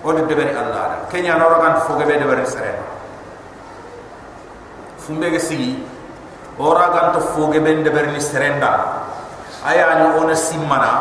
oda 0.04 0.22
debere 0.26 0.50
allah 0.58 0.98
da 0.98 0.98
kenya 1.14 1.38
ora 6.60 6.90
gan 6.92 7.14
to 7.14 7.20
foge 7.36 7.60
be 7.64 7.72
debere 7.84 8.12
ni 8.12 8.20
serenda. 8.20 9.04
Aya 9.64 9.96
ni 10.02 10.06
ona 10.20 10.36
simmana. 10.36 10.92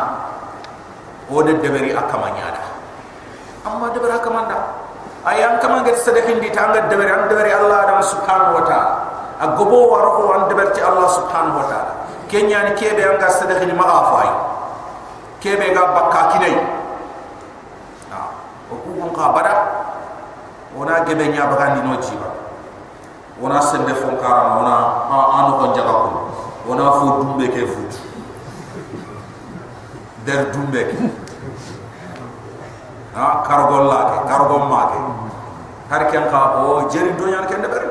Oda 1.31 1.53
debere 1.63 1.95
akamanya 1.95 2.51
da 2.51 2.63
amma 3.65 3.93
debere 3.95 4.19
akamanda. 4.19 4.57
Ayam 5.23 5.61
kamanget 5.61 6.01
sadakin 6.01 6.41
di 6.41 6.49
tangga 6.49 6.89
debere 6.89 7.13
an 7.13 7.29
debere 7.29 7.53
allah 7.53 7.85
da 7.87 8.01
subhanahu 8.01 8.57
wa 8.57 8.63
ta'ala. 8.65 8.93
Agobo 9.39 9.93
waro 9.93 10.33
an 10.33 10.49
deberti 10.49 10.81
allah 10.81 11.07
subhanahu 11.07 11.61
wa 11.61 11.65
ta'ala. 11.69 11.91
Kenya 12.27 12.67
ni 12.67 12.71
kebe 12.75 12.99
anga 13.05 13.29
sadakhi 13.29 13.69
ni 13.69 13.75
maafai 13.77 14.27
kebe 15.39 15.71
ga 15.71 15.83
bakka 15.93 16.21
kinai. 16.35 16.57
Ha 18.09 18.19
o 18.71 18.75
ku 18.81 18.89
gon 18.97 19.13
ka 19.13 19.29
bada. 19.31 19.55
Ona 20.75 21.05
gebe 21.05 21.27
nya 21.31 21.45
baga 21.47 21.77
ni 21.77 21.85
no 21.85 21.95
jiba 22.01 22.40
ona 23.41 23.61
sembe 23.61 23.93
fon 23.97 24.15
kara 24.21 24.61
ona 24.61 24.73
anu 25.09 25.51
ko 25.57 25.65
jaga 25.73 25.93
ko 25.93 26.09
ona 26.69 26.91
fu 26.91 27.05
dumbe 27.19 27.49
ke 27.49 27.65
fu 27.65 27.81
der 30.25 30.53
dumbe 30.53 30.81
ke. 30.85 30.97
Ha 33.17 33.43
kargol 33.43 33.89
la 33.89 33.99
ke 34.05 34.17
kargol 34.29 34.69
ma 34.69 34.81
ke. 34.93 34.99
Har 35.89 36.03
ken 36.11 36.29
ka 36.29 36.61
o 36.61 36.87
jeri 36.87 37.11
do 37.17 37.25
nyan 37.25 37.49
ken 37.49 37.61
deber 37.61 37.83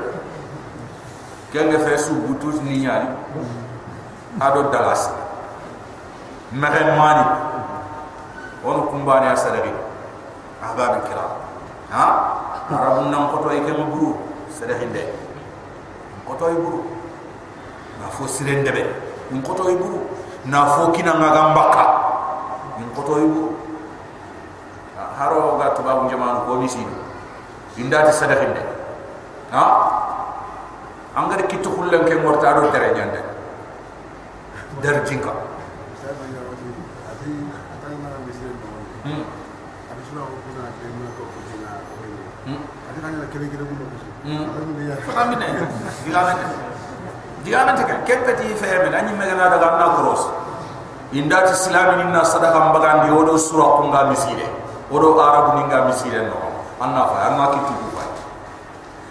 kenga 1.53 1.79
fe 1.85 1.99
su 1.99 2.15
butus 2.15 2.63
ni 2.63 2.87
nyani 2.87 3.11
ado 4.41 4.71
dalas. 4.71 5.11
Megen 6.53 6.97
mani. 6.97 7.27
On 8.65 8.87
kumbani 8.87 9.27
asadari 9.27 9.73
aga 10.63 10.85
bi 10.95 11.01
kira. 11.09 11.27
Ha? 11.91 12.07
Arabun 12.71 13.11
nan 13.11 13.35
koto 13.35 13.51
ay 13.51 13.67
kem 13.67 13.91
buru 13.91 14.15
sadahi 14.47 14.87
de 14.95 15.03
koto 16.31 16.47
ay 16.47 16.55
buru. 16.55 16.81
Na 17.99 18.07
fo 18.15 18.31
siren 18.31 18.63
debe 18.63 18.87
in 19.35 19.43
koto 19.43 19.67
ay 19.67 19.75
buru. 19.75 20.07
Na 20.47 20.67
fo 20.79 20.95
kina 20.95 21.19
ngaga 21.19 21.43
mbaka 21.51 21.85
in 22.79 22.89
koto 22.95 23.19
ay 23.19 23.27
buru 23.27 23.51
haro 25.21 25.59
ga 25.61 25.77
tubabu 25.77 26.09
jaman 26.09 26.49
ko 26.49 26.57
misi 26.65 26.81
indati 27.77 28.13
sadahi 28.13 28.47
de 28.57 28.63
ha? 29.53 29.65
Angare 31.13 31.45
kitu 31.45 31.69
hullen 31.69 32.07
ke 32.09 32.15
morta 32.23 32.55
do 32.57 32.71
tere 32.73 32.95
nyande. 32.97 33.21
Der 34.81 35.05
jinka 35.05 35.35
diana 47.45 47.73
te 47.73 47.83
kan 47.89 48.05
kepeti 48.05 48.55
febe 48.55 48.91
nani 48.91 49.13
megana 49.17 49.49
daga 49.49 49.79
na 49.81 49.87
cross. 49.97 50.29
Indati 51.13 51.51
islami 51.53 52.05
ninna 52.05 52.23
sadaqa 52.23 52.71
mbagandi 52.71 53.11
odo 53.11 53.35
sura 53.39 53.65
kunga 53.83 54.05
misile 54.15 54.47
odo 54.93 55.19
arabu 55.19 55.59
ninga 55.59 55.85
misile 55.91 56.23
no 56.23 56.39
anna 56.81 57.03
fa 57.11 57.19
anna 57.27 57.47
kitu 57.51 57.73
ku 57.75 57.87
fa 57.99 58.05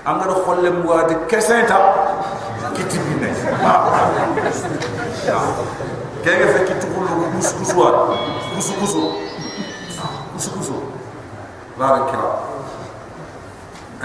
angado 0.07 0.35
kholle 0.47 0.69
mwa 0.69 1.03
de 1.03 1.15
kesenta 1.27 1.75
kitu 2.71 2.97
binne 3.03 3.29
kenge 6.23 6.45
fe 6.53 6.59
kitu 6.71 6.87
kulu 6.87 7.07
kusu 7.35 7.55
kusu 7.59 7.79
wa 7.79 7.91
kusu 8.55 8.73
kusu 8.73 8.73
kusu 8.79 9.28
kusu 10.47 10.79
baba 11.75 12.07
kira 12.07 12.31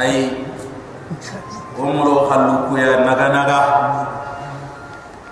ay 0.02 0.42
omro 1.78 2.26
halu 2.26 2.66
kuya 2.66 3.06
naga 3.06 3.28
naga 3.30 3.58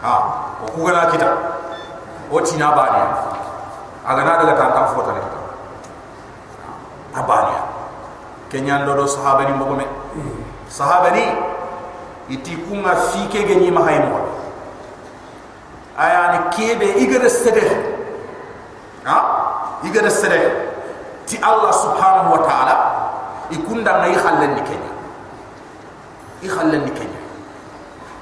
ha 0.03 0.14
o 0.62 0.66
kugana 0.70 1.11
kita 1.11 1.26
o 2.30 2.38
tina 2.46 2.70
bani 2.78 3.03
aga 4.07 4.22
na 4.22 4.32
daga 4.46 4.55
tan 4.70 4.86
fota 4.94 5.11
kita 5.18 5.38
abani 7.18 7.59
kenya 8.50 8.86
ndo 8.86 8.94
do 8.94 9.07
sahaba 9.11 9.42
ni 9.42 9.53
mbogome 9.59 9.86
sahaba 10.70 11.11
ni 11.11 11.26
iti 12.30 12.55
kunga 12.70 12.94
fike 13.11 13.42
ge 13.42 13.55
ni 13.59 13.70
mahay 13.74 13.98
mo 13.98 14.22
aya 15.98 16.30
ni 16.32 16.38
kebe 16.55 16.86
igere 17.03 17.26
sede 17.30 17.66
ha? 19.05 19.42
Igere 19.82 20.11
sede 20.11 20.71
ti 21.32 21.40
allah 21.40 21.72
subhanahu 21.72 22.36
wa 22.36 22.40
ta'ala 22.44 22.76
ikunda 23.48 24.04
ngai 24.04 24.12
khallen 24.20 24.52
ni 24.52 24.62
kenya. 24.68 24.92
I 26.44 26.48
khallen 26.52 26.84
ni 26.84 26.92
kenya. 26.92 27.20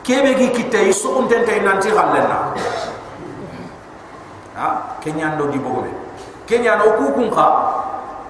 Kebe 0.07 0.39
gi 0.39 0.49
kitte 0.55 0.95
so 0.95 1.19
on 1.19 1.27
tente 1.27 1.59
nanti 1.59 1.91
khallen 1.91 2.23
na. 2.31 2.39
Ha? 4.55 4.69
Kenya 5.03 5.35
ndo 5.35 5.51
di 5.51 5.59
bogome 5.59 5.91
kenya 6.47 6.79
no 6.79 6.95
ku 6.99 7.11
kun 7.15 7.31
kha 7.35 7.47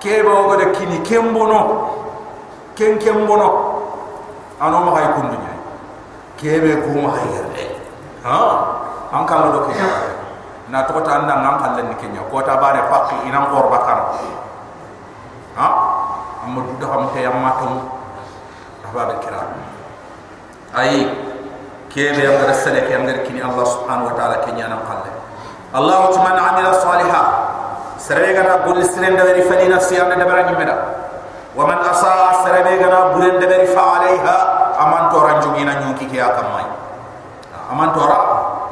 kebe 0.00 0.28
o 0.32 0.48
gode 0.48 0.72
kini 0.72 0.96
kembono. 1.04 1.60
Ken 2.72 2.96
kembono. 2.96 3.76
Ano 4.60 4.88
ma 4.88 4.96
hay 4.96 5.08
kundu 5.12 5.36
nyai? 5.36 5.60
Kebe 6.40 6.88
ku 6.88 7.04
ma 7.04 7.12
hay 7.20 7.28
yerde. 7.36 7.64
Ha? 8.24 8.40
An 9.12 9.28
kala 9.28 9.52
do 9.52 9.60
kenya. 9.68 9.88
Na 10.72 10.88
to 10.88 10.96
ta 11.04 11.20
anda 11.20 11.36
ngam 11.36 11.56
khallen 11.60 11.84
ni 11.92 11.96
kenya. 12.00 12.24
Ko 12.32 12.40
ta 12.40 12.56
bare 12.56 12.80
pakki 12.88 13.28
inam 13.28 13.52
kor 13.52 13.68
bakar 13.68 14.16
ha? 15.56 15.68
Amma 16.44 16.62
du 16.78 16.86
ham 16.86 17.10
te 17.14 17.20
yamma 17.22 17.50
tum 17.60 17.72
ahbab 18.86 19.20
kiram 19.22 19.48
ay 20.74 21.06
kebe 21.90 22.22
am 22.26 22.46
rasale 22.48 22.86
ke 22.88 22.92
am 22.94 23.06
kini 23.26 23.40
allah 23.42 23.64
subhanahu 23.66 24.10
wa 24.10 24.14
ta'ala 24.16 24.36
kenya 24.46 24.68
nam 24.68 24.80
khalle 24.86 25.10
allah 25.74 26.10
man 26.18 26.36
amila 26.38 26.72
salihah. 26.80 27.26
Serebe 28.00 28.32
gana 28.32 28.64
gol 28.64 28.80
siren 28.80 29.12
da 29.14 29.24
bari 29.28 29.42
fali 29.44 29.68
nafsi 29.68 30.00
am 30.00 30.08
da 30.08 30.24
bara 30.24 30.48
nyimeda 30.48 30.76
wa 31.52 31.66
man 31.68 31.78
asa 31.84 32.40
serebe 32.40 32.80
gana 32.80 33.12
bulen 33.12 33.36
da 33.36 33.44
bari 33.46 33.68
fa 33.68 34.00
alaiha 34.00 34.36
aman 34.80 35.12
to 35.12 35.18
ranjugi 35.20 35.62
na 35.68 35.74
nyuki 35.84 36.08
ke 36.08 36.16
akamai 36.16 36.64
aman 37.68 37.92
to 37.92 38.00
ra 38.00 38.18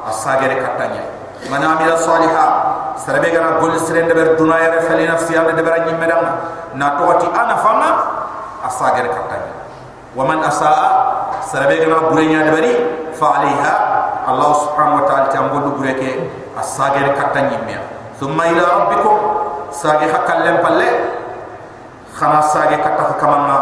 asagere 0.08 0.56
katanya. 0.64 1.04
Man 1.52 1.60
amila 1.60 1.94
saliha 2.00 2.46
sarabe 2.98 3.30
gana 3.30 3.58
gol 3.62 3.72
sirende 3.78 4.12
ber 4.14 4.34
dunaya 4.36 4.74
re 4.74 4.80
fali 4.82 5.06
nafsi 5.06 5.34
ala 5.38 5.52
de 5.54 5.62
berani 5.62 5.92
medam 5.94 6.22
na 6.74 6.98
toati 6.98 7.26
ana 7.30 7.56
fama 7.62 7.90
asager 8.66 9.06
katan 9.08 9.42
wa 10.14 10.24
man 10.26 10.42
asaa 10.42 11.40
sarabe 11.46 11.78
gana 11.78 12.10
gurenya 12.10 12.42
de 12.46 12.50
bari 12.50 12.72
fa 13.14 13.38
alaiha 13.38 13.72
allah 14.28 14.50
subhanahu 14.66 15.00
wa 15.00 15.04
ta'ala 15.08 15.26
tambo 15.32 15.56
du 15.64 15.70
gureke 15.78 16.26
asager 16.58 17.14
katan 17.14 17.54
yimme 17.54 17.78
thumma 18.18 18.50
ila 18.50 18.62
rabbikum 18.66 19.14
sage 19.70 20.10
hakal 20.10 20.42
lem 20.42 20.58
palle 20.58 20.88
khana 22.18 22.42
sage 22.42 22.76
katta 22.82 23.14
kamanna 23.22 23.58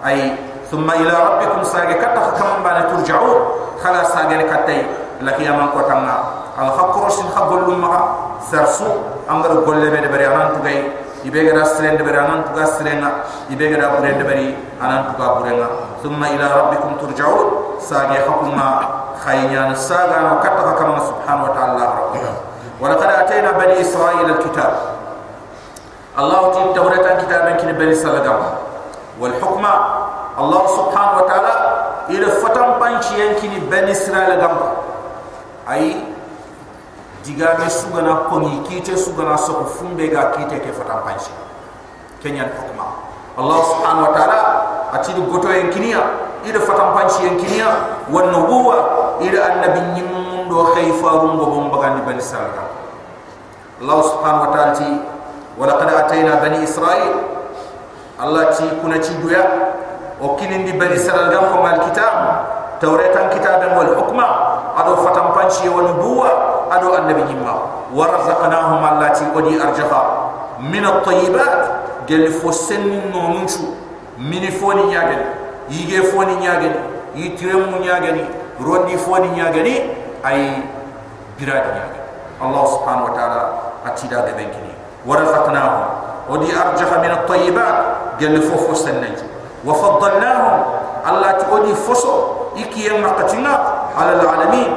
ay 0.00 0.32
thumma 0.72 0.96
ila 0.96 1.36
rabbikum 1.36 1.60
sage 1.62 2.00
katta 2.00 2.32
kamanna 2.32 2.88
turja'u 2.96 3.30
khala 3.76 4.00
sage 4.08 4.40
katay 4.48 4.80
ثم 5.19 5.19
الى 5.19 5.25
ربكم 5.25 5.35
ساغي 5.35 5.37
كتا 5.37 5.41
كمان 5.41 5.43
بان 5.43 5.43
ترجعوا 5.45 5.45
خلا 5.45 5.45
ساغي 5.45 5.45
كتاي 5.45 5.45
لكي 5.45 5.49
امان 5.49 5.67
كوتانا 5.73 6.15
الحق 6.59 6.93
رشن 7.05 7.27
خبل 7.35 7.75
ما 7.81 8.15
سرسو 8.51 8.85
امر 9.29 9.47
غول 9.65 9.89
بي 9.89 10.07
بري 10.07 10.27
انان 10.27 10.49
توغي 10.55 10.77
يبيغا 11.25 11.63
سرين 11.63 11.97
بري 11.97 12.19
انان 12.19 12.41
توغا 12.45 12.65
سرين 12.65 13.07
يبيغا 13.49 13.87
بري 13.99 14.13
بري 14.23 14.57
انان 14.81 15.03
توغا 15.17 15.39
برينا 15.39 15.67
ثم 16.03 16.23
الى 16.23 16.47
ربكم 16.59 16.91
ترجعوا 17.01 17.43
ساغي 17.79 18.17
حكما 18.27 18.69
خاينان 19.25 19.75
ساغا 19.75 20.39
كتا 20.43 20.71
كمان 20.79 20.99
سبحانه 20.99 21.43
وتعالى 21.43 21.83
ربنا 21.99 22.31
ولقد 22.81 23.03
اتينا 23.03 23.51
بني 23.51 23.81
اسرائيل 23.81 24.29
الكتاب 24.29 24.73
الله 26.19 26.41
تي 26.53 26.73
تورات 26.75 27.05
كتاب 27.21 27.57
كن 27.61 27.71
بني 27.71 27.91
اسرائيل 27.91 28.31
والحكم 29.19 29.65
الله 30.39 30.67
سبحانه 30.67 31.17
وتعالى 31.17 31.53
الى 32.09 32.25
فتن 32.25 32.79
بانشي 32.79 33.25
ينكني 33.25 33.59
بني 33.59 33.91
اسرائيل 33.91 34.39
غام 34.41 34.51
اي 34.51 34.78
ay 35.70 36.02
diga 37.22 37.54
me 37.62 37.70
sugana 37.70 38.26
ko 38.26 38.42
ni 38.42 38.58
kite 38.66 38.98
sugana 38.98 39.38
so 39.38 39.54
ko 39.62 39.70
ga 39.94 40.34
kite 40.34 40.58
ke 40.58 40.70
fata 40.74 40.98
panse 41.06 41.30
kenyan 42.18 42.50
hukma 42.58 42.90
allah 43.38 43.58
subhanahu 43.70 44.10
wa 44.10 44.12
taala 44.16 44.38
ati 44.98 45.14
di 45.14 45.22
goto 45.30 45.46
en 45.46 45.70
kiniya 45.70 46.02
ida 46.42 46.58
fata 46.58 46.90
panse 46.96 47.22
en 47.22 47.38
kiniya 47.38 48.02
wan 48.10 48.34
nubuwa 48.34 48.76
ida 49.22 49.46
annabi 49.46 49.80
nyimun 49.94 50.50
do 50.50 50.74
khayfarum 50.74 51.38
go 51.38 51.46
bom 51.54 51.70
bagan 51.70 52.00
di 52.00 52.02
bani 52.02 52.22
salata 52.24 52.66
allah 53.78 53.98
subhanahu 54.10 54.44
wa 54.48 54.50
taala 54.50 54.72
ti 54.74 54.88
walaqad 55.54 55.88
atayna 56.02 56.42
bani 56.42 56.66
israil 56.66 57.14
allah 58.18 58.50
ti 58.58 58.66
kuna 58.82 58.98
ti 58.98 59.14
duya 59.22 59.44
o 60.18 60.34
kinindi 60.34 60.74
bani 60.74 60.98
salata 60.98 61.38
ko 61.46 61.62
mal 61.62 61.78
kitab 61.86 62.14
tawratan 62.82 63.28
kitaban 63.38 63.70
wal 63.78 63.92
hukma 64.02 64.49
دويا 64.79 64.95
وكين 64.95 64.95
دي 64.95 64.95
بني 64.95 64.95
اسرائيل 64.95 64.95
غام 64.95 64.95
كما 64.95 64.95
الكتاب 64.95 64.95
توراة 64.95 64.95
كتاب 64.95 64.95
والحكمة 64.95 64.95
ادو 64.95 64.95
فتم 64.95 65.27
بانشي 65.35 65.69
ونبوة 65.69 66.29
ادو 66.71 66.95
النبي 66.95 67.23
نيما 67.23 67.55
ورزقناهم 67.93 68.95
الله 68.95 69.07
تي 69.07 69.25
ودي 69.35 69.63
ارجها 69.63 70.03
من 70.59 70.85
الطيبات 70.85 71.67
قال 72.09 72.31
فسن 72.33 73.01
نونشو 73.13 73.63
من 74.17 74.49
فوني 74.49 74.83
نياغني 74.83 75.25
يجي 75.69 76.01
فوني 76.01 76.35
نياغني 76.35 76.75
يترمو 77.15 77.79
نياغني 77.79 78.25
رودي 78.61 78.97
فوني 78.97 79.27
نياغني 79.27 79.75
اي 80.27 80.51
بلاد 81.39 81.63
نياغني 81.75 82.01
الله 82.41 82.65
سبحانه 82.65 83.03
وتعالى 83.03 83.41
اتيدا 83.85 84.19
دبنكني 84.19 84.73
ورزقناهم 85.07 85.83
ودي 86.29 86.51
ارجح 86.57 86.89
من 87.03 87.11
الطيبات 87.11 87.75
قال 88.21 88.41
فوفو 88.41 88.73
سنج 88.73 89.17
وفضلناهم 89.65 90.63
الله 91.09 91.31
ala 93.96 94.16
alamin 94.20 94.70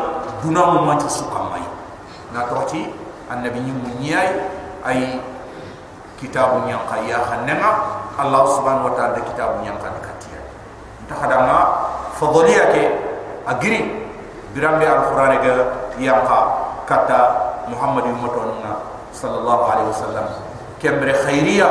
dunamu 0.44 0.84
manju 0.84 1.08
suka 1.08 1.40
mai 1.52 1.64
na 2.36 2.44
toti 2.50 2.84
annabi 3.32 3.60
ni 3.64 3.72
munyai 3.72 4.30
ay 4.84 5.18
kitabu 6.20 6.68
nya 6.68 6.80
qaya 6.92 7.20
hanna 7.30 7.56
allah 8.20 8.44
subhanahu 8.52 8.92
wa 8.92 8.94
ta'ala 8.96 9.20
kitabu 9.24 9.64
nya 9.64 9.74
kan 9.80 9.96
katia 10.04 10.40
ta 11.08 11.16
hadama 11.20 11.58
fadliya 12.20 12.64
ke 12.76 12.84
agri 13.48 13.80
birambe 14.54 14.86
alquran 14.86 15.34
ga 15.42 15.54
yang 15.98 16.22
ka 16.28 16.40
kata 16.86 17.20
muhammad 17.72 18.04
ummatuna 18.12 18.76
sallallahu 19.14 19.64
alaihi 19.72 19.90
wasallam. 19.94 20.26
Kembre 20.84 21.16
khairiya 21.16 21.70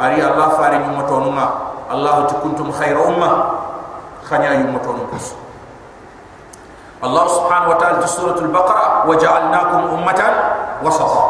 ari 0.00 0.24
allah 0.24 0.56
fari 0.56 0.80
ummatuna 0.80 1.44
allah 1.92 2.24
tukuntum 2.32 2.72
khairu 2.72 3.12
umma 3.12 3.60
khanya 4.24 4.56
ummatuna 4.64 5.04
kusu 5.12 5.36
الله 7.04 7.24
سبحانه 7.28 7.66
وتعالى 7.68 8.00
في 8.00 8.06
سورة 8.08 8.38
البقرة 8.38 9.04
وجعلناكم 9.08 9.78
أمة 9.96 10.20
وسطا 10.84 11.24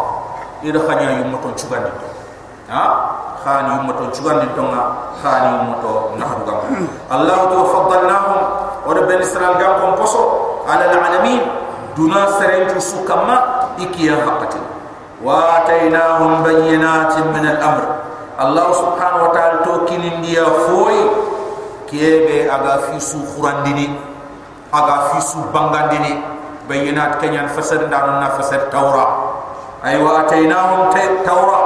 إذا 0.62 0.78
خنيا 0.88 1.10
يمتون 1.10 1.52
شغان 1.58 1.84
ها 2.70 2.84
خاني 3.44 3.70
يمتون 3.74 4.08
شغان 4.14 4.38
دتونا 4.48 4.82
خاني 5.22 5.48
يمتون 5.58 6.18
نهر 6.18 6.38
الله 7.12 7.38
تفضلناهم 7.52 8.36
وربنا 8.86 9.22
إسرائيل 9.22 9.54
قام 9.66 9.94
بصو 10.02 10.22
على 10.70 10.84
العالمين 10.92 11.40
دون 11.96 12.14
سرنت 12.38 12.78
سكما 12.78 13.36
إكيا 13.82 14.14
حقتنا 14.26 14.66
واتيناهم 15.24 16.42
بينات 16.42 17.14
من 17.18 17.44
الامر 17.54 17.84
الله 18.40 18.66
سبحانه 18.72 19.20
وتعالى 19.24 19.58
توكين 19.64 20.02
انديا 20.12 20.44
فوي 20.44 21.00
كيبي 21.90 22.50
اغا 22.50 22.76
في 22.76 23.00
سو 23.00 23.18
خرانديني 23.36 24.13
aga 24.74 25.14
fi 25.14 25.18
su 25.22 25.38
bangandini 25.54 26.18
bayinat 26.66 27.22
kenyan 27.22 27.46
fasad 27.54 27.86
ndano 27.86 28.18
na 28.18 28.34
fasad 28.34 28.66
tawra 28.74 29.06
ay 29.86 30.02
wa 30.02 30.26
ataynahum 30.26 30.90
tawra 31.22 31.60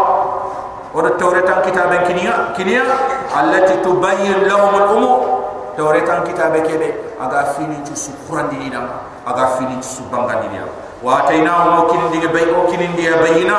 wa 0.93 1.01
tawra 1.17 1.41
tan 1.49 1.65
kitaban 1.65 2.05
kiniya 2.05 2.53
kiniya 2.53 2.85
lah. 2.85 3.01
allati 3.33 3.81
tubayyin 3.81 4.45
lahum 4.45 4.75
al 4.77 4.89
umur 4.93 5.19
tawra 5.79 6.05
tan 6.05 6.21
kitabe 6.29 6.61
kebe 6.69 7.17
aga 7.17 7.57
fi 7.57 7.65
ni 7.65 7.81
su 7.97 8.13
qurandi 8.29 8.69
dam 8.69 8.85
aga 9.25 9.57
fi 9.57 9.65
ni 9.65 9.81
su 9.81 10.05
bangandini 10.13 10.61
wa 11.01 11.25
atainahum 11.25 11.89
kin 11.89 12.03
diga 12.13 12.29
bay 12.29 12.45
o 12.53 12.69
kin 12.69 12.93
diga 12.93 13.17
bayyina 13.25 13.57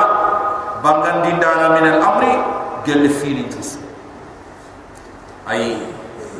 bangandin 0.78 1.42
dana 1.42 1.74
min 1.74 1.90
al 1.90 1.98
amri 1.98 2.32
gel 2.86 3.02
fi 3.18 3.34
ni 3.34 3.44
su 3.58 3.82
ay 5.50 5.74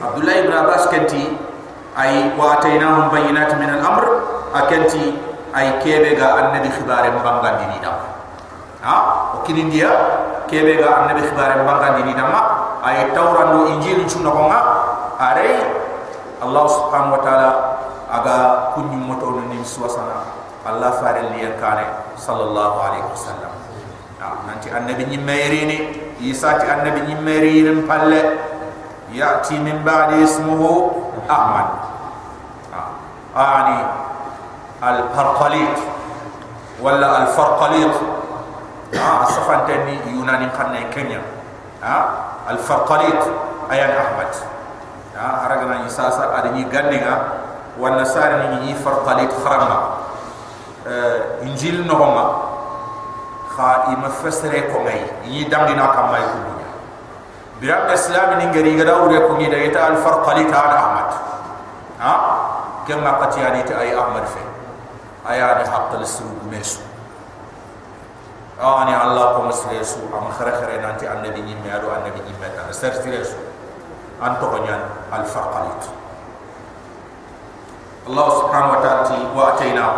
Abdullah 0.00 0.32
ibn 0.40 0.52
Abbas 0.52 0.88
kenti 0.88 1.49
ay 2.00 2.32
wa 2.32 2.56
atainahum 2.56 3.12
bayyinatan 3.12 3.60
min 3.60 3.68
al-amr 3.76 4.04
akanti 4.56 5.20
ay 5.52 5.76
kebe 5.84 6.16
ga 6.16 6.48
annabi 6.48 6.72
khibare 6.72 7.12
mabangandi 7.12 7.64
ha? 7.68 7.70
ni 7.70 7.78
dam 7.84 7.96
ha? 8.80 8.96
O 9.36 9.44
kini 9.44 9.68
dia 9.68 9.92
kebe 10.48 10.80
ga 10.80 11.04
annabi 11.04 11.28
khibare 11.28 11.60
mabangandi 11.60 12.08
ni 12.08 12.14
dam 12.16 12.32
ay 12.80 13.12
tawran 13.12 13.52
do 13.52 13.60
injil 13.76 14.00
sunna 14.08 14.32
ko 14.32 14.48
ma 14.48 14.58
are 15.20 15.44
Allah 16.40 16.64
subhanahu 16.72 17.20
wa 17.20 17.22
ta'ala 17.22 17.50
aga 18.08 18.36
kunni 18.72 18.96
moto 18.96 19.28
no 19.36 19.44
ni 19.52 19.60
suwasana 19.60 20.24
Allah 20.64 20.96
faril 20.96 21.36
li 21.36 21.44
yakare 21.44 22.16
sallallahu 22.16 22.76
alaihi 22.80 23.04
wasallam. 23.12 23.52
Ha 24.20 24.48
nanti 24.48 24.72
annabi 24.72 25.04
ni 25.04 25.20
mayrini 25.20 25.76
isa 26.24 26.56
ti 26.56 26.64
annabi 26.64 27.04
ni 27.12 27.14
mayrini 27.20 27.84
palle 27.84 28.40
ya 29.12 29.44
ti 29.44 29.60
min 29.60 29.84
ba'di 29.84 30.24
ismuhu 30.24 30.72
Ahmad 31.28 31.89
ani 33.34 33.78
al 34.82 34.98
farqalit 35.14 35.76
wala 36.82 37.24
al 37.24 37.26
farqalit 37.36 37.94
ah 38.96 39.22
safantani 39.30 40.00
yunani 40.10 40.48
khanne 40.56 40.88
kenya 40.90 41.20
ah 41.82 42.42
al 42.50 42.58
farqalit 42.58 43.20
ayan 43.70 43.92
ahmad 43.94 44.30
ah 45.14 45.46
aragana 45.46 45.86
isasa 45.86 46.34
adini 46.42 46.64
ganninga 46.66 47.14
wala 47.78 48.02
sari 48.04 48.50
ni 48.56 48.66
ni 48.66 48.72
farqalit 48.74 49.30
kharama 49.44 49.78
uh, 50.88 51.44
injil 51.46 51.84
no 51.86 51.94
honga 51.94 52.26
kha 53.54 53.94
ima 53.94 54.08
fesere 54.10 54.66
ko 54.72 54.82
ngay 54.82 55.00
yi 55.28 55.46
dangina 55.46 55.92
kam 55.94 56.10
may 56.10 56.24
ko 56.24 56.38
dunya 56.40 56.68
biram 57.62 57.84
islam 57.94 58.40
كما 62.88 63.10
قتياني 63.10 63.62
تأي 63.62 63.98
أمر 63.98 64.24
فيه. 64.24 64.48
أياني 65.30 65.70
حق 65.70 65.96
للسلوك 65.96 66.48
ميسو. 66.50 66.80
أعني 68.62 69.02
الله 69.02 69.24
قوم 69.24 69.50
سليسو 69.50 70.00
أم 70.12 70.30
خرخر 70.38 70.68
أنت 70.68 71.02
النبي 71.02 71.40
نيمي 71.42 71.76
أدو 71.76 71.88
النبي 71.96 72.20
نيمي 72.28 72.46
أنا 72.60 72.72
سرسليسو 72.72 73.36
أنت 74.22 74.40
غنيان 74.42 74.80
الفقريت 75.12 75.82
الله 78.06 78.28
سبحانه 78.40 78.68
وتعالى 78.72 79.16
وأتيناه 79.36 79.92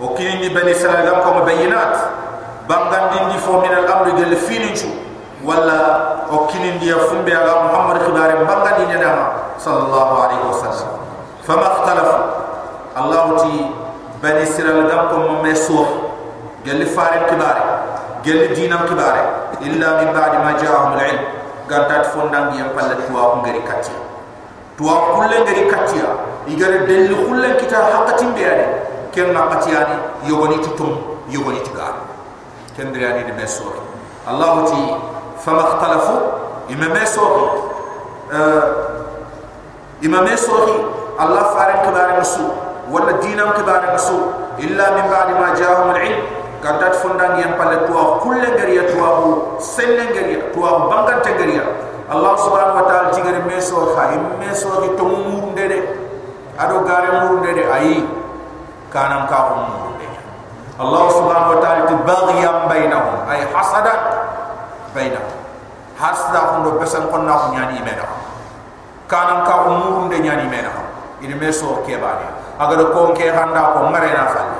وكيني 0.00 0.48
بني 0.48 0.74
سلام 0.74 1.06
لكم 1.06 1.44
بينات. 1.44 1.96
bangandindi 2.70 3.34
fo 3.42 3.58
min 3.58 3.74
al 3.74 3.86
amri 3.90 4.14
gel 4.14 4.30
fininchu 4.38 4.86
walla 5.42 6.22
o 6.30 6.46
kinindi 6.46 6.86
ya 6.86 7.02
fumbe 7.10 7.34
ala 7.34 7.66
muhammad 7.66 7.98
khibare 8.06 8.38
bangandi 8.46 8.86
صلى 9.60 9.80
الله 9.92 10.08
عليه 10.22 10.40
وسلم. 10.48 10.99
Fama 11.50 11.66
ikhtalafu 11.66 12.18
allah 12.94 13.22
ti 13.42 13.54
bani 14.22 14.46
siral 14.46 14.86
gam 14.86 15.10
ko 15.10 15.42
me 15.42 15.50
so 15.54 15.82
gel 16.62 16.82
faare 16.96 17.26
kibare 17.26 17.62
gel 18.22 18.54
dinam 18.54 18.86
kibare 18.86 19.22
illa 19.66 19.88
min 19.98 20.14
ba'di 20.14 20.38
ma 20.46 20.52
ja'ahum 20.62 20.94
al 20.94 21.02
ilm 21.10 21.24
gantat 21.70 22.06
fondang 22.14 22.54
yam 22.58 22.70
palle 22.76 22.94
tuwa 23.02 23.42
ngari 23.42 23.62
katia 23.66 23.98
tuwa 24.78 24.94
kulle 25.18 25.36
ngari 25.42 25.64
katia 25.74 26.08
igare 26.46 26.86
delli 26.86 27.18
kulle 27.26 27.48
kita 27.58 27.82
hakatin 27.98 28.30
be 28.38 28.46
ade 28.52 28.66
ken 29.10 29.34
na 29.34 29.50
katiyani 29.50 29.96
yogoni 30.30 30.62
tutum 30.62 30.94
yogoni 31.34 31.58
tigar 31.66 31.98
ken 32.78 32.94
dirani 32.94 33.26
de 33.26 33.34
meso 33.34 33.66
allah 34.30 34.70
ti 34.70 34.78
fama 35.42 35.66
ikhtalafu 35.66 36.14
imma 36.70 36.88
meso 36.94 37.26
إمام 40.04 40.26
سوحي 40.36 40.78
الله 41.20 41.42
فارن 41.42 41.78
كبار 41.86 42.20
نسو 42.20 42.44
ولا 42.90 43.12
دينام 43.20 43.50
كبار 43.50 43.94
نسو 43.94 44.18
إلا 44.58 44.86
من 44.96 45.04
بعد 45.12 45.28
ما 45.40 45.48
جاءهم 45.54 45.90
العلم. 45.90 46.22
كانت 46.60 46.94
فندان 46.94 47.40
ينبال 47.40 47.88
توا 47.88 48.20
كل 48.20 48.42
غريا 48.44 48.92
توا 48.92 49.08
سلن 49.56 50.12
غريا 50.12 50.52
توا 50.52 50.92
بانغان 50.92 51.22
تغريا 51.24 51.64
الله 52.12 52.34
سبحانه 52.36 52.74
وتعالى 52.76 53.08
تغير 53.16 53.36
ميسو 53.48 53.96
خا 53.96 54.12
ميسو 54.40 54.68
كي 54.80 54.88
تمور 55.00 55.56
ندي 55.56 55.80
أدو 56.60 56.76
غار 56.84 57.04
مور 57.16 57.40
ندي 57.48 57.64
أي 57.64 58.04
كانم 58.92 59.24
كا 59.32 59.40
مور 59.56 59.88
الله 60.84 61.04
سبحانه 61.08 61.48
وتعالى 61.50 61.82
تباغيا 61.88 62.52
بينهم 62.68 63.14
أي 63.32 63.40
حسدا 63.56 63.94
بينهم. 64.92 65.28
حسدا 65.96 66.40
كون 66.50 66.76
بسن 66.76 67.08
كون 67.08 67.24
نياني 67.24 67.80
إيمانهم. 67.80 68.19
Kanam 69.10 69.42
ka 69.42 69.66
ko 69.66 69.70
murde 69.74 70.22
nyani 70.22 70.46
mena. 70.46 70.70
Ini 71.18 71.34
meso 71.34 71.82
ke 71.82 71.98
bani. 71.98 72.24
Agar 72.56 72.94
ko 72.94 73.10
ke 73.12 73.26
handa 73.26 73.74
ko 73.74 73.90
ngare 73.90 74.14
na 74.14 74.24
falle. 74.30 74.58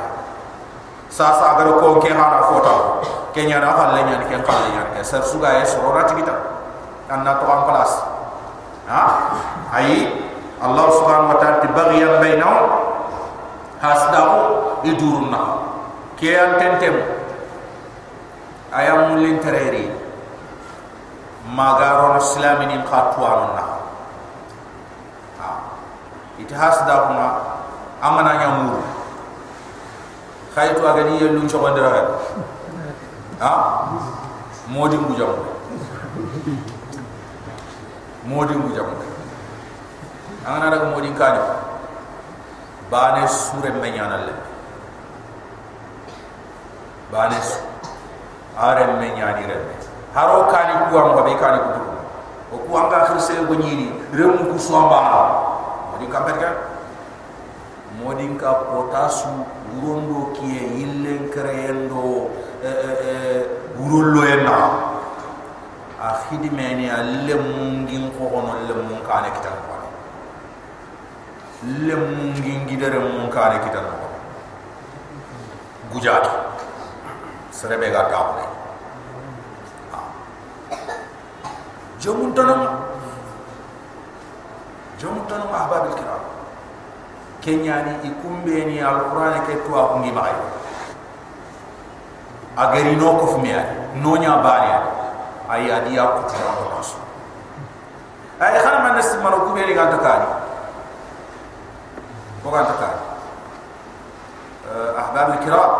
Sasa 1.07 1.55
agar 1.55 1.78
ko 1.78 2.03
ke 2.03 2.11
hana 2.11 2.42
fota 2.51 3.01
kenya 3.30 3.62
na 3.62 3.70
falle 3.78 4.03
nyani 4.03 4.26
ke 4.26 4.42
falle 4.42 4.68
nyani. 4.74 4.90
Ke 4.98 5.07
sar 5.07 5.22
suga 5.22 5.62
e 5.62 5.64
sorora 5.64 6.05
tigita 6.11 6.34
anna 7.07 7.38
to 7.38 7.46
am 7.46 7.62
place 7.70 7.96
ha? 8.90 9.03
Ay 9.70 10.11
allah 10.61 10.86
subhanahu 10.98 11.32
wa 11.32 11.38
ta'ala 11.40 11.64
baghiyan 11.70 12.20
bainahum 12.20 12.66
hasdahu 13.78 14.38
idurunna 14.84 15.42
ke 16.18 16.34
an 16.34 16.59
tentem. 16.59 16.98
Ayam 18.74 19.14
mulin 19.14 19.38
tereri. 19.38 19.86
Magaro 21.51 22.14
na 22.14 22.20
islamini 22.22 22.78
khatwanna 22.86 23.59
ha 23.59 23.70
ite 26.41 26.55
hasdahu 26.57 27.12
ma 27.14 27.26
amana 28.03 28.32
nyamuru 28.41 28.80
khaytu 30.55 30.82
agani 30.88 31.20
yellu 31.20 31.45
chokondira 31.49 31.91
ha? 33.41 33.53
Modi 34.70 34.97
mbujam 34.97 35.34
modi 38.26 38.55
mbujam 38.55 38.86
angana 40.47 40.70
daga 40.70 40.84
modi 40.95 41.11
kani 41.18 41.38
bane 42.91 43.26
sure 43.28 43.70
menyana 43.82 44.16
le 44.26 44.32
bane 47.12 47.36
are 48.57 48.84
menyani 49.01 49.47
re 49.51 49.57
haro 50.14 50.47
kani 50.53 50.91
ku 50.91 50.99
am 50.99 51.14
ba 51.16 51.22
be 51.26 51.34
kani 51.34 51.59
ku 52.51 52.59
ku 52.68 52.74
khirse 53.07 53.34
go 53.49 53.55
nyini 53.55 53.91
rem 54.12 54.38
ku 54.47 54.59
somba 54.59 55.49
modi 56.01 56.12
kamperga 56.12 56.51
modi 58.01 58.26
ka 58.40 58.53
potasu 58.72 59.28
urondo 59.76 60.32
kiye 60.32 60.62
yillen 60.80 61.28
kreyendo 61.28 62.30
urollo 63.76 64.24
enna 64.24 64.57
a 66.01 66.09
khidmeni 66.24 66.88
alle 66.88 67.34
mungin 67.36 68.09
ko 68.16 68.32
ono 68.32 68.55
le 68.68 68.74
mun 68.80 69.01
kane 69.05 69.28
kitan 69.36 69.57
ko 69.68 69.76
le 71.84 71.94
mungin 71.94 72.64
gidere 72.66 72.98
mun 72.98 73.28
kane 73.28 73.61
kitan 73.61 73.84
ko 73.84 74.09
gujato 75.92 76.32
serebe 77.53 77.92
ga 77.92 78.09
tawle 78.09 78.44
jomun 82.01 82.32
tanam 82.32 82.89
jomun 85.01 85.24
tanam 85.24 85.48
ahbabil 85.48 85.96
kiram 85.96 86.20
kenyani 87.40 88.05
ikumbe 88.05 88.68
ni 88.68 88.84
alquran 88.84 89.40
ke 89.48 89.64
to 89.64 89.72
a 89.72 89.96
ngi 89.96 90.12
bay 90.12 90.34
agari 92.61 92.92
no 93.01 93.16
ko 93.16 93.24
fumia 93.34 93.64
no 93.96 94.12
nya 94.20 94.44
bari 94.44 94.68
ay 95.48 95.72
adi 95.72 95.96
ya 95.96 96.05
ko 96.05 96.28
tara 96.28 96.53
ko 96.53 96.64
nas 96.76 96.92
ay 98.44 98.61
khana 98.61 98.84
man 98.84 98.92
nas 99.01 99.09
man 99.24 99.32
ko 99.40 99.57
be 99.57 99.64
ni 99.64 99.72
ganta 99.72 99.96
kani 99.96 100.28
ko 102.44 102.48
ganta 102.53 102.74
kani 102.76 103.01
ahbab 105.01 105.34
alkiram. 105.34 105.72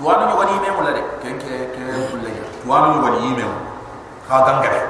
Tuwanu 0.00 0.32
ni 0.32 0.32
wani 0.32 0.56
memo 0.64 0.80
la 0.80 0.96
de 0.96 1.02
ken 1.20 1.36
ke 1.36 1.76
ke 1.76 1.84
kulle 2.08 2.32
ya. 2.32 2.44
Tuwanu 2.64 2.96
ni 2.96 2.98
wani 3.04 3.36
memo 3.36 3.52
ha 4.32 4.40
gangare 4.48 4.80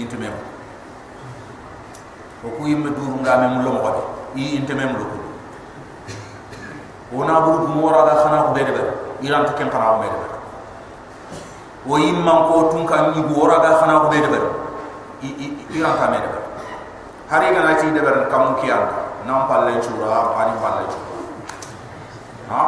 intu 0.00 0.16
memo 0.16 0.40
ko 2.44 2.60
ku 2.60 2.68
yimme 2.68 2.92
duru 2.92 3.24
ngame 3.24 3.46
mu 3.56 3.58
lo 3.64 3.70
mo 3.80 3.80
i 4.36 4.60
inte 4.60 4.76
mem 4.76 4.92
do 4.92 5.04
ona 7.16 7.40
buru 7.40 7.64
ko 7.64 7.68
mora 7.72 8.04
da 8.04 8.14
khana 8.20 8.44
ko 8.44 8.50
be 8.52 8.62
de 8.68 8.72
iran 9.24 9.48
to 9.48 9.52
kem 9.56 9.72
para 9.72 9.96
o 9.96 10.04
be 10.04 10.08
de 10.12 10.18
o 11.88 11.96
yimman 11.96 12.38
ko 12.52 12.68
tun 12.68 12.84
kan 12.84 13.16
ni 13.16 13.24
gora 13.32 13.64
da 13.64 13.80
khana 13.80 14.04
ko 14.04 14.08
be 14.12 14.20
de 14.20 14.38
i 15.24 15.56
iran 15.72 15.96
ta 15.96 16.12
me 16.12 16.20
de 16.20 16.28
hari 17.32 17.48
ga 17.56 17.64
nati 17.64 17.88
de 17.96 18.00
ber 18.04 18.28
kam 18.28 18.60
ki 18.60 18.68
an 18.68 18.92
nam 19.24 19.48
palle 19.48 19.80
chura 19.80 20.36
pani 20.36 20.52
palle 20.60 20.84
ha? 22.52 22.62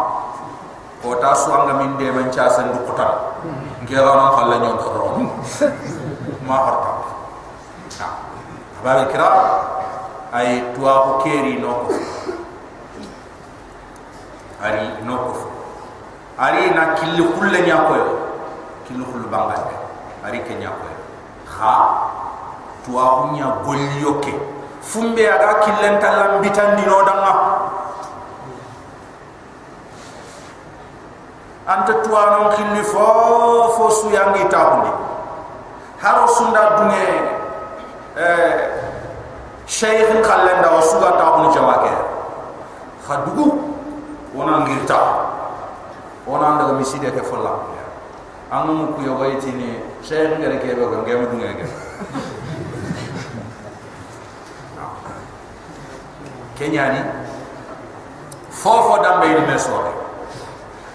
Ko 1.05 1.21
ta 1.21 1.37
suanga 1.37 1.77
min 1.77 1.99
de 2.01 2.11
man 2.11 2.33
cha 2.33 2.49
san 2.49 2.73
du 2.73 2.81
kotan. 2.89 3.13
Ngera 3.85 4.17
na 4.17 4.33
palle 4.33 4.57
nyon 4.65 4.79
to 4.81 4.89
ma 6.49 6.57
harta. 6.65 6.96
ha 6.96 6.96
ba 8.85 9.09
kira 9.09 9.29
ay 10.37 10.75
tuwa 10.77 10.93
ko 11.01 11.11
keri 11.25 11.57
no 11.57 11.89
ko 11.89 11.95
ari 14.61 14.85
no 15.07 15.15
ko 15.17 15.33
ari 16.37 16.71
na 16.77 16.93
killi 17.01 17.25
kulle 17.25 17.59
nya 17.65 17.89
ko 17.89 17.95
killi 18.85 19.05
kullu 19.05 19.27
bangande 19.33 19.77
ari 20.27 20.45
ke 20.45 20.55
nya 20.61 20.75
ko 20.75 20.85
ha? 21.57 21.75
Tuwa 22.85 23.03
ko 23.03 23.25
nya 23.35 23.65
golli 23.65 23.99
yoke 24.05 24.35
fumbe 24.85 25.25
aga 25.25 25.65
killen 25.65 25.97
talam 25.99 26.39
bitandi 26.45 26.85
no 26.85 27.03
danga 27.03 27.35
anta 31.67 31.93
tuwa 32.05 32.23
no 32.31 32.41
killi 32.55 32.83
fo 32.85 33.07
fo 33.75 33.91
su 33.91 34.07
yangi 34.15 34.47
haro 35.99 36.29
sunda 36.29 36.79
dunge 36.79 37.26
eh 38.17 38.53
shaykh 39.69 40.09
khallenda 40.25 40.73
wa 40.73 40.81
suga 40.81 41.21
ta 41.21 41.37
bunu 41.37 41.53
jawake 41.53 41.93
khadugu 43.05 43.77
ona 44.33 44.65
ngirta 44.65 44.97
ona 46.25 46.57
ndaga 46.57 46.73
miside 46.81 47.13
ke 47.13 47.21
folla 47.21 47.53
anu 48.51 48.73
mu 48.73 48.87
ku 48.97 49.05
yoga 49.05 49.29
itini 49.37 49.85
shaykh 50.01 50.41
ngere 50.41 50.57
ke 50.65 50.73
be 50.73 50.85
ngem 51.05 51.29
dunga 51.29 51.51
ge 51.61 51.67
kenyani 56.57 57.05
fofo 58.49 58.97
dambe 59.05 59.29
ni 59.29 59.45
mesore 59.45 59.93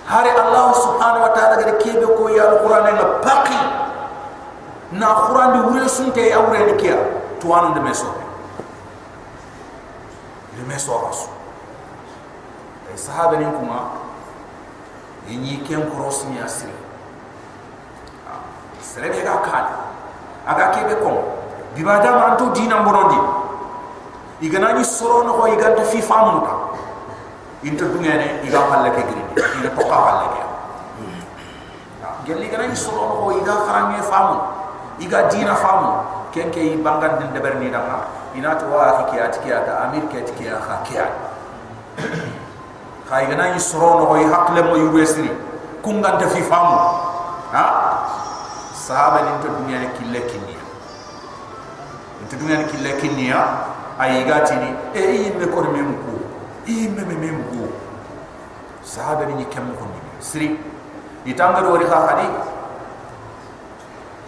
hari 0.10 0.30
allah 0.34 0.74
subhanahu 0.74 1.22
wa 1.30 1.32
ta'ala 1.38 1.62
gade 1.62 1.78
kebe 1.86 2.04
ko 2.18 2.34
ya 2.34 2.50
alquran 2.50 2.98
nga 2.98 3.06
paqi 3.22 3.81
na 4.92 5.08
quran 5.28 5.50
di 5.54 5.60
wure 5.72 5.88
sunte 5.90 6.30
ya 6.30 6.40
wure 6.40 6.60
ni 6.66 6.74
kiya 6.82 6.98
tuwanu 7.40 7.74
de 7.74 7.80
mesore 7.80 8.20
de 10.58 10.64
mesore 10.68 11.14
su 11.14 11.28
ay 12.92 12.98
sahaba 12.98 13.38
ni 13.38 13.46
kuma 13.46 13.80
yini 15.28 15.62
ken 15.64 15.86
cross 15.92 16.26
ni 16.28 16.40
asiri. 16.42 16.74
Sere 18.82 19.08
be 19.10 19.22
ga 19.24 19.40
kala 19.40 19.72
aga 20.46 20.76
kebe 20.76 21.00
ko 21.00 21.24
bibada 21.76 22.12
ma 22.12 22.26
antu 22.36 22.52
dina 22.52 22.82
mborondi 22.84 23.16
igana 24.42 24.74
ni 24.76 24.84
soro 24.84 25.24
no 25.24 25.34
ko 25.40 25.48
iganta 25.48 25.84
fi 25.88 26.02
famuta 26.02 26.52
inta 27.64 27.86
dungene 27.86 28.42
iga 28.44 28.60
palle 28.68 28.90
ke 28.92 29.02
giri 29.08 29.24
ina 29.62 29.70
toka 29.72 29.96
palle 29.96 30.28
ke 30.36 30.42
gelli 32.28 32.50
gana 32.52 32.68
ni 32.68 32.76
soro 32.76 33.24
ko 33.24 33.32
iga 33.40 33.54
kharange 33.64 34.02
famu 34.04 34.61
iga 35.02 35.26
dina 35.28 35.56
famu. 35.58 35.92
Ken 36.32 36.48
ke 36.54 36.62
i 36.62 36.78
bangan 36.80 37.20
den 37.20 37.34
deber 37.34 37.58
ni 37.60 37.68
dama. 37.74 38.06
Ina 38.38 38.56
to 38.56 38.70
wa 38.72 39.04
ki 39.10 39.18
ya 39.18 39.28
tiki 39.28 39.50
ata 39.52 39.90
amir 39.90 40.06
ke 40.08 40.24
tiki 40.24 40.46
ya 40.48 40.56
kha 40.62 40.80
kiya 40.88 41.06
khay 43.10 43.28
gana 43.28 43.52
ni 43.52 43.60
soro 43.60 44.00
no 44.00 44.06
ko 44.08 44.16
i 44.16 44.24
hakle 44.24 44.64
mo 44.64 44.80
yuwesri 44.80 45.28
kungan 45.84 46.16
ta 46.16 46.30
fi 46.32 46.40
famu. 46.40 46.78
Ha? 47.52 47.66
Sahaba 48.72 49.28
ni 49.28 49.32
to 49.44 49.48
dunya 49.52 49.84
ni 49.84 49.88
kille 50.00 50.22
kinni 50.32 50.56
to 52.32 52.36
dunya 52.40 52.64
ni 52.64 52.66
kille 52.72 52.92
kinni 53.04 53.28
ya 53.28 53.68
ay 54.00 54.24
gati 54.24 54.56
ni 54.56 54.70
e 54.96 55.04
i 55.28 55.30
me 55.36 55.46
ko 55.52 55.62
me 55.68 55.82
mko 55.84 56.14
i 56.66 56.88
me 56.88 57.04
me 57.04 57.16
me 57.20 57.30
mko 57.36 57.68
sahaba 58.84 59.28
ni 59.28 59.44
kam 59.52 59.68
ko 59.76 59.84
ni 59.92 60.00
sri 60.24 60.56
itanga 61.28 61.62
do 61.62 61.76
ri 61.76 61.86
kha 61.86 62.00
khadi 62.08 62.28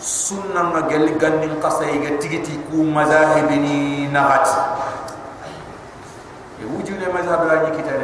sunna 0.04 0.68
nga 0.76 0.82
gel 0.92 1.16
ganni 1.16 1.48
qasa 1.64 1.88
yi 1.88 2.04
tigiti 2.20 2.60
ku 2.68 2.84
mazahib 2.84 3.48
ni 3.48 4.04
nagat 4.12 4.52
e 6.60 6.68
wujune 6.68 7.08
mazhab 7.08 7.48
la 7.48 7.64
ni 7.64 7.72
kitane 7.72 8.04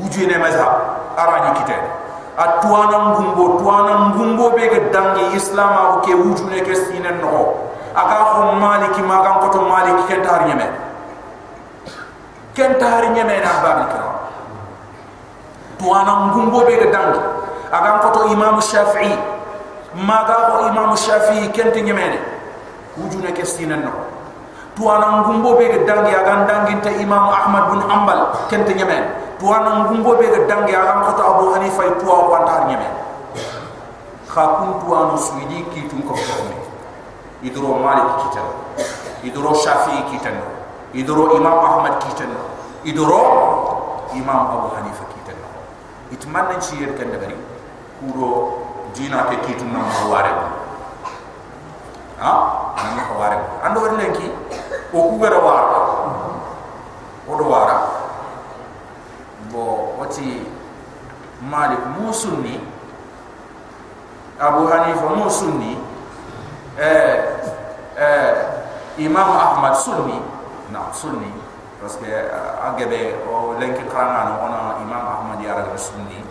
wujune 0.00 0.40
mazhab 0.40 0.72
ara 1.20 1.36
ni 1.44 1.50
kitane 1.60 1.84
atwana 2.40 3.12
ngumbo 3.12 3.60
twana 3.60 4.08
ngumbo 4.08 4.56
be 4.56 4.64
ga 4.72 4.80
dangi 4.88 5.36
islam 5.36 5.76
ko 5.76 5.96
ke 6.00 6.16
wujune 6.16 6.56
ke 6.64 6.72
sinen 6.72 7.20
no 7.20 7.68
aga 7.92 8.16
ko 8.32 8.56
maliki 8.56 9.04
maga 9.04 9.44
ko 9.44 9.52
to 9.52 9.60
maliki 9.68 10.02
ken 10.08 10.24
tar 10.24 10.48
nyeme. 10.48 10.66
Ken 12.56 12.72
tar 12.80 13.04
nyeme 13.12 13.36
na 13.44 13.52
babil 13.60 13.86
kiram 13.92 14.16
twana 15.76 16.12
ngumbo 16.32 16.64
be 16.64 16.74
ga 16.80 16.88
dangi. 16.88 17.20
Aga 17.68 18.00
ko 18.00 18.08
to 18.16 18.20
imam 18.32 18.56
shafi'i 18.64 19.33
maga 19.94 20.34
ko 20.50 20.66
imam 20.68 20.90
shafi'i 20.96 21.50
ken 21.54 21.70
te 21.72 21.80
nyeme 21.82 22.18
wujune 22.98 23.30
ke 23.32 23.44
sinen 23.46 23.82
no. 23.86 23.92
Twana 24.74 25.22
ngumbo 25.22 25.54
be 25.54 25.70
ga 25.70 25.78
dangi 25.86 26.10
aga 26.10 26.34
dangi 26.50 26.74
te 26.82 26.90
imam 26.98 27.30
ahmad 27.30 27.70
bin 27.70 27.82
ambal 27.86 28.34
ken 28.50 28.64
te 28.66 28.74
nyeme 28.74 29.06
twana 29.38 29.86
ngumbo 29.86 30.18
be 30.18 30.26
ga 30.26 30.40
dangi 30.50 30.74
aga 30.74 31.06
ko 31.06 31.10
to 31.14 31.22
abu 31.22 31.44
hanifa 31.54 31.94
tuwa 32.02 32.26
ko 32.26 32.34
tar 32.42 32.66
nyeme 32.66 32.86
kha 34.26 34.42
kun 34.58 34.82
tuwa 34.82 34.98
no 35.10 35.16
suidi 35.16 35.62
ki 35.70 35.86
tun 35.86 36.02
ko 36.02 36.14
ko 36.18 36.34
idro 37.46 37.78
malik 37.78 38.18
kitan 38.26 38.50
idro 39.22 39.54
shafi'i 39.54 40.10
kitan 40.10 40.42
idro 40.90 41.38
imam 41.38 41.58
ahmad 41.62 42.02
kitan 42.02 42.34
idro 42.82 43.22
imam 44.10 44.42
abu 44.58 44.74
hanifa 44.74 45.06
kitan 45.14 45.38
itman 46.10 46.50
nan 46.50 46.58
ci 46.58 46.82
yer 46.82 46.98
kan 46.98 47.14
dabari 47.14 47.38
kuro 48.02 48.58
dina 48.94 49.26
ke 49.26 49.36
kitun 49.42 49.74
na 49.74 49.82
maware 49.82 50.32
ha? 52.22 52.32
Nan 52.78 52.98
ko 53.10 53.14
ware 53.18 53.38
ando 53.66 53.78
wor 53.82 53.92
lenki 53.98 54.30
o 54.94 54.98
ku 55.10 55.16
gara 55.18 55.38
war 55.42 55.62
o 57.26 57.32
do 57.38 57.44
wara 57.50 57.76
bo 59.50 59.94
wati 59.98 60.46
malik 61.42 61.82
musunni 61.98 62.60
abu 64.38 64.66
hanifa 64.70 65.08
musunni 65.18 65.74
eh 66.78 67.18
eh 67.98 68.32
imam 68.98 69.30
ahmad 69.34 69.74
sunni 69.74 70.18
na 70.70 70.90
sunni 70.94 71.30
parce 71.82 71.98
que 71.98 72.10
agebe 72.62 73.18
o 73.26 73.58
lenki 73.58 73.82
kranga 73.90 74.30
no 74.30 74.34
ona 74.46 74.60
imam 74.82 75.02
ahmad 75.18 75.38
ya 75.42 75.54
raga 75.58 75.74
sunni 75.78 76.22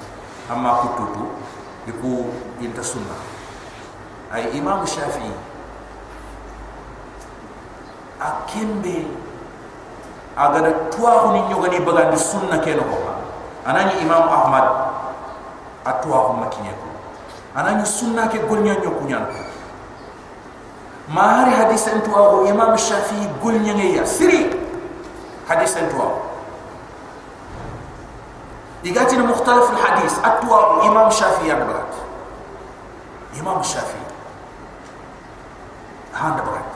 amma 0.52 0.80
kututu 0.84 1.28
بكو 1.88 2.24
انت 2.62 2.80
السنة 2.80 3.18
اي 4.34 4.60
امام 4.60 4.84
الشافعي 4.84 5.32
اكيم 8.22 8.82
بي 8.84 9.08
اگر 10.38 10.66
توا 10.92 11.30
هني 11.30 11.48
نيوغني 11.48 11.80
بغا 11.80 12.10
دي 12.10 12.18
سنة 12.18 12.58
كينو 12.58 12.82
هو 12.82 13.06
انا 13.68 13.84
ني 13.84 14.02
امام 14.02 14.24
احمد 14.30 14.66
اتوا 15.88 16.16
هم 16.16 16.42
مكينيه 16.42 16.76
انا 17.58 17.72
ني 17.74 17.86
سنة 17.86 18.26
كي 18.28 18.40
گولنيا 18.50 18.80
نيوكو 18.80 19.06
نيان 19.06 19.26
ما 21.14 21.22
هاري 21.42 21.52
حديث 21.52 21.88
انتوا 21.88 22.18
هو 22.18 22.50
امام 22.50 22.74
الشافعي 22.74 23.30
گولنيا 23.44 23.74
نيا 23.74 24.06
سري 24.06 24.50
حديث 25.50 25.78
انتوا 25.78 26.00
هو 26.02 26.33
ديغاتنا 28.84 29.24
مختلف 29.24 29.72
الحديث. 29.72 30.14
أتوا 30.26 30.84
إمام 30.84 31.10
شافعي 31.10 31.48
يعني 31.48 31.64
نبرات 31.64 31.94
إمام 33.40 33.60
الشافعي 33.60 34.08
هان 36.16 36.36
برات 36.36 36.72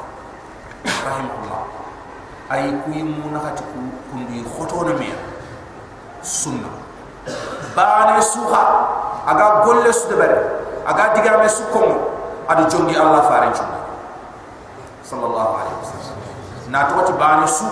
رحمه 1.07 1.35
الله. 1.43 1.61
أي 2.51 2.79
كوي 2.85 3.03
مونا 3.03 3.39
كتكو 3.39 3.79
كندي 4.13 4.43
خطونا 4.59 4.93
ميا. 4.95 5.19
سنة. 6.23 6.71
بان 7.75 8.21
سوها 8.21 8.63
أغا 9.27 9.47
قول 9.67 9.93
سدبري 9.93 10.39
أغا 10.87 11.13
ديغامي 11.13 11.47
سكومو 11.47 11.97
أدو 12.49 12.67
جونجي 12.67 13.01
الله 13.01 13.21
فارن 13.21 13.51
جونجي. 13.51 13.83
صلى 15.05 15.25
الله 15.25 15.49
عليه 15.59 15.75
وسلم. 15.83 16.17
ناتوتي 16.71 17.13
بان 17.13 17.47
سو. 17.47 17.67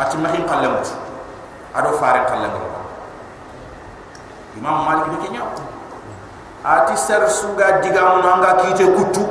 أتي 0.00 0.18
مخين 0.18 0.42
قلمت 0.50 0.86
أدو 1.76 1.90
فارن 1.98 2.24
قلمت 2.26 2.60
imam 4.58 4.76
malik 4.86 5.06
be 5.10 5.16
kenya 5.26 5.42
ati 6.64 6.94
ser 6.96 7.26
suga 7.28 7.82
diga 7.82 8.16
mun 8.18 8.24
anga 8.24 8.56
kite 8.64 8.86
kutu 8.94 9.24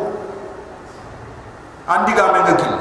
andiga 1.87 2.29
men 2.31 2.41
ngakil 2.45 2.75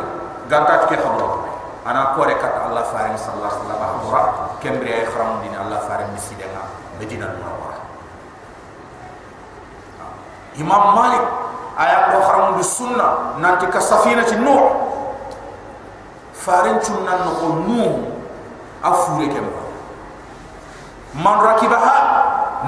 gantat 0.50 0.86
ke 0.90 0.96
khabro 0.98 1.46
ana 1.86 2.14
kore 2.14 2.34
kat 2.38 2.54
allah 2.68 2.84
fare 2.90 3.14
sallallahu 3.16 3.48
alaihi 3.48 3.62
wasallam 3.66 4.06
ora 4.10 4.22
kembre 4.62 4.90
ay 4.90 5.06
khram 5.08 5.40
din 5.42 5.54
allah 5.56 5.80
fare 5.88 6.04
misidena 6.14 6.68
medina 6.98 7.30
munawwara 7.32 7.78
imam 10.58 10.82
malik 10.98 11.24
aya 11.78 12.12
ko 12.12 12.16
haram 12.28 12.46
bi 12.60 12.64
sunna 12.66 13.38
nanti 13.40 13.66
ka 13.72 13.80
safina 13.80 14.22
ci 14.28 14.36
nuh 14.36 14.68
farin 16.36 16.76
chunnan 16.84 17.18
no 17.24 17.30
ko 17.40 17.46
nuh 17.64 17.92
afure 18.84 19.26
man 21.16 21.36
rakibaha 21.40 22.11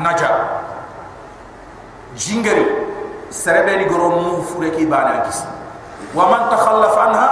naja 0.03 0.31
jingari 2.17 2.65
serebe 3.31 3.77
ni 3.79 3.85
goro 3.91 4.19
nuh 4.23 4.43
fure 4.43 4.71
ki 4.75 4.87
bana 4.87 5.23
gis 5.29 5.45
wa 6.15 6.31
man 6.31 6.49
takhallaf 6.51 6.95
anha 6.99 7.29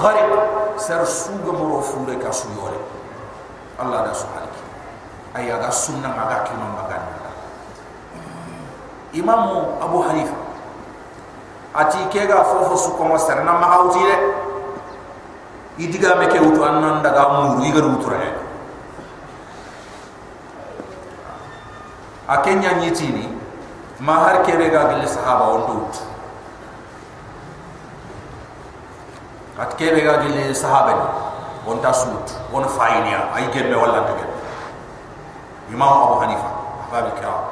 gharib. 0.00 0.32
Ser 0.78 1.02
suga 1.02 1.50
moro 1.50 1.82
fure 1.82 2.14
ka 2.22 2.30
su 2.30 2.46
yore 2.54 2.78
allah 3.82 4.06
da 4.06 4.14
subhanaki 4.14 4.62
aya 5.34 5.58
ga 5.58 5.74
sunna 5.74 6.06
ga 6.14 6.46
kino 6.46 6.70
magan 6.70 7.02
imam 9.10 9.74
abu 9.82 9.98
hanifa. 10.06 10.38
Ati 11.74 11.98
kega 12.14 12.46
fofo 12.46 12.78
su 12.78 12.90
ko 12.94 13.10
masar 13.10 13.42
na 13.42 13.58
mahauti 13.58 13.98
de 14.06 14.14
idiga 15.82 16.14
me 16.14 16.30
ke 16.30 16.38
wutu 16.38 16.62
annan 16.62 17.02
daga 17.02 17.26
muru 17.26 17.66
igar 17.66 17.82
wutu 17.82 18.06
re 18.14 18.30
akenya 22.28 22.72
nyiti 22.80 23.08
ni 23.08 23.26
ma 24.00 24.12
har 24.24 24.44
kebe 24.44 24.68
ga 24.70 24.84
gele 24.92 25.08
sahaba 25.08 25.44
on 25.56 25.62
dut 25.66 25.94
at 29.58 29.74
kebe 29.80 30.00
ga 30.04 30.20
gele 30.22 30.54
sahaba 30.54 30.92
ni 30.92 31.06
on 31.72 31.80
ta 31.80 31.92
sut 31.92 32.36
on 32.52 32.64
fayniya 32.68 33.32
ay 33.34 33.48
gembe 33.52 33.74
wala 33.74 34.04
tege 34.04 34.26
imam 35.72 35.88
abu 35.88 36.20
hanifa 36.20 36.50
babil 36.92 37.12
kiram 37.16 37.48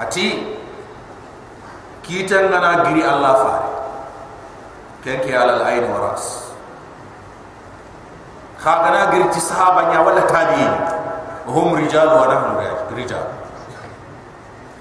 ati 0.00 0.56
kita 2.06 2.46
ngana 2.46 2.86
giri 2.86 3.02
Allah 3.02 3.34
fare. 3.34 3.66
Ken 5.02 5.18
ke 5.26 5.34
alal 5.34 5.62
ayn 5.66 5.90
waras 5.90 6.54
khagana 8.62 9.10
giri 9.10 9.26
ti 9.34 9.42
sahaba 9.42 9.90
nya 9.90 10.06
wala 10.06 10.22
tabiin. 10.22 10.74
Hum 11.50 11.74
rijal 11.78 12.06
wa 12.10 12.26
nahnu 12.30 12.62
rijal 12.94 13.26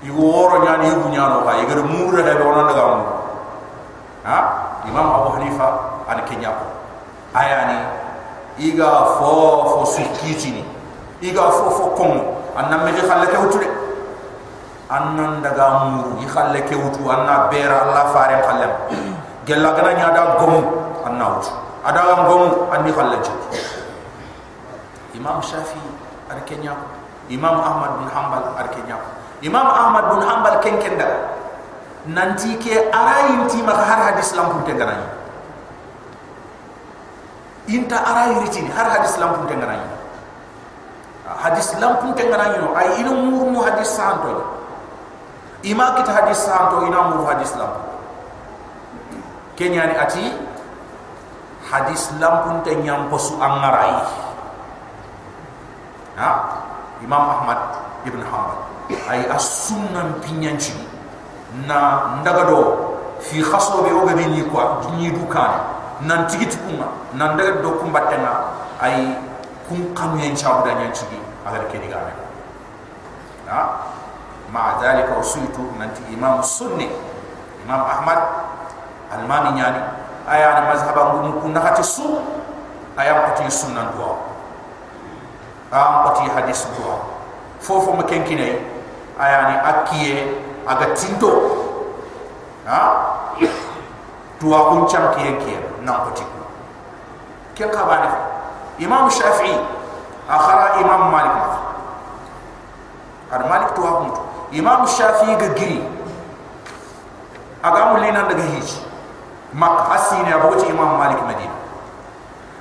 igu 0.06 0.22
woro 0.22 0.62
nya 0.62 0.78
ni 0.78 0.88
igu 0.94 1.10
nya 1.10 1.26
no 1.34 1.42
ha 1.50 1.58
igu 1.58 1.82
mura 1.82 2.22
he 2.22 2.34
do 2.38 2.46
nan 2.54 2.66
daga 2.70 2.84
mu 2.94 3.04
ha? 4.30 4.38
Imam 4.86 5.08
abu 5.18 5.30
hanifa 5.42 5.68
an 6.06 6.22
kenya 6.30 6.54
ko 6.54 6.66
ayani 7.34 7.82
iga 8.62 9.18
fo 9.18 9.66
fo 9.66 9.82
sukiti 9.86 10.62
ni. 10.62 10.64
Iga 11.26 11.50
fo 11.50 11.70
fo 11.74 11.86
kom 11.98 12.14
an 12.54 12.70
namme 12.70 12.94
khalla 12.94 13.26
ke 13.26 13.38
wutude 13.42 13.68
annan 14.90 15.42
daga 15.42 15.90
muru 15.90 16.22
yi 16.22 16.28
khalle 16.30 16.62
ke 16.70 16.78
wutu 16.78 17.02
anna 17.10 17.50
bera 17.50 17.90
allah 17.90 18.06
fare 18.14 18.38
khallem 18.46 18.72
gella 19.46 19.74
gana 19.74 19.92
nya 19.98 20.08
da 20.14 20.38
gomu 20.38 20.62
anna 21.02 21.26
wutu 21.36 21.50
ada 21.82 22.02
gam 22.06 22.22
gomu 22.30 22.70
anni 22.70 22.92
khalle 22.94 23.18
ci 23.26 23.34
imam 25.18 25.42
shafi 25.42 25.82
ar 26.30 26.38
kenya 26.46 26.78
imam 27.34 27.58
ahmad 27.58 27.98
bin 27.98 28.08
hanbal 28.14 28.54
ar 28.54 28.68
kenya 28.70 28.98
imam 29.42 29.68
ahmad 29.68 30.04
bin 30.16 30.22
hanbal 30.24 30.56
ken 30.64 30.76
ken 30.80 30.96
nanti 32.06 32.54
ke 32.62 32.92
arayin 32.94 33.50
ti 33.50 33.60
ma 33.66 33.74
har 33.74 34.14
hadis 34.14 34.32
lam 34.38 34.54
pun 34.54 34.62
inta 37.66 37.98
arayi 37.98 38.46
ritini 38.46 38.70
har 38.70 38.86
hadis 38.94 39.18
lam 39.18 39.34
pun 39.34 39.50
tengana 39.50 39.82
hadis 41.42 41.74
lam 41.82 41.98
pun 41.98 42.14
tengana 42.14 42.54
ni 42.54 42.62
ay 42.78 43.02
mur 43.10 43.50
mu 43.50 43.60
hadis 43.66 43.90
santo. 43.90 44.54
Ima 45.66 45.98
kita 45.98 46.14
hadis 46.14 46.46
santo 46.46 46.86
ina 46.86 47.10
mur 47.10 47.26
hadis 47.26 47.58
lam 47.58 47.74
kenya 49.58 49.90
ni 49.90 49.96
ati 49.98 50.26
hadis 51.66 52.14
lam 52.22 52.46
pun 52.46 52.56
tenyam 52.62 53.10
posu 53.10 53.34
angarai 53.42 53.98
ha? 56.22 56.30
Imam 57.02 57.24
ahmad 57.24 57.60
ibn 58.06 58.22
hanbal 58.22 58.75
ay 59.10 59.26
as-sunnah 59.30 60.20
pinyanci. 60.22 60.74
Na 61.68 62.20
ndagado 62.20 62.92
fi 63.20 63.42
khaso 63.42 63.82
be 63.84 63.92
oga 63.96 64.14
ni 64.14 64.44
ko 64.52 64.84
ni 64.98 65.12
dukan. 65.12 65.52
Nan 66.04 66.28
tigiti 66.28 66.60
kuma 66.68 66.92
nan 67.16 67.40
daga 67.40 67.64
do 67.64 67.80
kumbatenga 67.80 68.52
ay 68.84 69.16
kun 69.70 69.96
kamen 69.96 70.36
chawda 70.36 70.76
nyanci 70.76 71.08
agar 71.48 71.64
ke 71.72 71.80
diga 71.80 72.04
ha 73.48 73.88
ma 74.52 74.76
dhalika 74.84 75.16
usitu 75.16 75.72
nanti 75.80 76.04
imam 76.12 76.44
sunni 76.44 76.92
imam 77.64 77.80
ahmad 77.80 78.20
almami 79.16 79.56
nyani. 79.56 79.82
Aya 80.26 80.58
na 80.58 80.74
mazhaba 80.74 81.14
ngum 81.14 81.38
kun 81.38 81.54
nakati 81.54 81.86
su 81.86 82.18
aya 82.98 83.30
pati 83.30 83.46
sunnan 83.46 83.94
do 83.94 84.18
am 85.70 86.02
pati 86.04 86.26
hadis 86.34 86.66
do 86.74 86.98
fofo 87.62 87.94
makenkine 87.94 88.58
aya 89.20 89.40
ni 89.50 89.56
akiye 89.62 90.16
aga 90.68 90.86
tinto 90.96 91.32
ha? 92.68 92.80
Tuwa 94.40 94.68
kun 94.70 94.84
cham 94.92 95.16
kiye 95.16 95.32
kiye 95.40 95.58
na 95.88 96.04
pati 96.04 96.24
ken 97.56 97.72
ka 97.72 97.88
bani 97.88 98.10
imam 98.84 99.08
shafi'i 99.10 99.56
akhara 100.28 100.82
imam 100.84 101.08
malik 101.12 101.36
ad 103.32 103.42
malik 103.48 103.70
tuwa 103.76 103.92
kun 104.04 104.12
imam 104.52 104.84
shafi'i 104.84 105.40
ga 105.40 105.50
giri 105.56 105.80
aga 107.64 107.96
mulina 107.96 108.28
daga 108.28 108.44
hiji 108.44 108.84
mak 109.56 109.88
asini 109.96 110.36
aboti 110.36 110.68
imam 110.68 111.00
malik 111.00 111.24
madina 111.24 111.56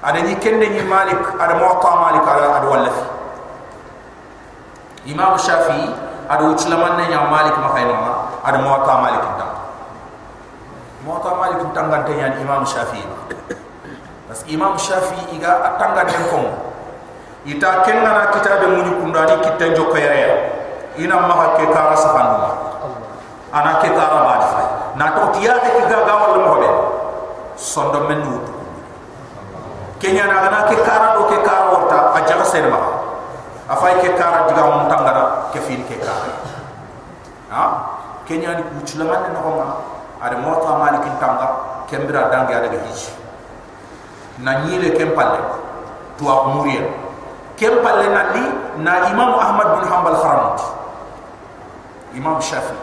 ada 0.05 0.23
ni 0.23 0.37
kende 0.39 0.69
ni 0.71 0.83
malik 0.87 1.19
ada 1.41 1.59
muwatta 1.59 1.91
malik 1.97 2.23
ada 2.29 2.61
wallafi. 2.69 3.05
Imam 5.05 5.37
shafi 5.37 5.93
ada 6.29 6.45
uclaman 6.49 6.97
ne 6.97 7.05
nya 7.13 7.29
malik 7.29 7.57
makayna 7.59 7.95
ma 7.95 8.13
ada 8.45 8.59
muwatta 8.61 8.95
malik 9.01 9.23
tam 9.37 9.51
muwatta 11.05 11.31
malik 11.37 11.59
tangan 11.77 12.03
te 12.09 12.13
nya 12.17 12.35
imam 12.41 12.65
shafi 12.65 13.03
bas 14.29 14.41
imam 14.49 14.75
shafi 14.81 15.37
iga 15.37 15.63
atanga 15.73 16.09
den 16.09 16.23
ko 16.33 16.41
ita 17.45 17.85
kenna 17.85 18.11
na 18.11 18.25
kitabe 18.33 18.67
muni 18.73 18.93
kundani 18.97 19.37
kitta 19.45 19.77
jokko 19.77 20.01
yare 20.01 20.49
ina 20.97 21.21
ma 21.21 21.61
ke 21.61 21.69
kara 21.69 21.93
safandu 21.93 22.41
ana 23.53 23.85
ke 23.85 23.89
kara 23.93 24.19
ba 24.25 24.35
fa 24.41 24.63
na 24.97 25.13
to 25.13 25.23
tiya 25.37 25.61
ke 25.61 25.85
ga 25.85 26.09
ga 26.09 26.15
wala 26.25 26.39
mo 26.41 26.55
be 26.57 26.71
sondo 27.61 28.09
men 28.09 28.25
wut 28.25 28.45
kenya 30.01 30.25
na 30.25 30.41
gana 30.41 30.59
ke 30.73 30.77
kara 30.81 31.21
do 31.21 31.29
ke 31.29 31.39
kara 31.45 31.69
wata 31.69 31.99
a 32.17 32.21
jaga 32.25 32.47
sen 32.49 32.67
ma 32.73 32.81
afay 33.69 34.01
ke 34.01 34.17
kara 34.17 34.49
diga 34.49 34.65
mun 34.65 34.89
ke 35.53 35.61
fin 35.61 35.85
ke 35.85 36.01
kara 36.01 36.33
ha 37.53 37.65
kenya 38.27 38.57
ni 38.57 38.63
ku 38.65 38.81
chula 38.89 39.05
man 39.09 39.33
na 39.33 39.41
homa 39.41 39.67
ada 40.21 40.37
mo 40.41 40.57
ta 40.65 40.79
mali 40.81 40.99
kin 41.05 41.15
tanga 41.21 41.47
kembira 41.89 42.33
dangi 42.33 42.53
ada 42.57 42.69
ga 42.73 42.79
hiji. 42.89 43.13
Na 44.41 44.65
nyile 44.65 44.97
kempalle 44.99 45.41
to 46.19 46.25
a 46.27 46.35
muriya 46.57 46.85
kempalle 47.57 48.09
na 48.11 48.23
li 48.35 48.45
na 48.83 48.93
imam 49.13 49.33
ahmad 49.39 49.79
bin 49.79 49.85
hanbal 49.89 50.17
kharamut. 50.19 50.61
Imam 52.17 52.41
shafi 52.41 52.75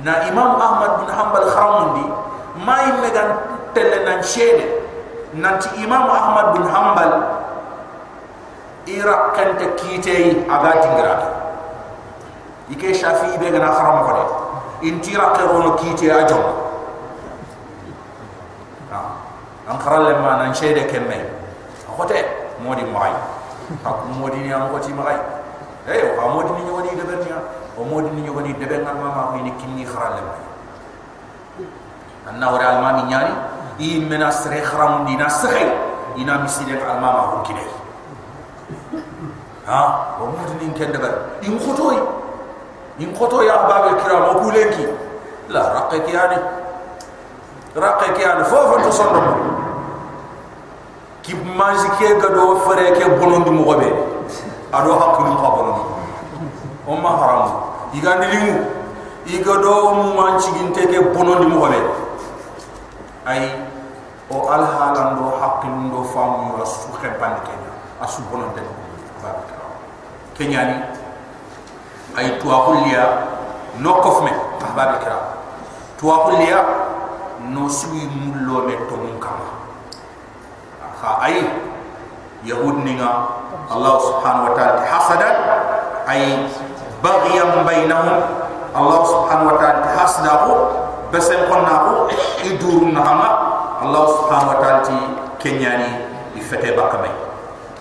na 0.00 0.24
imam 0.28 0.56
ahmad 0.56 1.04
bin 1.04 1.08
hanbal 1.12 1.44
kharamundi 1.52 2.06
mai 2.64 2.88
megan 3.04 3.36
telle 3.76 4.04
nan 4.08 4.22
shede 4.24 4.64
nanti 5.36 5.68
imam 5.84 6.08
ahmad 6.08 6.56
bin 6.56 6.64
hanbal 6.64 7.12
ira 8.88 9.32
kanta 9.36 9.66
kite 9.76 10.44
aga 10.48 10.72
tingra 10.80 11.14
ike 12.72 12.88
shafi 12.96 13.36
be 13.36 13.50
gana 13.52 13.68
kharam 13.72 14.04
ko 14.08 14.12
de 14.16 14.41
intira 14.82 15.30
ke 15.38 15.42
rono 15.46 15.74
kite 15.78 16.10
a 16.10 16.26
jom 16.26 16.44
an 19.68 19.78
kharal 19.78 20.04
le 20.10 20.18
man 20.18 20.40
an 20.40 20.52
shede 20.54 20.86
kemme 20.90 21.22
akote 21.88 22.18
modi 22.60 22.82
mai 22.84 23.14
ak 23.86 23.96
modi 24.18 24.38
ni 24.42 24.52
am 24.52 24.68
ko 24.70 24.78
ti 24.78 24.92
mai 24.92 25.14
eh 25.86 26.18
o 26.18 26.28
modi 26.34 26.50
ni 26.58 26.70
woni 26.70 26.90
de 26.98 27.02
bernya 27.06 27.38
o 27.78 27.84
modi 27.84 28.10
ni 28.10 28.28
woni 28.28 28.52
de 28.58 28.66
ben 28.66 28.82
ma 28.82 28.92
ma 28.92 29.36
ni 29.38 29.52
kinni 29.56 29.86
kharal 29.86 30.18
le 30.18 30.22
mai 30.26 30.42
anna 32.28 32.50
wara 32.50 32.66
al 32.74 32.82
mami 32.82 33.02
nyani 33.08 33.32
i 33.78 34.04
mena 34.04 34.30
sere 34.30 34.60
kharam 34.62 35.06
dina 35.06 35.28
sahay 35.30 35.70
ina 36.16 36.38
miside 36.42 36.74
al 36.82 36.98
mama 37.00 37.22
ko 37.30 37.36
kidai 37.46 37.70
ha 39.66 40.16
o 40.20 40.26
modi 40.26 40.66
ni 40.66 40.72
kende 40.74 40.98
ber 40.98 41.38
in 41.42 41.58
khotoy 41.58 42.21
من 43.02 43.16
قطو 43.18 43.42
يا 43.42 43.66
أباب 43.66 43.94
الكرام 43.94 44.22
أقولك 44.22 44.78
إيه؟ 44.78 44.94
لا 45.48 45.72
رقك 45.74 46.08
يعني 46.08 46.38
رقك 47.76 48.18
يعني 48.20 48.44
فوف 48.44 48.86
تصرف 48.86 49.24
كيف 51.22 51.38
ما 51.58 51.74
زكية 51.74 52.22
قدو 52.22 52.58
فريك 52.58 53.06
بلند 53.06 53.48
مغبي. 53.48 53.92
أدو 54.74 55.00
حق 55.00 55.20
من 55.20 55.34
أما 56.88 57.10
حرام. 57.10 57.50
إيقان 57.94 58.20
دلمو 58.20 58.64
إيقادو 59.26 59.94
مومان 59.94 60.38
تيجين 60.38 60.72
تيجي 60.72 60.98
بونون 60.98 61.40
دي 61.40 61.46
مغبي. 61.46 61.82
أي 63.28 63.50
أو 64.32 64.54
الحالان 64.54 65.18
دو 65.18 65.30
حق 65.42 65.64
من 65.64 65.90
دو 65.90 66.02
فامو 66.02 66.56
رسو 66.62 66.92
خيبان 67.02 67.34
كينيا 67.46 67.72
أسو 68.02 68.22
بونون 68.30 68.50
دي 68.54 68.62
مغبي 69.22 69.42
كينياني؟ 70.38 71.01
Ay 72.16 72.36
tuwa 72.40 72.68
kulliya 72.68 73.04
no 73.80 73.94
kofme 74.04 74.32
ahbab 74.60 75.00
kiram 75.00 75.24
tuwa 75.96 76.18
kulliya 76.28 76.58
no 77.48 77.68
suyi 77.68 78.04
mullo 78.08 78.68
me 78.68 78.76
to 78.88 78.96
kama 79.18 79.48
ha 81.02 81.18
ay 81.24 81.40
yahud 82.44 82.84
ninga 82.84 83.10
allah 83.72 83.94
subhanahu 83.96 84.52
wa 84.52 84.54
ta'ala 84.54 84.80
hasadan 84.84 85.36
ay 86.06 86.44
baghyan 87.00 87.64
bainahum 87.64 88.20
allah 88.76 89.00
subhanahu 89.08 89.50
wa 89.50 89.56
ta'ala 89.56 89.88
hasdahu 89.96 90.50
besen 91.08 91.48
konnaku 91.48 92.12
idurun 92.44 92.92
nahama 92.92 93.28
allah 93.80 94.04
subhanahu 94.20 94.52
wa 94.52 94.58
ta'ala 94.60 94.80
ti 94.84 94.96
kenyani 95.40 96.06
ifete 96.36 96.76
bakamay 96.76 97.10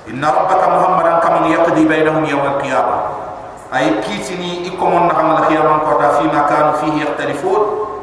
inna 0.08 0.32
rabbaka 0.32 0.66
muhammadan 0.72 1.20
kama 1.20 1.52
yaqdi 1.52 1.84
bainahum 1.84 2.24
yawm 2.26 2.58
al-qiyamah 2.58 3.31
ay 3.72 4.04
kitini 4.04 4.68
ikomon 4.68 5.08
nahama 5.08 5.48
al-qiyamah 5.48 5.88
ko 5.88 5.96
ta 5.96 6.20
fi 6.20 6.28
ma 6.28 6.44
kanu 6.44 6.76
fihi 6.84 7.08
yahtalifun 7.08 7.62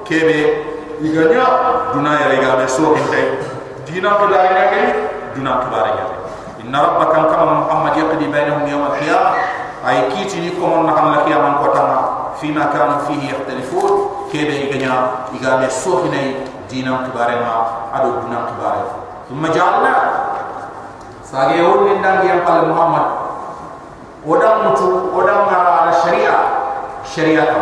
kebe 0.09 0.65
iganya 1.05 1.45
duna 1.93 2.16
ya 2.24 2.27
riga 2.32 2.57
be 2.57 2.65
so 2.65 2.97
hinte 2.97 3.36
dina 3.85 4.16
ko 4.16 4.32
dari 4.32 4.49
ngani 4.49 4.82
duna 5.36 5.61
ko 5.61 5.66
dari 5.69 5.93
ngani 5.93 6.16
inna 6.65 6.78
rabbaka 6.81 7.20
kama 7.28 7.55
muhammad 7.69 7.93
yaqdi 8.01 8.27
bainahum 8.32 8.65
yawm 8.65 8.89
al-qiyamah. 8.93 9.36
Ay 9.78 10.11
kitini 10.11 10.57
ikomon 10.57 10.89
nahama 10.89 11.20
al-qiyamah 11.23 11.53
ko 11.61 11.66
ta 11.77 11.85
fi 12.40 12.49
ma 12.49 12.73
kanu 12.73 13.05
fihi 13.05 13.28
yahtalifun 13.28 13.93
kebe 14.32 14.73
iganya 14.73 15.28
igame 15.36 15.69
sohine 15.69 16.49
dina 16.65 17.05
kibarema 17.05 17.89
ado 17.93 18.24
dina 18.24 18.49
kibare 18.49 18.82
thumma 19.28 19.49
ja'alna 19.53 19.95
sage 21.20 21.61
won 21.61 21.93
min 21.93 22.01
dangi 22.01 22.28
yang 22.32 22.40
pal 22.45 22.65
muhammad 22.65 23.28
odam 24.28 24.70
mutu 24.72 24.88
odam 25.16 25.48
ngara 25.48 25.72
ala 25.84 25.94
sharia 26.04 26.36
sharia 27.04 27.44
ka 27.45 27.62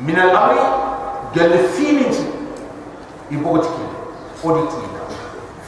min 0.00 0.18
al 0.18 0.30
amri 0.36 0.62
gal 1.34 1.52
fininti 1.74 2.26
ibotiki 3.30 3.84
oditi 4.44 4.82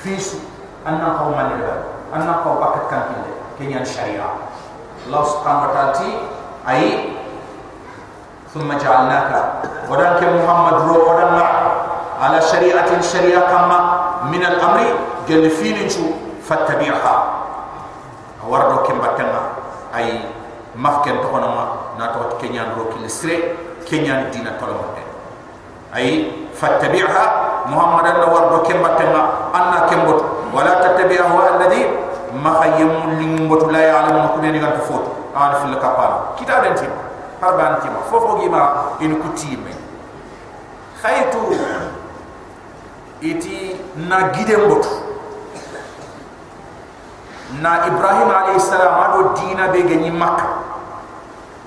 fisu 0.02 0.38
anna 0.86 1.14
qawman 1.18 1.58
ba 1.62 1.74
anna 2.14 2.40
qaw 2.42 2.58
bakat 2.62 2.84
kan 2.90 3.02
kinde 3.12 3.32
kenyan 3.58 3.84
sharia 3.86 4.24
allah 5.06 5.22
subhanahu 5.26 5.66
wa 5.68 5.72
ta'ala 5.74 6.08
ay 6.68 7.14
ثم 8.48 8.64
جعلناك 8.64 9.30
ودنك 9.92 10.20
محمد 10.24 10.76
رو 10.88 10.96
ودن 11.04 11.36
على 12.20 12.40
شريعة 12.40 13.00
شريعة 13.00 13.44
كما 13.44 13.78
من 14.32 14.40
الأمر 14.40 14.80
جل 15.28 15.50
فين 15.52 15.76
فاتبعها 16.48 17.14
وردو 18.48 18.76
كم 18.88 18.98
بتنا 19.04 19.40
أي 19.95 20.19
mafken 20.75 21.21
to 21.21 21.29
ma 21.29 21.93
na 22.01 22.09
to 22.17 22.37
kenya 22.41 22.73
ro 22.73 22.89
kil 22.89 23.05
sire 23.05 23.53
kenya 23.85 24.25
dina 24.33 24.57
tolo 24.57 24.73
mo 24.73 24.85
ay 25.93 26.33
fattabi'ha 26.57 27.25
muhammadan 27.69 28.17
la 28.17 28.27
wardo 28.33 28.65
kembatenga 28.65 29.53
anna 29.53 29.85
kembot. 29.85 30.19
Wala 30.53 30.81
tattabi'ahu 30.81 31.33
alladhi 31.37 31.85
ma 32.37 32.61
khayyam 32.61 33.17
lingmbot 33.17 33.69
la 33.73 33.81
ya'lamu 33.89 34.33
ko 34.33 34.37
ni 34.41 34.57
ganta 34.57 34.81
fot 34.85 35.05
an 35.37 35.61
fil 35.61 35.77
kapal 35.81 36.33
kita 36.37 36.61
den 36.65 36.73
tim 36.77 36.93
harban 37.41 37.81
tim 37.81 37.93
fofo 38.09 38.41
gima 38.41 38.97
in 39.01 39.17
kutime. 39.21 39.73
Khaytu 41.01 41.57
iti 43.21 43.77
na 44.09 44.29
gidembot 44.33 44.85
na 47.61 47.85
ibrahim 47.85 48.29
alayhi 48.31 48.59
salam 48.61 48.93
ado 48.97 49.19
dina 49.37 49.69
be 49.69 49.83
gani 49.85 50.09
makka 50.09 50.47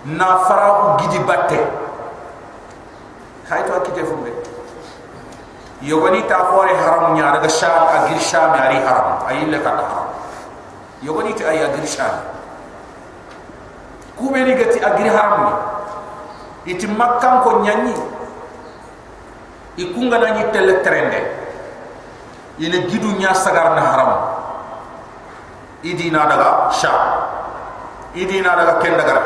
na 0.07 0.39
farahu 0.47 1.03
gidi 1.03 1.19
batte. 1.27 1.59
Khayto 3.47 3.75
akite 3.79 4.03
fumbe. 4.07 4.31
Yogoni 5.83 6.23
ta 6.27 6.47
fore 6.51 6.75
haram 6.75 7.15
nya 7.15 7.35
daga 7.35 7.51
sham 7.51 7.87
agir 7.91 8.19
sham 8.23 8.55
ari 8.55 8.79
haram. 8.83 9.23
Ayille 9.27 9.59
ka 9.63 9.71
haram. 9.71 10.07
Yogoni 11.03 11.35
ta 11.35 11.51
ay 11.51 11.63
agir 11.63 11.87
sham. 11.87 12.15
Kube 14.17 14.39
ni 14.47 14.55
gati 14.55 14.79
agir 14.79 15.11
haram 15.11 15.35
ni. 15.47 15.55
Iti 16.75 16.87
makkan 16.87 17.43
ko 17.43 17.63
nyanyi. 17.63 17.95
Ikunga 19.77 20.19
na 20.19 20.29
nyi 20.39 20.45
tele 20.51 20.83
trende. 20.83 21.21
Ine 22.59 22.87
gidu 22.91 23.11
nya 23.19 23.35
sagar 23.35 23.75
na 23.75 23.83
haram 23.83 24.36
idina 25.93 26.27
daga 26.27 26.71
sha 26.75 26.93
idina 28.15 28.57
daga 28.59 28.75
ken 28.83 28.95
daga 28.99 29.17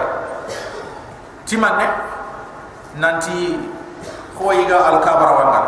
timanne 1.48 1.86
nanti 3.00 3.56
ko 4.36 4.52
iga 4.52 4.78
al 4.92 4.98
kabara 5.00 5.60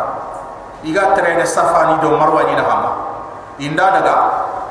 iga 0.85 1.15
trene 1.17 1.45
safani 1.45 1.97
do 2.01 2.13
marwa 2.19 2.43
ni 2.45 2.53
na 2.53 2.63
hama 2.67 2.91
inda 3.57 3.85
daga 3.97 4.15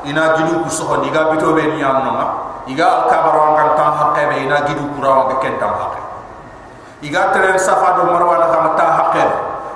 ina 0.07 0.37
gidu 0.39 0.63
ku 0.63 0.69
so 0.69 0.87
diga 1.03 1.31
bito 1.33 1.51
be 1.51 1.63
ni 1.75 1.83
amno 1.83 2.11
ma 2.15 2.25
iga 2.67 2.85
al 2.87 3.03
kabara 3.11 3.39
wanga 3.51 3.65
tan 3.75 3.91
hakke 3.99 4.23
be 4.31 4.35
ina 4.47 4.63
gidu 4.63 4.83
ku 4.95 4.99
rawa 5.03 5.27
ga 5.31 5.35
ken 5.43 5.59
tam 5.59 5.73
hakke. 5.75 6.01
Iga 7.03 7.35
trene 7.35 7.59
safa 7.59 7.99
do 7.99 8.07
marwa 8.07 8.39
na 8.39 8.47
hama 8.47 8.69
ta 8.79 8.85
hakke 8.95 9.23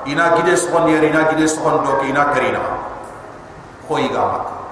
ina 0.07 0.32
gide 0.40 0.56
so 0.56 0.72
ina 0.88 1.28
gide 1.28 1.44
so 1.48 1.60
do 1.84 1.91
ke 1.99 2.07
ina 2.07 2.32
terina 2.32 2.61
ko 3.88 3.99
iga 3.99 4.22
makka 4.24 4.66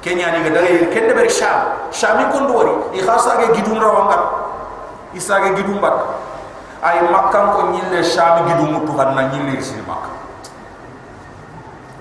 kenya 0.00 0.30
ni 0.30 0.46
ga 0.46 0.50
dare 0.54 0.86
kende 0.94 1.12
ber 1.14 1.28
sha 1.30 1.90
shami 1.90 2.30
kon 2.30 2.46
do 2.46 2.52
wori 2.54 2.74
i 2.94 3.00
khasa 3.02 3.36
ge 3.42 3.58
gidum 3.58 3.78
rawanga 3.82 4.18
isa 5.14 5.40
ge 5.42 5.54
gidum 5.58 5.80
bat 5.82 5.94
ay 6.82 7.02
makkan 7.10 7.50
ko 7.54 7.60
nyille 7.74 7.98
shami 8.04 8.46
gidum 8.52 8.78
mutu 8.78 8.94
han 8.94 9.14
na 9.18 9.26
nyille 9.34 9.58
sini 9.58 9.82
makka 9.82 10.10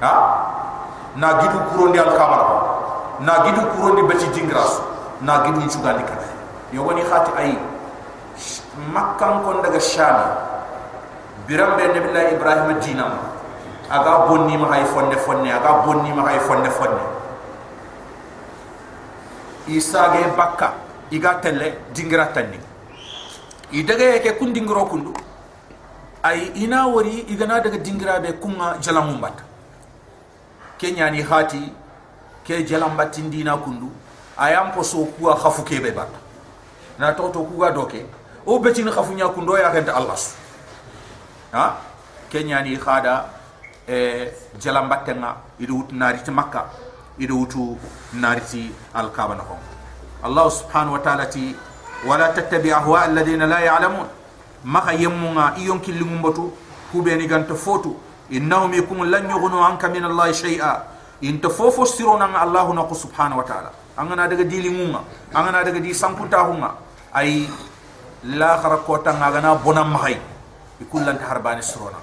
ha 0.06 0.14
na 1.18 1.42
gidu 1.42 1.58
kurondi 1.74 1.98
al 1.98 2.14
kamara 2.14 2.48
na 3.26 3.42
gidu 3.50 3.62
kurondi 3.74 4.06
beti 4.06 4.30
dingras 4.30 4.78
na 5.22 5.42
gidu 5.50 5.66
chugandi 5.66 6.06
kada 6.06 6.30
yo 6.70 6.86
woni 6.86 7.02
khati 7.02 7.34
ay 7.34 7.58
makkan 8.94 9.42
kon 9.42 9.66
daga 9.66 9.82
shami 9.82 10.26
birambe 11.50 11.82
nabillahi 11.82 12.38
ibrahim 12.38 12.78
dinam 12.78 13.18
aga 13.90 14.30
bonni 14.30 14.54
ma 14.54 14.70
hay 14.78 14.86
fonne 14.86 15.18
fonne 15.18 15.50
aga 15.50 15.82
bonni 15.82 16.14
ma 16.14 16.30
hay 16.30 16.38
fonne 16.38 16.70
fonne 16.70 17.17
isage 19.68 20.36
bakka 20.36 20.74
iga 21.12 21.36
telle 21.42 21.78
dingira 21.94 22.26
tanni. 22.34 22.60
I 23.72 23.84
ke 23.84 24.38
kun 24.38 24.54
dingiro 24.54 24.86
kundu. 24.86 25.14
Ay 26.24 26.52
ina 26.56 26.88
wori 26.88 27.26
igana 27.28 27.60
daga 27.60 27.78
dingira 27.78 28.20
be 28.22 28.34
kunga 28.40 28.78
jalamum 28.80 29.20
ke 30.78 30.92
nyani 30.96 31.18
ni 31.18 31.24
hati 31.24 31.74
ke 32.46 32.64
jalam 32.66 32.96
batin 32.96 33.30
dina 33.30 33.58
kundu. 33.58 33.92
Ayam 34.38 34.72
po 34.72 34.84
so 34.84 35.06
kuwa 35.06 35.36
khafu 35.36 35.64
ke 35.64 35.82
be 35.82 35.92
bat. 35.92 36.10
Na 37.00 37.12
toto 37.14 37.40
to 37.40 37.46
kuga 37.46 37.74
doke. 37.74 38.06
O 38.46 38.60
betin 38.60 38.88
khafu 38.90 39.14
nya 39.14 39.28
kundo 39.30 39.58
ya 39.58 39.72
kenta 39.72 39.96
allah 39.96 40.16
ha? 41.52 41.78
Ke 42.30 42.44
nyani 42.44 42.78
khada 42.78 43.26
e 43.88 44.32
jalambatenga 44.60 45.36
idu 45.60 45.88
idu 45.92 46.24
ti 46.24 46.32
makka 46.32 46.87
iɗo 47.20 47.34
wutu 47.36 47.78
nariti 48.14 48.72
alkabana 48.94 49.44
kon 49.44 49.58
allah 50.24 50.50
subhanahu 50.52 50.94
wa 50.94 51.00
taala 51.00 51.26
ti 51.26 51.56
wala 52.06 52.30
tattabi 52.34 52.72
ahwa 52.72 53.02
alladina 53.02 53.48
la 53.48 53.60
yalamun. 53.62 54.08
Maxa 54.64 54.94
yemmunga 54.94 55.54
i 55.58 55.66
yonkillingum 55.68 56.22
batu 56.22 56.52
kuɓeni 56.94 57.28
ganta 57.28 57.56
fotu. 57.56 57.96
Innahum 58.30 58.74
yakum 58.74 59.04
lan 59.10 59.30
yughnu 59.30 59.58
anka 59.64 59.88
min 59.90 60.04
allah 60.04 60.34
shay'a. 60.34 60.84
Inta 61.22 61.50
fofo 61.50 61.86
sironanga 61.86 62.42
allah 62.42 62.68
na 62.74 62.84
subhanahu 62.94 63.38
wa 63.40 63.44
taala. 63.46 63.72
Angana 63.98 64.28
daga 64.28 64.44
dilimunga 64.44 65.02
angana 65.34 65.64
daga 65.64 65.80
di 65.80 65.94
sankuntahunga 65.94 66.70
ay 67.14 67.48
lahara 68.26 68.78
kotanga 68.86 69.26
agana 69.26 69.56
bonan 69.56 69.90
maxay 69.90 70.18
i 70.82 70.86
kullanta 70.86 71.26
harbani 71.26 71.64
sirona. 71.64 71.98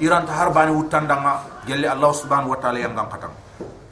Iranta 0.00 0.32
harbani 0.32 0.72
wuttandanga 0.72 1.62
gelle 1.66 1.86
allah 1.86 2.10
subhanahu 2.14 2.50
wa 2.50 2.56
taala 2.56 2.78
yangan 2.80 3.06
katanga 3.06 3.45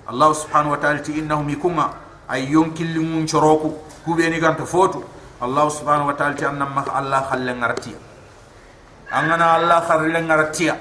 allah 0.06 0.34
subhanahu 0.34 0.76
wa 0.76 0.80
ta'ala 0.80 1.00
ti 1.00 1.12
innahum 1.18 1.48
yakunga 1.48 1.90
ay 2.28 2.44
yonkilli 2.50 3.00
mun 3.00 3.26
choroku 3.26 3.72
kubeni 4.04 4.40
ganta 4.40 4.64
fotu. 4.64 5.04
Allah 5.40 5.66
subhanahu 5.68 6.08
wa 6.08 6.14
ta'ala 6.16 6.34
ti 6.36 6.44
annam 6.44 6.72
ma 6.72 6.84
allah 6.88 7.20
khalle 7.28 7.52
ngartiya 7.52 7.98
angana 9.12 9.58
allah 9.60 9.80
khalle 9.84 10.18
ngartiya 10.24 10.74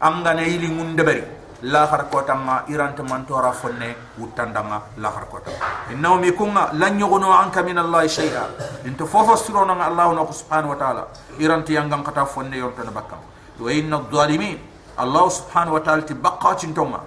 angana 0.00 0.42
ili 0.46 0.68
mun 0.68 0.94
debari 0.94 1.24
la 1.62 1.86
har 1.86 2.06
ko 2.12 2.22
tamma 2.22 2.62
iranta 2.68 3.02
man 3.02 3.24
tora 3.26 3.50
fonne 3.50 3.96
wutandanga 4.20 4.82
la 4.98 5.10
har 5.10 5.24
ko 5.26 5.40
tamma 5.40 5.90
innahum 5.90 6.22
yakunga 6.22 6.70
lan 6.74 7.00
yughnu 7.00 7.26
anka 7.32 7.62
min 7.64 7.78
allah 7.78 8.06
shay'a. 8.06 8.44
Inta 8.84 9.06
fofo 9.06 9.34
sirona 9.36 9.74
allah 9.74 10.12
na 10.14 10.22
subhanahu 10.30 10.74
wa 10.74 10.78
ta'ala. 10.78 11.02
Iranta 11.40 11.72
yangam 11.72 12.04
kata 12.04 12.26
fonne 12.26 12.54
yonto 12.56 12.84
na 12.84 12.90
bakkam. 12.92 13.18
Wa 13.58 13.72
inna 13.72 13.96
adh-dhalimin. 14.04 14.58
Allah 14.98 15.24
subhanahu 15.30 15.74
wa 15.76 15.80
ta'ala 15.80 16.02
ti 16.02 16.14
baqqatin 16.14 16.74
tonga 16.74 17.00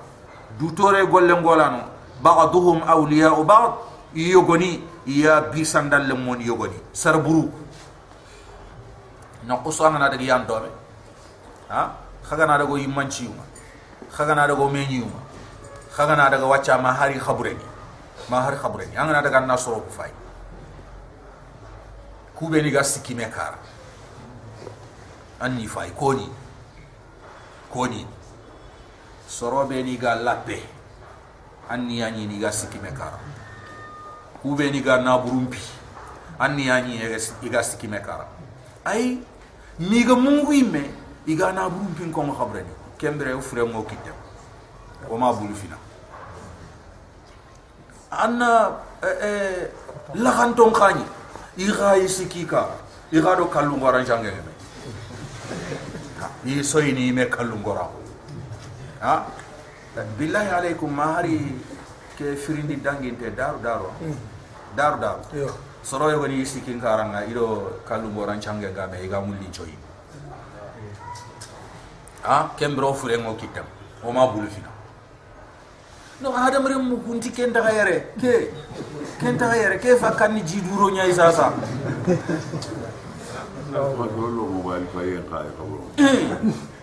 dutore 0.60 1.08
golle 1.08 1.34
ngolano 1.40 1.82
ba'dhum 2.22 2.84
awliya'u 2.84 3.44
ba'd 3.48 3.72
yogoni 4.14 4.84
ya 5.08 5.42
bisandal 5.48 6.04
le 6.08 6.14
mon 6.14 6.40
yogoni 6.42 6.76
sarburu 6.94 7.48
na 9.48 9.56
qusana 9.64 9.98
na 10.00 10.10
daga 10.12 10.24
yan 10.24 10.44
dobe 10.46 10.68
ha 11.72 11.96
khaga 12.28 12.46
na 12.46 12.58
daga 12.60 12.76
yimanci 12.76 13.24
yuma 13.26 13.44
khaga 14.12 14.36
na 14.36 14.48
daga 14.48 14.66
menyi 14.68 15.00
yuma 15.00 15.20
khaga 15.96 16.16
na 16.16 16.30
daga 16.30 16.46
wacca 16.46 16.78
ma 16.78 16.92
hari 16.94 17.16
khabureni 17.20 17.64
ma 18.30 18.42
hari 18.44 18.58
khabureni 18.60 18.98
an 19.00 19.08
na 19.08 19.22
daga 19.24 19.40
na 19.48 19.56
soro 19.56 19.80
ku 19.88 19.92
fay 19.96 20.12
ku 22.36 22.50
be 22.52 22.62
ni 22.62 22.70
ga 22.72 22.84
sikki 22.84 23.16
me 23.16 23.26
kara 23.32 23.58
anni 25.40 25.68
fay 25.68 25.90
koni 25.96 26.28
koni 27.72 28.19
soro 29.30 29.66
be 29.70 29.84
ni 29.84 29.98
ga 29.98 30.16
lappe 30.16 30.58
anni 31.70 32.00
yani 32.02 32.26
ni 32.26 32.40
ga 32.40 32.52
sikime 32.52 32.92
kara 33.00 33.20
ku 34.42 34.56
be 34.56 34.72
ni 34.72 34.82
ga 34.82 34.98
na 35.02 35.18
burumpi 35.18 35.62
anni 36.40 36.66
yani 36.66 36.98
ni 37.42 37.50
ga 37.50 37.62
sikki 37.62 37.88
me 37.88 38.00
kara 38.02 38.26
ai 38.86 39.20
mi 39.80 40.04
ga 40.04 40.16
mungu 40.16 40.52
imme 40.62 40.84
iga 41.28 41.52
na 41.54 41.70
burumpi 41.70 42.12
ko 42.12 42.24
ma 42.24 42.34
khabrani 42.34 42.74
kembere 42.98 43.34
u 43.38 43.42
fure 43.42 43.64
mo 43.64 43.84
kitte 43.84 44.12
o 45.10 45.18
ma 45.18 45.32
bulu 45.32 45.56
fina. 45.56 45.78
Anna 48.12 48.82
eh 49.02 49.70
la 50.16 50.32
khanton 50.32 50.74
khani 50.74 51.06
iga 51.58 51.98
isikika. 51.98 52.68
Iga 53.12 53.36
do 53.38 53.46
kallu 53.46 53.78
ngora 53.78 54.04
jange 54.06 54.30
me 54.30 54.54
ni 56.44 56.64
soyini 56.64 57.12
me 57.12 57.26
kallu 57.26 57.58
ngora 57.58 57.88
ha 59.02 59.14
billahi 60.20 60.50
alaykum 60.60 60.92
ma 61.00 61.06
hari 61.16 61.38
ke 62.18 62.36
firindi 62.46 62.76
danginte 62.88 63.28
daru 63.36 63.60
daru 63.64 63.90
daru 64.80 64.98
daru 65.04 65.22
yo 65.42 65.50
soro 65.90 66.10
yo 66.12 66.26
ni 66.32 66.44
sikin 66.54 66.80
karanga 66.86 67.24
ido 67.32 67.46
kallu 67.90 68.10
boran 68.18 68.40
change 68.46 68.68
ga 68.76 68.88
me 68.92 69.08
ga 69.14 69.22
mulli 69.28 69.48
choyi 69.58 69.76
ha 72.24 72.40
kembro 72.60 72.92
fure 72.94 73.16
ngo 73.24 73.36
kitam 73.44 73.66
o 74.04 74.12
ma 74.12 74.28
bulu 74.34 74.48
fina 74.56 74.68
no 76.22 76.36
adam 76.36 76.68
rem 76.68 76.84
mu 76.90 76.98
kunti 77.08 77.32
ken 77.32 77.54
daga 77.56 77.72
yere 77.80 77.98
ke 78.20 78.34
ken 79.22 79.38
daga 79.44 79.56
yere 79.62 79.78
ke 79.80 79.96
fa 80.04 80.12
kan 80.22 80.34
ni 80.36 80.42
jiduro 80.44 80.90
nyai 80.92 81.14
sasa 81.22 81.54
Masolo 83.70 84.44
mobile 84.50 84.86
fayen 84.94 85.24
kaya 85.30 85.52
kabro. 85.54 85.86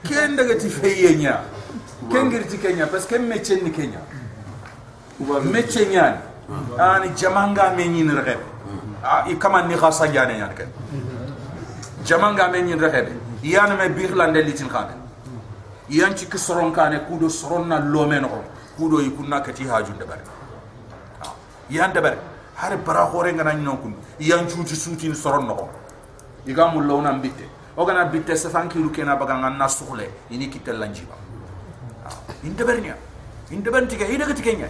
ken 0.07 0.37
daga 0.39 0.55
ti 0.55 0.69
feye 0.71 1.11
nya 2.09 2.13
ken 2.13 2.31
girti 2.31 2.59
kenya 2.59 2.87
parce 2.87 3.07
que 3.07 3.19
meche 3.19 3.63
ni 3.63 3.71
kenya. 3.71 4.01
Meche 5.43 5.87
nya 5.91 6.21
ani 6.79 7.11
jamanga 7.17 7.75
me 7.75 7.89
nyin 7.89 8.11
rebe 8.11 8.39
ah 9.03 9.25
i 9.29 9.37
kama 9.37 9.63
ni 9.67 9.75
khasa 9.75 10.07
jane 10.13 10.39
nyan 10.39 10.55
ken. 10.55 10.69
Jamanga 12.05 12.51
men 12.51 12.67
nyin 12.67 12.79
rekebe 12.79 13.13
yana 13.43 13.77
me 13.77 13.89
bir 13.89 14.15
lande 14.15 14.43
litin 14.45 14.69
khane 14.69 14.95
yan 15.89 16.17
ci 16.17 16.27
ki 16.27 16.39
soron 16.39 16.73
kane 16.73 17.01
kudo 17.09 17.29
soron 17.29 17.67
na 17.69 17.79
lome 17.79 18.21
no 18.21 18.43
kudo 18.77 19.01
yi 19.01 19.11
kunna 19.11 19.41
kati 19.41 19.65
haju 19.65 19.93
de 19.99 20.05
bare 20.05 20.23
yan 21.71 21.93
de 21.93 22.01
bare 22.01 22.19
har 22.55 22.77
bara 22.79 23.05
hore 23.07 23.33
ngana 23.33 23.55
nyon 23.55 23.77
kun 23.79 23.95
yan 24.21 24.47
cuuti 24.47 24.77
suuti 24.77 25.09
ni 25.09 25.15
soron 25.15 25.47
no 25.47 25.69
iga 26.47 26.69
mu 26.69 26.81
lawna 26.81 27.13
bitte 27.13 27.47
o 27.77 27.85
gana 27.85 28.05
bitte 28.05 28.37
se 28.37 28.49
fanki 28.49 28.79
lu 28.79 28.91
kena 28.91 29.17
baga 29.17 29.35
nganna 29.35 29.69
sukhle 29.69 30.11
ini 30.31 30.49
kitel 30.49 30.79
lanjiba 30.79 31.15
in 32.43 32.55
de 32.57 32.65
bare 32.65 32.81
nya 32.81 32.95
in 33.51 33.63
de 33.63 33.71
ban 33.71 33.87
tige 33.87 34.07
ida 34.09 34.27
gati 34.27 34.43
kenya 34.43 34.69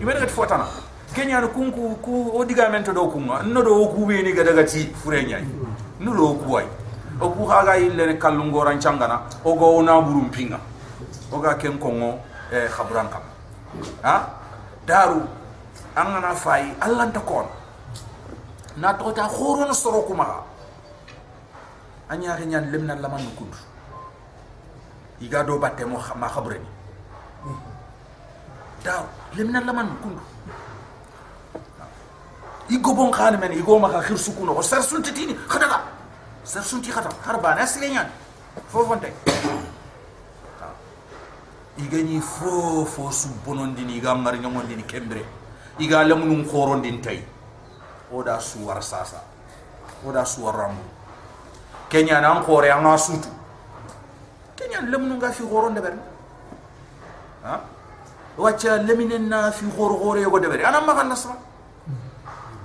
ibere 0.00 0.20
gati 0.20 0.32
fotana 0.32 0.66
kenya 1.14 1.40
no 1.40 1.48
kunku 1.48 1.96
ku 2.02 2.30
o 2.34 2.44
diga 2.44 2.70
men 2.70 2.82
to 2.84 2.92
do 2.92 3.06
kunga 3.08 3.42
no 3.42 3.62
do 3.62 3.88
ku 3.94 4.06
be 4.06 4.22
ni 4.22 4.32
gada 4.32 4.52
gati 4.52 4.92
fure 4.94 5.22
nya 5.22 5.38
no 6.00 6.14
do 6.14 6.34
ku 6.44 6.56
ay 6.56 6.66
o 7.20 7.30
ku 7.30 7.46
haga 7.48 7.76
ille 7.78 8.06
ne 8.06 8.14
kallungo 8.18 8.64
ran 8.64 8.78
changana 8.80 9.22
o 9.44 9.54
go 9.54 9.82
na 9.82 10.00
burum 10.00 10.30
pinga. 10.30 10.60
O 11.32 11.40
ga 11.40 11.54
ken 11.56 11.78
kongo 11.78 12.20
e 12.52 12.68
khabran 12.68 13.08
kam. 13.10 13.22
Ha? 14.02 14.30
Daru 14.86 15.26
an 15.96 16.06
gana 16.12 16.34
fayi 16.34 16.70
allah 16.80 17.10
ta 17.10 17.20
kon. 17.20 17.46
Na 18.76 18.92
to 18.92 19.10
ta 19.12 19.28
soro 19.28 20.02
kuma. 20.06 20.44
Anya 22.10 22.36
ga 22.36 22.44
nyan 22.44 22.70
lemna 22.70 22.94
laman 22.94 23.26
kundu 23.34 23.58
iga 25.20 25.44
do 25.44 25.58
batte 25.58 25.84
mo 25.84 25.98
ma 26.16 26.28
khabre 26.28 26.58
ni 26.58 26.70
daru 28.84 29.06
lemna 29.36 29.60
laman 29.60 29.88
kundu. 30.02 30.22
Igo 32.68 32.94
bon 32.94 33.10
khane 33.12 33.36
men 33.38 33.52
igo 33.52 33.78
ma 33.78 33.88
khir 33.88 34.18
sukuno. 34.18 34.54
Ko 34.54 34.62
sar 34.62 34.82
sunti 34.82 35.12
tini 35.12 35.34
khadaga 35.34 35.80
sar 36.44 36.62
sunti 36.62 36.90
khata. 36.90 37.10
Har 37.24 37.40
bana 37.40 37.66
silenyan 37.66 38.08
fofonte 38.68 39.12
igani 41.78 42.20
fo 42.20 42.84
fo 42.84 43.10
su 43.10 43.28
bonondini 43.44 44.00
ga 44.00 44.14
ngar 44.14 44.38
nyamondini 44.38 44.82
kembre. 44.82 45.24
Iga 45.78 46.04
lemnum 46.04 46.44
khorondin 46.48 47.00
tay. 47.02 47.24
Oda 48.12 48.40
suwar 48.40 48.82
sasa. 48.82 49.20
Oda 50.06 50.24
suwar 50.24 50.54
ramu 50.56 50.82
kenya 51.88 52.20
nan 52.20 52.42
khore 52.42 52.70
anga 52.70 52.98
sutu 52.98 53.28
kenya 54.56 54.80
lemnu 54.92 55.18
ga 55.18 55.30
fi 55.30 55.42
khoronde 55.44 55.80
ber 55.80 55.94
ha 57.44 57.60
wacca 58.44 58.78
leminen 58.88 59.28
na 59.28 59.50
fi 59.50 59.66
khor 59.76 59.92
khore 60.00 60.24
go 60.32 60.38
de 60.38 60.48
ber 60.48 60.60
ana 60.64 60.80
ma 60.80 60.94
kan 60.98 61.08
nasra 61.12 61.36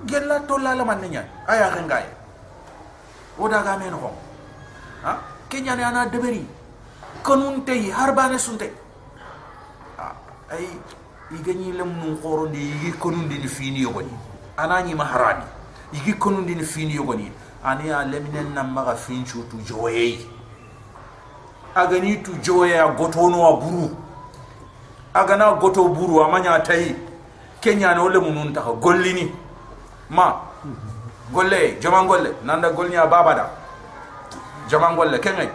gella 0.05 0.39
to 0.47 0.57
la 0.57 0.73
la 0.79 0.83
man 0.83 1.01
nya 1.13 1.23
aya 1.47 1.67
khangay 1.75 2.05
oda 3.39 3.61
ga 3.67 3.77
men 3.77 3.93
ho 3.93 4.11
ha 5.03 5.13
kenya 5.49 5.75
ne 5.75 5.83
ana 5.83 6.05
deberi 6.13 6.43
kanun 7.23 7.63
tay 7.65 7.81
harbane 7.99 8.37
sunte 8.47 8.67
ay 10.51 10.67
igani 11.31 11.71
lem 11.71 11.91
nun 11.99 12.17
qoro 12.21 12.47
di 12.47 12.59
igi 12.59 12.91
konundi 12.99 13.37
ni 13.39 13.47
fini 13.47 13.81
yogoni 13.81 14.11
anani 14.57 14.93
maharani 14.95 15.45
igi 15.93 16.13
konundi 16.13 16.55
ni 16.55 16.63
agani 21.75 22.21
tu 22.23 22.31
joya 22.41 22.87
goto 22.97 23.19
gotonowa 23.19 23.59
buru. 23.61 23.89
Agana 25.13 25.53
goto 25.59 25.87
buru 25.89 26.23
amaña 26.23 26.59
kenya 26.63 26.95
keñane 27.61 27.99
wolle 27.99 28.19
munun 28.19 28.53
taxa 28.53 28.71
gollini 28.81 29.31
ma 30.09 30.41
golle 31.33 31.79
jaman 31.81 32.07
golle. 32.07 32.33
Nanda 32.43 32.69
baba 32.71 33.33
da. 33.35 33.49
Jaman 34.69 34.95
golle 34.95 35.19
kengay 35.19 35.49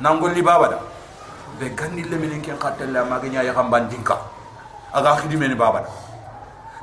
nan 0.00 0.18
golli 0.20 0.42
baba 0.42 0.68
babada 0.68 0.78
ɓe 1.60 1.74
gandille 1.74 2.16
minen 2.16 2.40
ken 2.40 2.56
xattelle 2.58 2.96
amageña 2.98 3.42
yaxan 3.42 3.68
bandinka 3.70 4.16
aga 4.92 5.16
baba 5.56 5.80
da. 5.80 5.88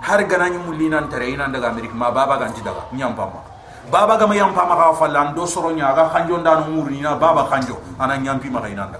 Har 0.01 0.21
ganañi 0.27 0.57
mullinantere 0.57 1.29
inandaga 1.31 1.69
amérique 1.69 1.93
ma 1.95 2.11
baba 2.11 2.37
ganti 2.37 2.61
daga 2.61 2.85
ñampamma 2.93 3.54
baba 3.91 4.17
ga 4.17 4.25
mayam 4.27 4.53
pama 4.53 4.75
ka 4.75 4.93
fallan 4.93 5.33
do 5.35 5.45
soro 5.45 5.71
nya 5.71 5.89
aga 5.93 6.09
khanjo 6.09 6.37
ndano 6.41 6.65
muri 6.69 7.01
na 7.01 7.15
baba 7.15 7.45
khanjo 7.49 7.77
ana 7.99 8.17
nyam 8.17 8.39
pi 8.39 8.49
ma 8.49 8.59
ga 8.61 8.67
inanda 8.69 8.99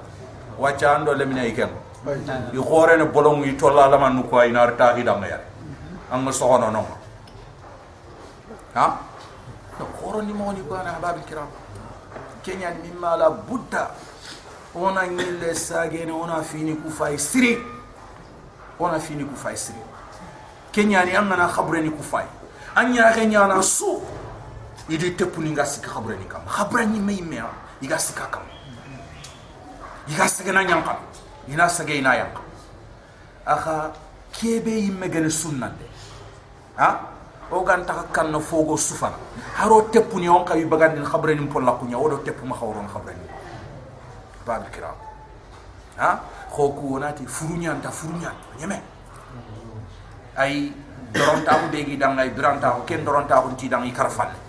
wacha 0.60 0.95
ando 0.95 1.14
le 1.14 1.26
minen 1.26 1.45
iken 1.49 1.70
i 2.53 2.57
khore 2.57 2.98
ne 2.98 3.06
bolong 3.06 3.44
i 3.45 3.56
tolla 3.57 3.88
la 3.88 3.98
man 3.98 4.24
ko 4.30 4.41
ina 4.44 4.68
ta 4.78 4.94
hi 4.95 5.03
danga 5.03 5.28
ya 5.28 5.40
ang 6.12 6.30
so 6.32 6.45
hono 6.48 6.70
no 6.72 6.86
ha 8.76 8.99
no 9.80 9.86
khoro 9.99 10.22
ni 10.22 10.34
mo 10.34 10.52
ni 10.53 10.62
ko 10.68 10.76
ana 10.76 10.99
babil 11.02 11.24
kiram 11.26 11.48
kenya 12.44 12.70
mimma 12.84 13.18
la 13.18 13.30
budda 13.30 13.90
ona 14.76 15.07
ñille 15.07 15.56
sagene 15.56 16.12
ona 16.12 16.41
fini 16.44 16.76
ku 16.78 16.90
fay 16.90 17.18
siri 17.18 17.57
ona 18.80 18.99
fini 18.99 19.24
ku 19.26 19.36
fay 19.36 19.56
siri 19.56 19.80
kenyani 20.72 21.16
an 21.16 21.30
gana 21.30 21.48
khabreni 21.48 21.90
ku 21.90 22.03
fay 22.03 22.26
an 22.76 22.91
ñaxe 22.94 23.26
ñana 23.26 23.62
su 23.64 24.02
idi 24.90 25.16
teppuni 25.16 25.49
nga 25.52 25.66
sikka 25.66 25.90
khabreni 25.90 26.26
kam 26.30 26.45
khabrani 26.45 26.99
may 26.99 27.22
me 27.22 27.41
iga 27.82 27.98
sikka 27.98 28.30
kam 28.30 28.45
iga 30.07 30.28
sagena 30.30 30.62
ñan 30.62 30.84
kam 30.86 30.98
ina 31.49 31.70
sage 31.70 31.98
ina 31.98 32.16
yan 32.16 32.30
kam 32.34 32.45
aha 33.45 33.91
kebe 34.32 34.70
yimme 34.70 35.10
gene 35.10 35.30
sunnande 35.30 35.86
ha? 36.78 37.12
O 37.52 37.62
gan 37.64 37.86
ta 37.86 38.06
kan 38.12 38.34
fogo 38.41 38.78
sufana 38.78 39.18
haro 39.57 39.90
teppuni 39.94 40.28
on 40.30 40.45
kay 40.45 40.66
bagandin 40.66 41.06
khabreni 41.06 41.45
polla 41.48 41.78
kunya 41.78 41.98
odo 41.98 42.18
teppu 42.26 42.45
ma 42.45 42.56
khawron 42.56 42.90
khabreni 42.90 43.26
bab 44.45 44.70
kiram 44.74 44.98
ha? 45.98 46.22
Khoku 46.56 46.95
wonati 46.95 47.28
furunya 47.28 47.72
anta 47.76 47.91
furunya 47.91 48.32
nyeme. 48.57 48.80
Ay 50.38 50.72
doronta 51.12 51.52
ko 51.60 51.66
begi 51.68 51.98
dang 51.98 52.16
ay 52.18 52.32
duranta 52.32 52.72
ko 52.80 52.88
ken 52.88 53.03
doronta 53.03 53.41
ko 53.44 53.52
ti 53.60 53.68
dang 53.68 53.84
ikarfal 53.84 54.45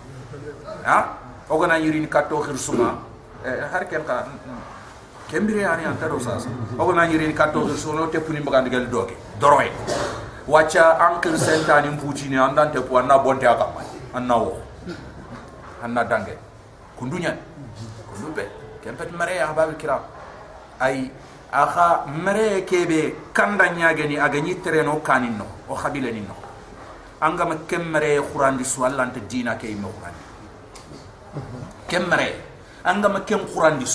ha 0.87 0.97
ogana 1.49 1.75
yirini 1.83 2.07
katto 2.07 2.39
xir 2.47 2.57
sunga 2.57 2.89
har 3.71 3.83
ken 3.91 4.03
xa 4.07 4.25
kembire 5.29 5.63
ani 5.67 5.83
an 5.85 5.97
tado 5.99 6.17
sasa 6.19 6.49
ogana 6.79 7.03
yirini 7.11 7.33
katto 7.33 7.67
xir 7.67 7.77
sunga 7.83 7.99
no 7.99 8.07
teppuni 8.07 8.39
mbagandegel 8.39 8.87
doke 8.89 9.15
doroye 9.39 9.71
wacca 10.47 10.83
an 11.05 11.19
xir 11.23 11.35
sentani 11.45 11.89
mpucini 11.95 12.37
an 12.39 12.55
dan 12.55 12.71
teppu 12.71 12.97
an 12.99 13.07
na 13.07 13.17
bonte 13.19 13.43
a 13.45 13.55
kamma 13.61 13.81
an 14.15 14.27
na 14.27 14.35
wo 14.43 14.53
an 15.83 15.91
na 15.93 16.03
dange 16.03 16.33
kunduñan 16.97 17.35
kundu 18.09 18.31
be 18.37 18.45
ken 18.83 18.95
pet 18.95 19.11
mereye 19.19 19.41
a 19.43 19.51
babi 19.57 19.75
kiram 19.81 20.01
ay 20.79 21.11
axa 21.51 22.05
mereye 22.25 22.63
kebe 22.69 22.99
kanda 23.33 23.67
ñageni 23.77 24.15
aga 24.25 24.39
ñittereno 24.39 25.01
kanin 25.03 25.35
no 25.37 25.45
o 25.69 25.75
xabilenin 25.75 26.25
no 26.29 26.35
angama 27.21 27.55
ken 27.67 27.83
mereye 27.93 28.21
xurandi 28.29 28.63
su 28.63 28.83
allanta 28.87 29.19
dina 29.19 29.55
ke 29.57 29.67
yimme 29.67 29.89
xurandi 29.95 30.16
kemmare 31.87 32.35
anga 32.83 33.09
ma 33.09 33.19
kem 33.21 33.45
qur'an 33.45 33.77
di 33.77 33.85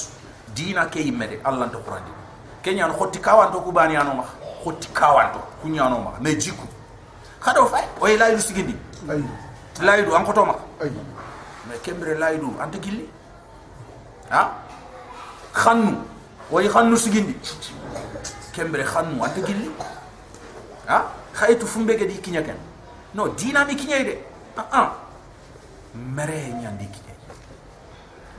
dina 0.54 0.86
ke 0.86 1.00
imede 1.00 1.40
allah 1.44 1.64
ante 1.64 1.78
qur'an 1.84 2.02
di. 2.04 2.12
Kenya 2.62 2.86
no 2.86 2.94
khotti 2.94 3.18
kawanto 3.20 3.60
ku 3.60 3.72
bani 3.72 3.96
ano 3.96 4.14
ma? 4.14 4.24
Khotti 4.62 4.88
kawanto 4.92 5.40
kunya 5.62 5.88
no 5.88 5.98
ma? 5.98 6.10
Me 6.20 6.36
jiku. 6.36 6.66
Khado 7.40 7.66
fay 7.66 7.84
o 8.00 8.06
laydu 8.06 8.40
sigindi? 8.40 8.76
Ay 9.08 9.22
laydu 9.80 10.14
an 10.14 10.24
koto 10.24 10.44
ma? 10.44 10.54
Ay 10.80 10.90
me 11.68 11.74
kemmere 11.82 12.18
laydu 12.18 12.54
ante 12.60 12.78
gilli? 12.80 13.08
Ha? 14.30 14.42
Khannu. 15.52 15.92
Way 16.50 16.68
khannu 16.68 16.96
sigindi? 16.96 17.34
Kembere 18.52 18.84
khannu. 18.84 19.22
Anta 19.24 19.40
gilli? 19.40 19.70
Ha? 20.88 20.98
Khaytu 21.32 21.66
fumbe 21.66 21.96
ke 21.96 22.04
di 22.04 22.20
kinya 22.20 22.42
ken? 22.42 22.56
No 23.14 23.28
dina 23.28 23.64
mi 23.64 23.74
kinya 23.76 24.04
de 24.04 24.16
ah 24.56 24.68
ah. 24.72 24.88
Mere 25.94 26.52
nyandi 26.60 26.86
kinya 26.88 27.11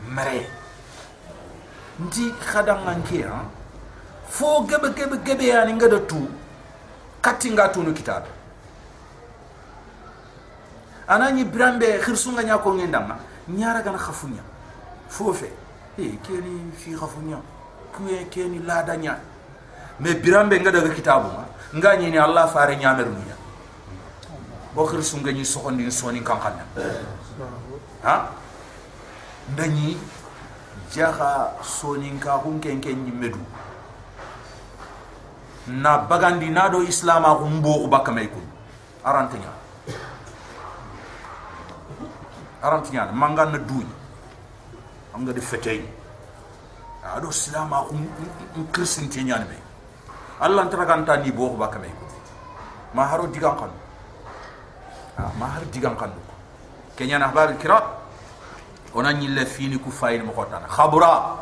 mere 0.08 0.48
nti 2.00 2.34
khadang 2.40 2.88
anke 2.88 3.24
ha? 3.24 3.46
Fo 4.30 4.66
gebe 4.66 4.94
gebe 4.94 5.18
gebe 5.24 5.46
ya 5.46 5.66
ni 5.66 5.74
ngada 5.74 6.00
tu 6.00 6.28
katinga 7.22 7.70
tunu 7.70 7.94
kitabe. 7.94 8.30
Anani 11.08 11.44
brambe 11.46 12.00
khirsunga 12.02 12.44
nya 12.44 12.58
ko 12.58 12.74
ngendanga 12.74 13.18
nyara 13.48 13.82
gana 13.82 13.98
khafunya. 13.98 14.42
Fofe 15.10 15.52
e 15.98 16.18
keni 16.24 16.72
fi 16.76 16.96
khafunya 16.96 17.38
kuye 17.94 18.26
keni 18.30 18.60
ladanya 18.66 19.20
me 20.00 20.16
birambe 20.16 20.60
ngada 20.60 20.82
ga 20.82 20.90
kitabu 20.90 21.30
ma 21.30 21.46
nga 21.78 21.96
ni 21.96 22.18
allah 22.18 22.48
fare 22.48 22.76
nyamer 22.76 23.06
munya 23.06 23.38
bo 24.74 24.86
khirsunga 24.88 25.32
ni 25.32 25.46
sokondi 25.46 25.92
soni 25.92 26.24
kan 26.24 26.40
kan 26.42 26.58
ha 28.02 28.32
ndani 29.52 29.98
jaha 30.96 31.52
soni 31.62 32.16
ka 32.20 32.40
hun 32.40 32.60
ken 32.60 32.80
ken 32.80 33.04
ni 33.04 33.12
medu 33.12 33.44
na 35.68 35.98
bagandi 35.98 36.50
na 36.50 36.70
do 36.70 36.84
islama 36.84 37.36
ko 37.36 37.46
mbo 37.48 37.84
ko 37.84 37.88
bakka 37.88 38.12
may 38.12 38.28
kun 38.28 38.48
arantenya 39.04 39.52
aram 42.64 42.80
tinya. 42.80 43.12
Mangan 43.12 43.52
na 43.52 43.60
duy 43.60 43.84
anga 45.14 45.36
di 45.36 45.44
fetay 45.44 45.84
ado 47.04 47.28
silama 47.30 47.84
ko 47.84 47.94
kristin 48.72 49.12
tinya 49.12 49.44
be 49.44 49.60
allah 50.40 50.64
antara 50.64 50.88
kan 50.88 51.04
tani 51.04 51.30
bo 51.36 51.52
ba 51.60 51.68
kame 51.68 51.92
ko 51.92 52.08
ma 52.96 53.04
haro 53.12 53.28
digan 53.28 53.58
kan. 53.60 53.72
Ma 55.38 55.46
har 55.46 55.62
digan 55.70 55.94
kan. 55.94 56.10
Kenya 56.98 57.18
na 57.22 57.30
habar 57.30 57.54
kirat 57.58 57.86
ona 58.96 59.14
nyille 59.14 59.46
fini 59.46 59.78
ku 59.80 59.90
fayil 59.92 60.24
mo 60.24 60.34
kotana 60.34 60.68
khabura. 60.68 61.40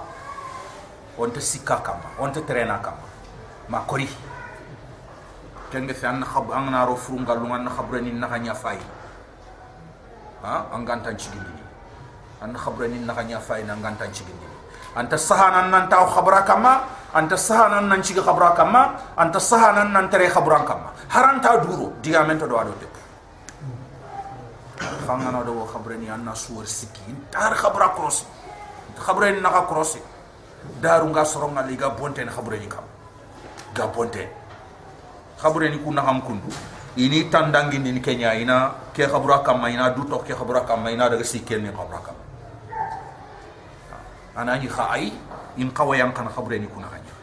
On 1.18 1.30
ta 1.30 1.40
sikka 1.40 1.84
kama. 1.84 2.08
On 2.20 2.32
ta 2.32 2.42
trena 2.42 2.80
kama. 2.80 3.06
Ma 3.70 3.80
kori 3.88 4.08
kenge 5.72 5.96
fi 5.96 6.06
an 6.06 6.20
khab 6.22 6.52
an 6.52 6.68
na 6.72 6.84
ro 6.84 6.96
furunga 7.00 7.34
lu 7.40 7.48
an 7.56 7.66
khabra 7.72 8.04
ni 8.04 8.12
na 8.12 8.28
nya 8.38 8.54
fay 8.54 8.78
ha? 10.44 10.68
An 10.76 10.84
gantan 10.84 11.16
cigindi 11.16 11.64
an 12.44 12.52
khabra 12.54 12.92
ni 12.92 13.00
na 13.00 13.16
nya 13.24 13.40
fay 13.40 13.64
na 13.64 13.76
gantan 13.80 14.12
cigindi 14.12 14.48
anta 14.96 15.16
sahanan 15.16 15.72
nan 15.72 15.88
ta 15.88 16.04
khabra 16.04 16.44
kama 16.44 16.84
anta 17.16 17.40
sahanan 17.40 17.88
nan 17.88 18.04
ciga 18.04 18.20
khabra 18.20 18.52
kama 18.52 19.00
anta 19.16 19.40
sahanan 19.40 19.96
nan 19.96 20.12
tere 20.12 20.28
khabran 20.28 20.68
kama. 20.68 20.92
Haranta 21.08 21.64
duro 21.64 21.96
diga 22.04 22.28
mento 22.28 22.48
do 22.48 22.60
ado 22.60 22.76
de 22.76 22.88
khangana 25.06 25.44
do 25.46 25.66
khabra 25.66 25.98
ni 25.98 26.08
an 26.10 26.24
na 26.26 26.34
suwar 26.34 26.66
sikki 26.66 27.02
tar 27.32 27.54
khabra 27.56 27.94
cross 27.96 28.26
khabra 28.96 29.32
ni 29.34 29.42
na 29.42 29.50
ka 29.50 29.66
cross 29.66 29.98
daru 30.82 31.10
nga 31.10 31.26
soronga 31.26 31.66
liga 31.66 31.90
bonten 31.90 32.30
khabra 32.30 32.58
ni 32.58 32.68
kam 32.70 32.86
ga 33.74 33.88
bonten 33.88 34.30
khabra 35.42 35.70
ni 35.70 35.78
kunna 35.82 36.02
ham 36.06 36.22
kundu 36.22 36.50
ini 36.98 37.32
tandangi 37.32 37.80
ni 37.80 37.98
kenya 38.04 38.36
ina 38.36 38.72
ke 38.94 39.08
khabra 39.08 39.42
kam 39.42 39.64
ina 39.68 39.90
du 39.96 40.04
to 40.06 40.20
ke 40.22 40.36
khabra 40.36 40.62
kam 40.68 40.86
ina 40.88 41.10
daga 41.10 41.24
sikken 41.24 41.64
ni 41.64 41.72
khabra 41.72 42.00
kam 42.06 42.18
ana 44.36 44.56
ni 44.60 44.68
khai 44.68 45.12
in 45.58 45.72
qawa 45.72 45.98
yang 45.98 46.14
kan 46.14 46.28
khabra 46.30 46.60
ni 46.60 46.68
kuna 46.68 46.88
hanya 46.92 47.14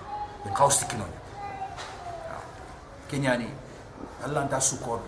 in 0.45 0.53
qaw 0.53 0.69
sikkino 0.69 1.05
kenya 3.09 3.39
ni 3.39 3.49
allah 4.25 4.45
ta 4.51 4.59
sukor 4.61 5.01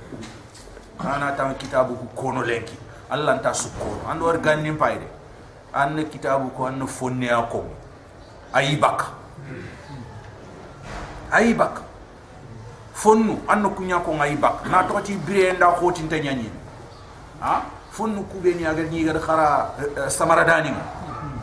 ana 1.05 1.33
ta 1.33 1.55
kitabu 1.55 1.95
ku 1.97 2.07
kono 2.15 2.43
lenki. 2.43 2.77
Allah 3.11 3.41
ta 3.43 3.53
sukor 3.53 4.07
ando 4.07 4.27
war 4.27 4.39
ganni 4.39 4.71
payde 4.73 5.07
an 5.75 5.99
kitabu 6.07 6.51
ko 6.55 6.67
an 6.67 6.87
fonne 6.87 7.27
ko 7.51 7.65
ayi 8.55 8.77
bak. 8.77 9.07
Ayi 11.31 11.55
bak. 11.55 11.83
Fonnu. 12.95 13.39
An 13.49 13.63
kunya 13.75 14.03
ko 14.03 14.15
ayi 14.19 14.37
bak. 14.37 14.67
Na 14.71 14.83
to 14.83 15.01
ti 15.01 15.15
bire 15.17 15.55
nda 15.55 15.71
khoti 15.75 16.07
tanya 16.09 16.35
ni 16.35 16.51
ha? 17.41 17.63
Fonnu 17.91 18.27
ku 18.31 18.39
ni 18.43 18.65
agar 18.67 18.87
ni 18.91 19.05
gar 19.05 19.19
khara 19.19 19.71
samara 20.09 20.45
dani 20.45 20.75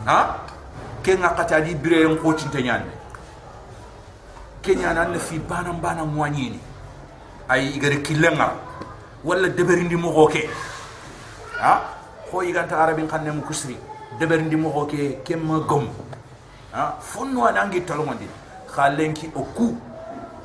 ha? 0.04 0.44
Ke 1.02 1.16
nga 1.16 1.32
kata 1.32 1.60
di 1.60 1.74
bire 1.74 2.04
en 2.04 2.16
khoti 2.16 2.48
tanya 2.48 2.78
ni 2.78 2.90
kenya 4.62 4.92
nan 4.92 5.18
fi 5.18 5.38
banam 5.38 5.80
banam 5.80 6.16
wani 6.16 6.50
ni. 6.50 6.60
Ay 7.48 7.78
gar 7.78 7.96
kilenga 8.04 8.52
wala 9.24 9.48
deberindi 9.48 9.96
mo 9.96 10.10
hoke 10.12 10.48
ha 11.58 11.82
ko 12.30 12.42
iganta 12.42 12.78
arabin 12.78 13.08
kanne 13.08 13.30
mu 13.34 13.42
kusri 13.42 13.76
deberindi 14.18 14.56
mo 14.56 14.70
hoke 14.70 15.22
kem 15.24 15.42
gom 15.66 15.88
ha 16.72 16.94
fonno 17.00 17.46
anangi 17.46 17.82
talondi 17.82 18.28
khalenki 18.70 19.32
oku 19.34 19.74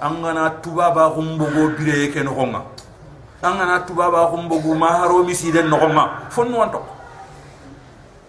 angana 0.01 0.49
tubaba 0.61 1.09
gumbogo 1.13 1.69
bire 1.77 2.09
ke 2.09 2.23
no 2.23 2.33
honga 2.33 2.61
angana 3.43 3.79
tubaba 3.85 4.25
gumbogo 4.31 4.73
maharo 4.75 5.23
miside 5.23 5.61
no 5.69 5.77
honga 5.77 6.29
fonno 6.29 6.63
anto 6.63 6.81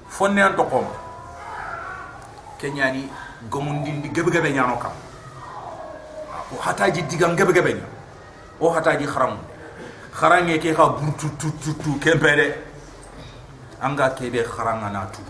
fonne 0.08 0.40
anto 0.42 0.64
kom 0.64 0.84
kenyani 2.60 3.08
gomundindi 3.50 4.08
gebe 4.12 4.30
gebe 4.30 4.52
nyano 4.52 4.76
kam 4.76 4.92
o 6.52 6.60
hataji 6.60 7.02
digam 7.08 7.34
gebe 7.36 7.52
gebe 7.52 7.80
o 8.60 8.68
hataji 8.68 9.06
kharam 9.06 9.38
kharange 10.14 10.58
ke 10.62 10.70
burtu 10.72 11.28
tu 11.36 11.50
tu 11.58 11.74
tu 11.74 11.98
kempede 11.98 12.54
anga 13.82 14.10
kebe 14.10 14.46
na 14.92 15.06
tu. 15.06 15.20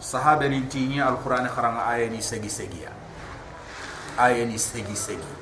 Sahabe 0.00 0.48
ni 0.48 0.66
tini 0.68 1.00
alquran 1.00 1.48
kharanga 1.48 1.86
aya 1.86 2.08
ni 2.08 2.20
segi 2.20 2.48
segi 2.48 2.82
ya. 2.82 2.92
Aya 4.18 4.46
segi 4.58 4.96
segi. 4.96 5.32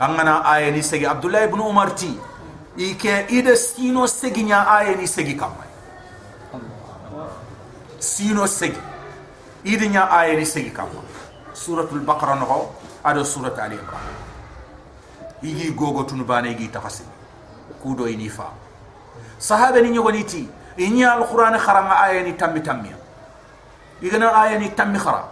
Angana 0.00 0.42
aya 0.44 0.70
ni 0.70 0.82
segi. 0.82 1.06
Abdullah 1.06 1.44
ibn 1.44 1.60
umar 1.60 1.94
ti 1.94 2.18
ike 2.76 3.26
ide 3.30 3.56
sino 3.56 4.06
segi 4.06 4.42
nya 4.42 4.66
aya 4.66 4.94
segi 5.06 5.34
kamai 5.36 5.70
sino 7.98 8.46
segi. 8.46 8.80
Ide 9.64 9.88
nya 9.88 10.10
aya 10.10 10.44
segi 10.44 10.70
kamai 10.70 11.06
suratul 11.54 12.00
baqara 12.00 12.34
no 12.34 12.74
ado 13.04 13.24
surat 13.24 13.58
ali 13.58 13.76
imran. 13.76 14.10
Igi 15.42 15.74
gogo 15.74 16.04
tunu 16.04 16.24
bane 16.24 16.50
igi 16.50 16.68
takasi 16.68 17.02
kudo 17.82 18.06
ini 18.06 18.28
fa 18.30 18.48
sahabe 19.38 19.82
ni 19.82 19.90
nyogoni 19.90 20.24
ti 20.24 20.42
inya 20.78 21.18
alquran 21.18 21.58
kharanga 21.58 21.98
aya 22.06 22.22
ni 22.22 22.32
tammi 22.38 22.60
tammi 22.62 22.90
igana 24.02 24.30
aya 24.42 24.58
ni 24.58 24.70
tammi 24.70 24.98
khara 24.98 25.24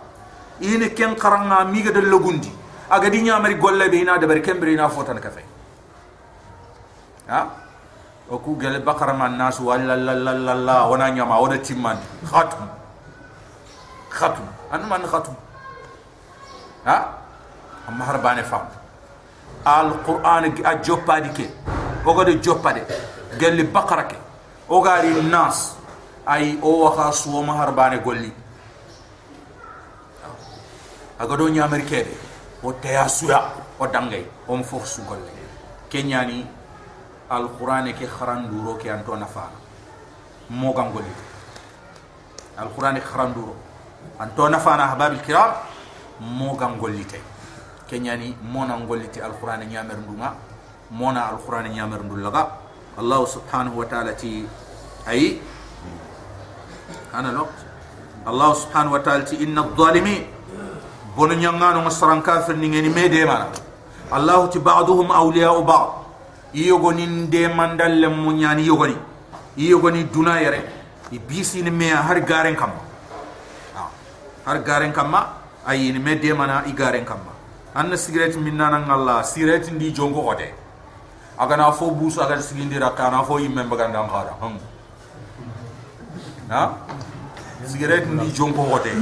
ini 0.60 0.90
ken 0.92 1.14
kharanga 1.14 1.64
miga 1.64 1.92
de 1.92 2.00
logundi 2.02 2.50
aga 2.90 3.08
di 3.08 3.22
nyamari 3.22 3.54
golle 3.54 3.88
be 3.88 4.02
ina 4.02 4.18
de 4.18 4.26
bar 4.26 4.40
kembri 4.42 4.74
ina 4.74 4.88
fotan 4.88 5.18
ka 5.22 5.30
fe 5.30 5.42
ha 7.30 7.40
o 8.28 8.38
ku 8.38 8.58
gele 8.58 8.82
bakara 8.82 9.14
man 9.14 9.38
nas 9.38 9.58
walla 9.60 9.96
la 9.96 10.14
la 10.14 10.32
la 10.34 10.54
la 10.54 10.76
wana 10.90 11.10
nyama 11.10 11.38
wona 11.40 11.58
timman 11.58 11.98
khatum 12.26 12.66
khatum 14.10 14.46
an 14.70 14.82
man 14.90 15.02
khatum 15.06 15.34
ha 16.84 16.96
amma 17.88 18.04
harbane 18.04 18.42
fam 18.42 18.66
alquran 19.64 20.44
a 20.64 20.72
joppadi 20.82 21.30
ke 21.38 21.46
ogode 22.06 22.40
joppade 22.42 22.82
gelli 23.38 23.64
bakara 23.64 24.04
ke 24.04 24.16
ogari 24.68 25.10
nas 25.22 25.76
ay 26.26 26.58
o 26.62 26.84
waxa 26.84 27.12
suwoma 27.12 27.54
harbane 27.54 27.98
golli 28.02 28.32
aga 31.18 31.36
do 31.36 31.48
ñamari 31.48 31.84
kede 31.84 32.16
o 32.62 32.72
teya 32.72 33.08
suya 33.08 33.52
o 33.78 33.86
dangay 33.86 34.24
o 34.48 34.56
mo 34.56 34.64
fof 34.64 34.86
su 34.86 35.02
golle 35.04 35.28
kenyani 35.88 36.46
alquran 37.28 37.92
ke 37.92 38.06
kharanduro 38.06 38.74
ke 38.78 38.88
anto 38.90 39.16
nafana 39.16 39.58
mo 40.50 40.72
gam 40.72 40.92
golli 40.92 41.12
alquran 42.56 42.96
ke 42.96 43.04
kharanduro 43.04 43.54
anto 44.18 44.48
nafana 44.48 44.86
hababil 44.88 45.20
kiram 45.20 45.52
mo 46.20 46.56
gam 46.56 46.78
golli 46.78 47.04
tay 47.04 47.20
kenyani 47.90 48.36
mona 48.42 48.78
ngolliti 48.78 49.20
alquran 49.20 49.66
nyamer 49.68 49.96
ndunga 49.98 50.49
mona 50.90 51.28
alquran 51.30 51.70
nyamer 51.72 52.00
ndullaga. 52.04 52.42
Allah 52.98 53.20
subhanahu 53.26 53.78
wa 53.78 53.86
ta'ala 53.86 54.12
ti 54.12 54.44
ay 55.06 55.40
ana 57.14 57.32
no 57.32 57.48
allah 58.26 58.50
subhanahu 58.54 58.92
wa 58.98 59.00
ta'ala 59.00 59.24
ti 59.24 59.36
inna 59.40 59.62
adh-dhalimin 59.64 60.26
bonu 61.16 61.34
nyangano 61.34 61.82
masaran 61.82 62.20
kafir 62.22 62.56
ni 62.56 62.68
ngeni 62.68 62.90
mede 62.90 63.24
mana. 63.24 63.48
Allah 64.10 64.48
ti 64.50 64.58
ba'duhum 64.58 65.10
awliya'u 65.10 65.62
ba'd. 65.64 65.88
Iyogoni 66.52 67.06
nde 67.06 67.48
mandalle 67.54 68.08
munyani 68.10 68.66
yogoni 68.66 68.96
iyogoni 69.56 70.04
duna 70.04 70.40
yare. 70.42 70.60
Ibisi 71.12 71.62
ni 71.62 71.70
me 71.70 71.90
har 71.90 72.20
garen 72.20 72.54
kam 72.56 72.70
har 74.46 74.58
garen 74.62 74.92
kam 74.92 75.14
ay 75.66 75.92
ni 75.92 75.98
mede 75.98 76.32
mana 76.34 76.62
i 76.66 76.72
garen 76.72 77.04
kam 77.04 77.18
anna 77.74 77.96
cigarette 77.96 78.36
min 78.36 78.56
nana 78.56 78.78
ngalla 78.78 79.22
cigarette 79.22 79.70
ndi 79.70 79.92
jongo 79.92 80.22
hote 80.22 80.54
aga 81.40 81.56
na 81.56 81.72
fo 81.72 81.90
busu 81.90 82.20
aga 82.20 82.36
sigindi 82.36 82.76
rakana 82.76 83.24
fo 83.24 83.40
yimme 83.40 83.64
baganda 83.64 84.04
ngara 84.04 84.36
hum 84.40 84.58
ha 86.52 86.76
cigarette 87.66 88.08
ndi 88.08 88.32
jongo 88.32 88.62
hote. 88.62 88.92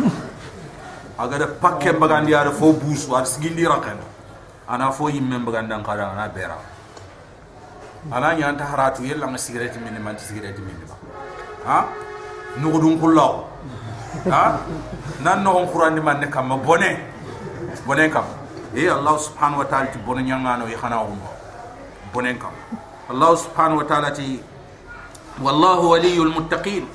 Aga 1.19 1.39
da 1.39 1.47
pakke 1.47 1.93
bagandi 1.98 2.35
ara 2.35 2.52
fo 2.52 2.73
busu 2.73 3.16
ar 3.16 3.27
sigindi 3.27 3.66
rakana 3.66 4.06
ana 4.69 4.93
fo 4.93 5.10
yimme 5.10 5.39
baganda 5.43 5.78
ngara 5.78 6.15
na 6.15 6.28
bera. 6.28 6.59
Ana 8.12 8.35
nya 8.35 8.48
anta 8.48 8.65
haratu 8.65 9.02
yella 9.02 9.27
nga 9.27 9.39
cigarette 9.39 9.78
min 9.82 9.98
man 9.98 10.16
cigarette 10.19 10.62
min 10.62 10.78
ba 10.86 10.94
ha? 11.66 11.89
Nugudun 12.56 13.01
kullaw 13.01 13.44
ha? 14.31 14.60
Nan 15.20 15.43
no 15.43 15.66
qur'an 15.66 15.98
man 16.01 16.20
ne 16.20 16.28
kam 16.31 16.55
bone 16.62 16.90
bone 17.85 18.09
kam 18.10 18.24
e 18.74 18.86
allah 18.86 19.19
subhanahu 19.19 19.59
wa 19.59 19.66
ta'ala 19.66 19.90
ti 19.90 19.98
bono 19.98 20.20
nyangano 20.20 20.69
e 20.69 20.77
khana 20.77 21.02
hum 21.02 21.19
bonen 22.14 22.38
kam 22.40 22.52
allah 23.11 23.31
subhanahu 23.38 23.81
wa 23.81 23.85
ta'ala 23.91 24.11
ti 24.11 24.40
wallahu 25.41 25.90
waliyul 25.94 26.31
muttaqin 26.38 26.85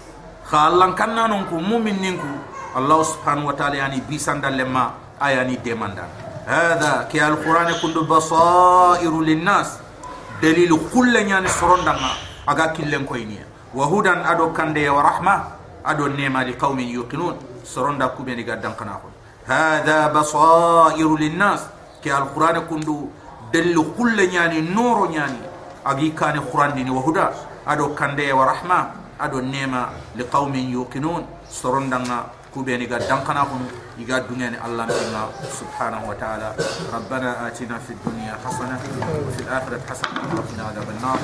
khallan 0.50 0.94
kannanon 0.94 1.44
ku 1.50 1.56
mu'min 1.60 1.98
ninku 2.00 2.30
allah 2.78 3.00
subhanahu 3.04 3.50
wa 3.50 3.54
ta'ala 3.58 3.76
yani 3.82 4.00
bisanda 4.08 4.50
lemma 4.50 4.94
ayani 5.20 5.56
demanda 5.64 6.06
hada 6.46 7.08
ki 7.10 7.20
alquran 7.20 7.72
kundu 7.82 8.06
basairu 8.08 9.20
linnas 9.30 9.80
dalil 10.42 10.74
kullu 10.94 11.20
nyani 11.30 11.48
sorondanga 11.48 12.12
aga 12.46 12.72
killen 12.76 13.04
ko 13.04 13.16
ini 13.16 13.48
وهدى 13.74 14.10
أدو 14.32 14.52
كندي 14.56 14.88
ورحمة 14.88 15.34
أدو 15.86 16.06
النعمة 16.06 16.40
لقوم 16.44 16.78
يوقنون 16.80 17.36
سرندا 17.64 18.06
كوبيني 18.16 18.42
قدام 18.50 18.72
قناخون 18.80 19.12
هذا 23.52 23.60
بصائر 23.60 23.76
للناس 23.76 23.78
كي 23.78 23.78
القرآن 23.78 23.78
كندو 23.78 23.84
دل 23.84 23.94
كل 23.98 24.18
يعني 24.20 24.60
نور 24.60 25.10
يعني 25.10 25.38
أجي 25.86 26.10
كان 26.10 26.34
القرآن 26.34 26.74
ديني 26.74 26.90
وهدى 26.90 27.26
أدو 27.68 27.94
كندي 27.94 28.32
ورحمة 28.32 28.90
أدو 29.20 29.38
النعمة 29.38 29.88
لقوم 30.16 30.54
يوقنون 30.54 31.26
سرندا 31.50 32.02
كوبيني 32.54 32.86
قدام 32.86 33.18
قناخون 33.18 33.68
يقاد 33.98 34.28
دنيا 34.28 34.66
الله 34.66 34.84
منا 34.84 35.28
سبحانه 35.60 36.08
وتعالى 36.08 36.54
ربنا 36.94 37.46
آتنا 37.46 37.78
في 37.78 37.92
الدنيا 37.92 38.38
حسنة 38.46 38.80
وفي 39.28 39.40
الآخرة 39.42 39.80
حسنة 39.90 40.20
وقنا 40.34 40.62
عذاب 40.68 40.90
النار 40.90 41.18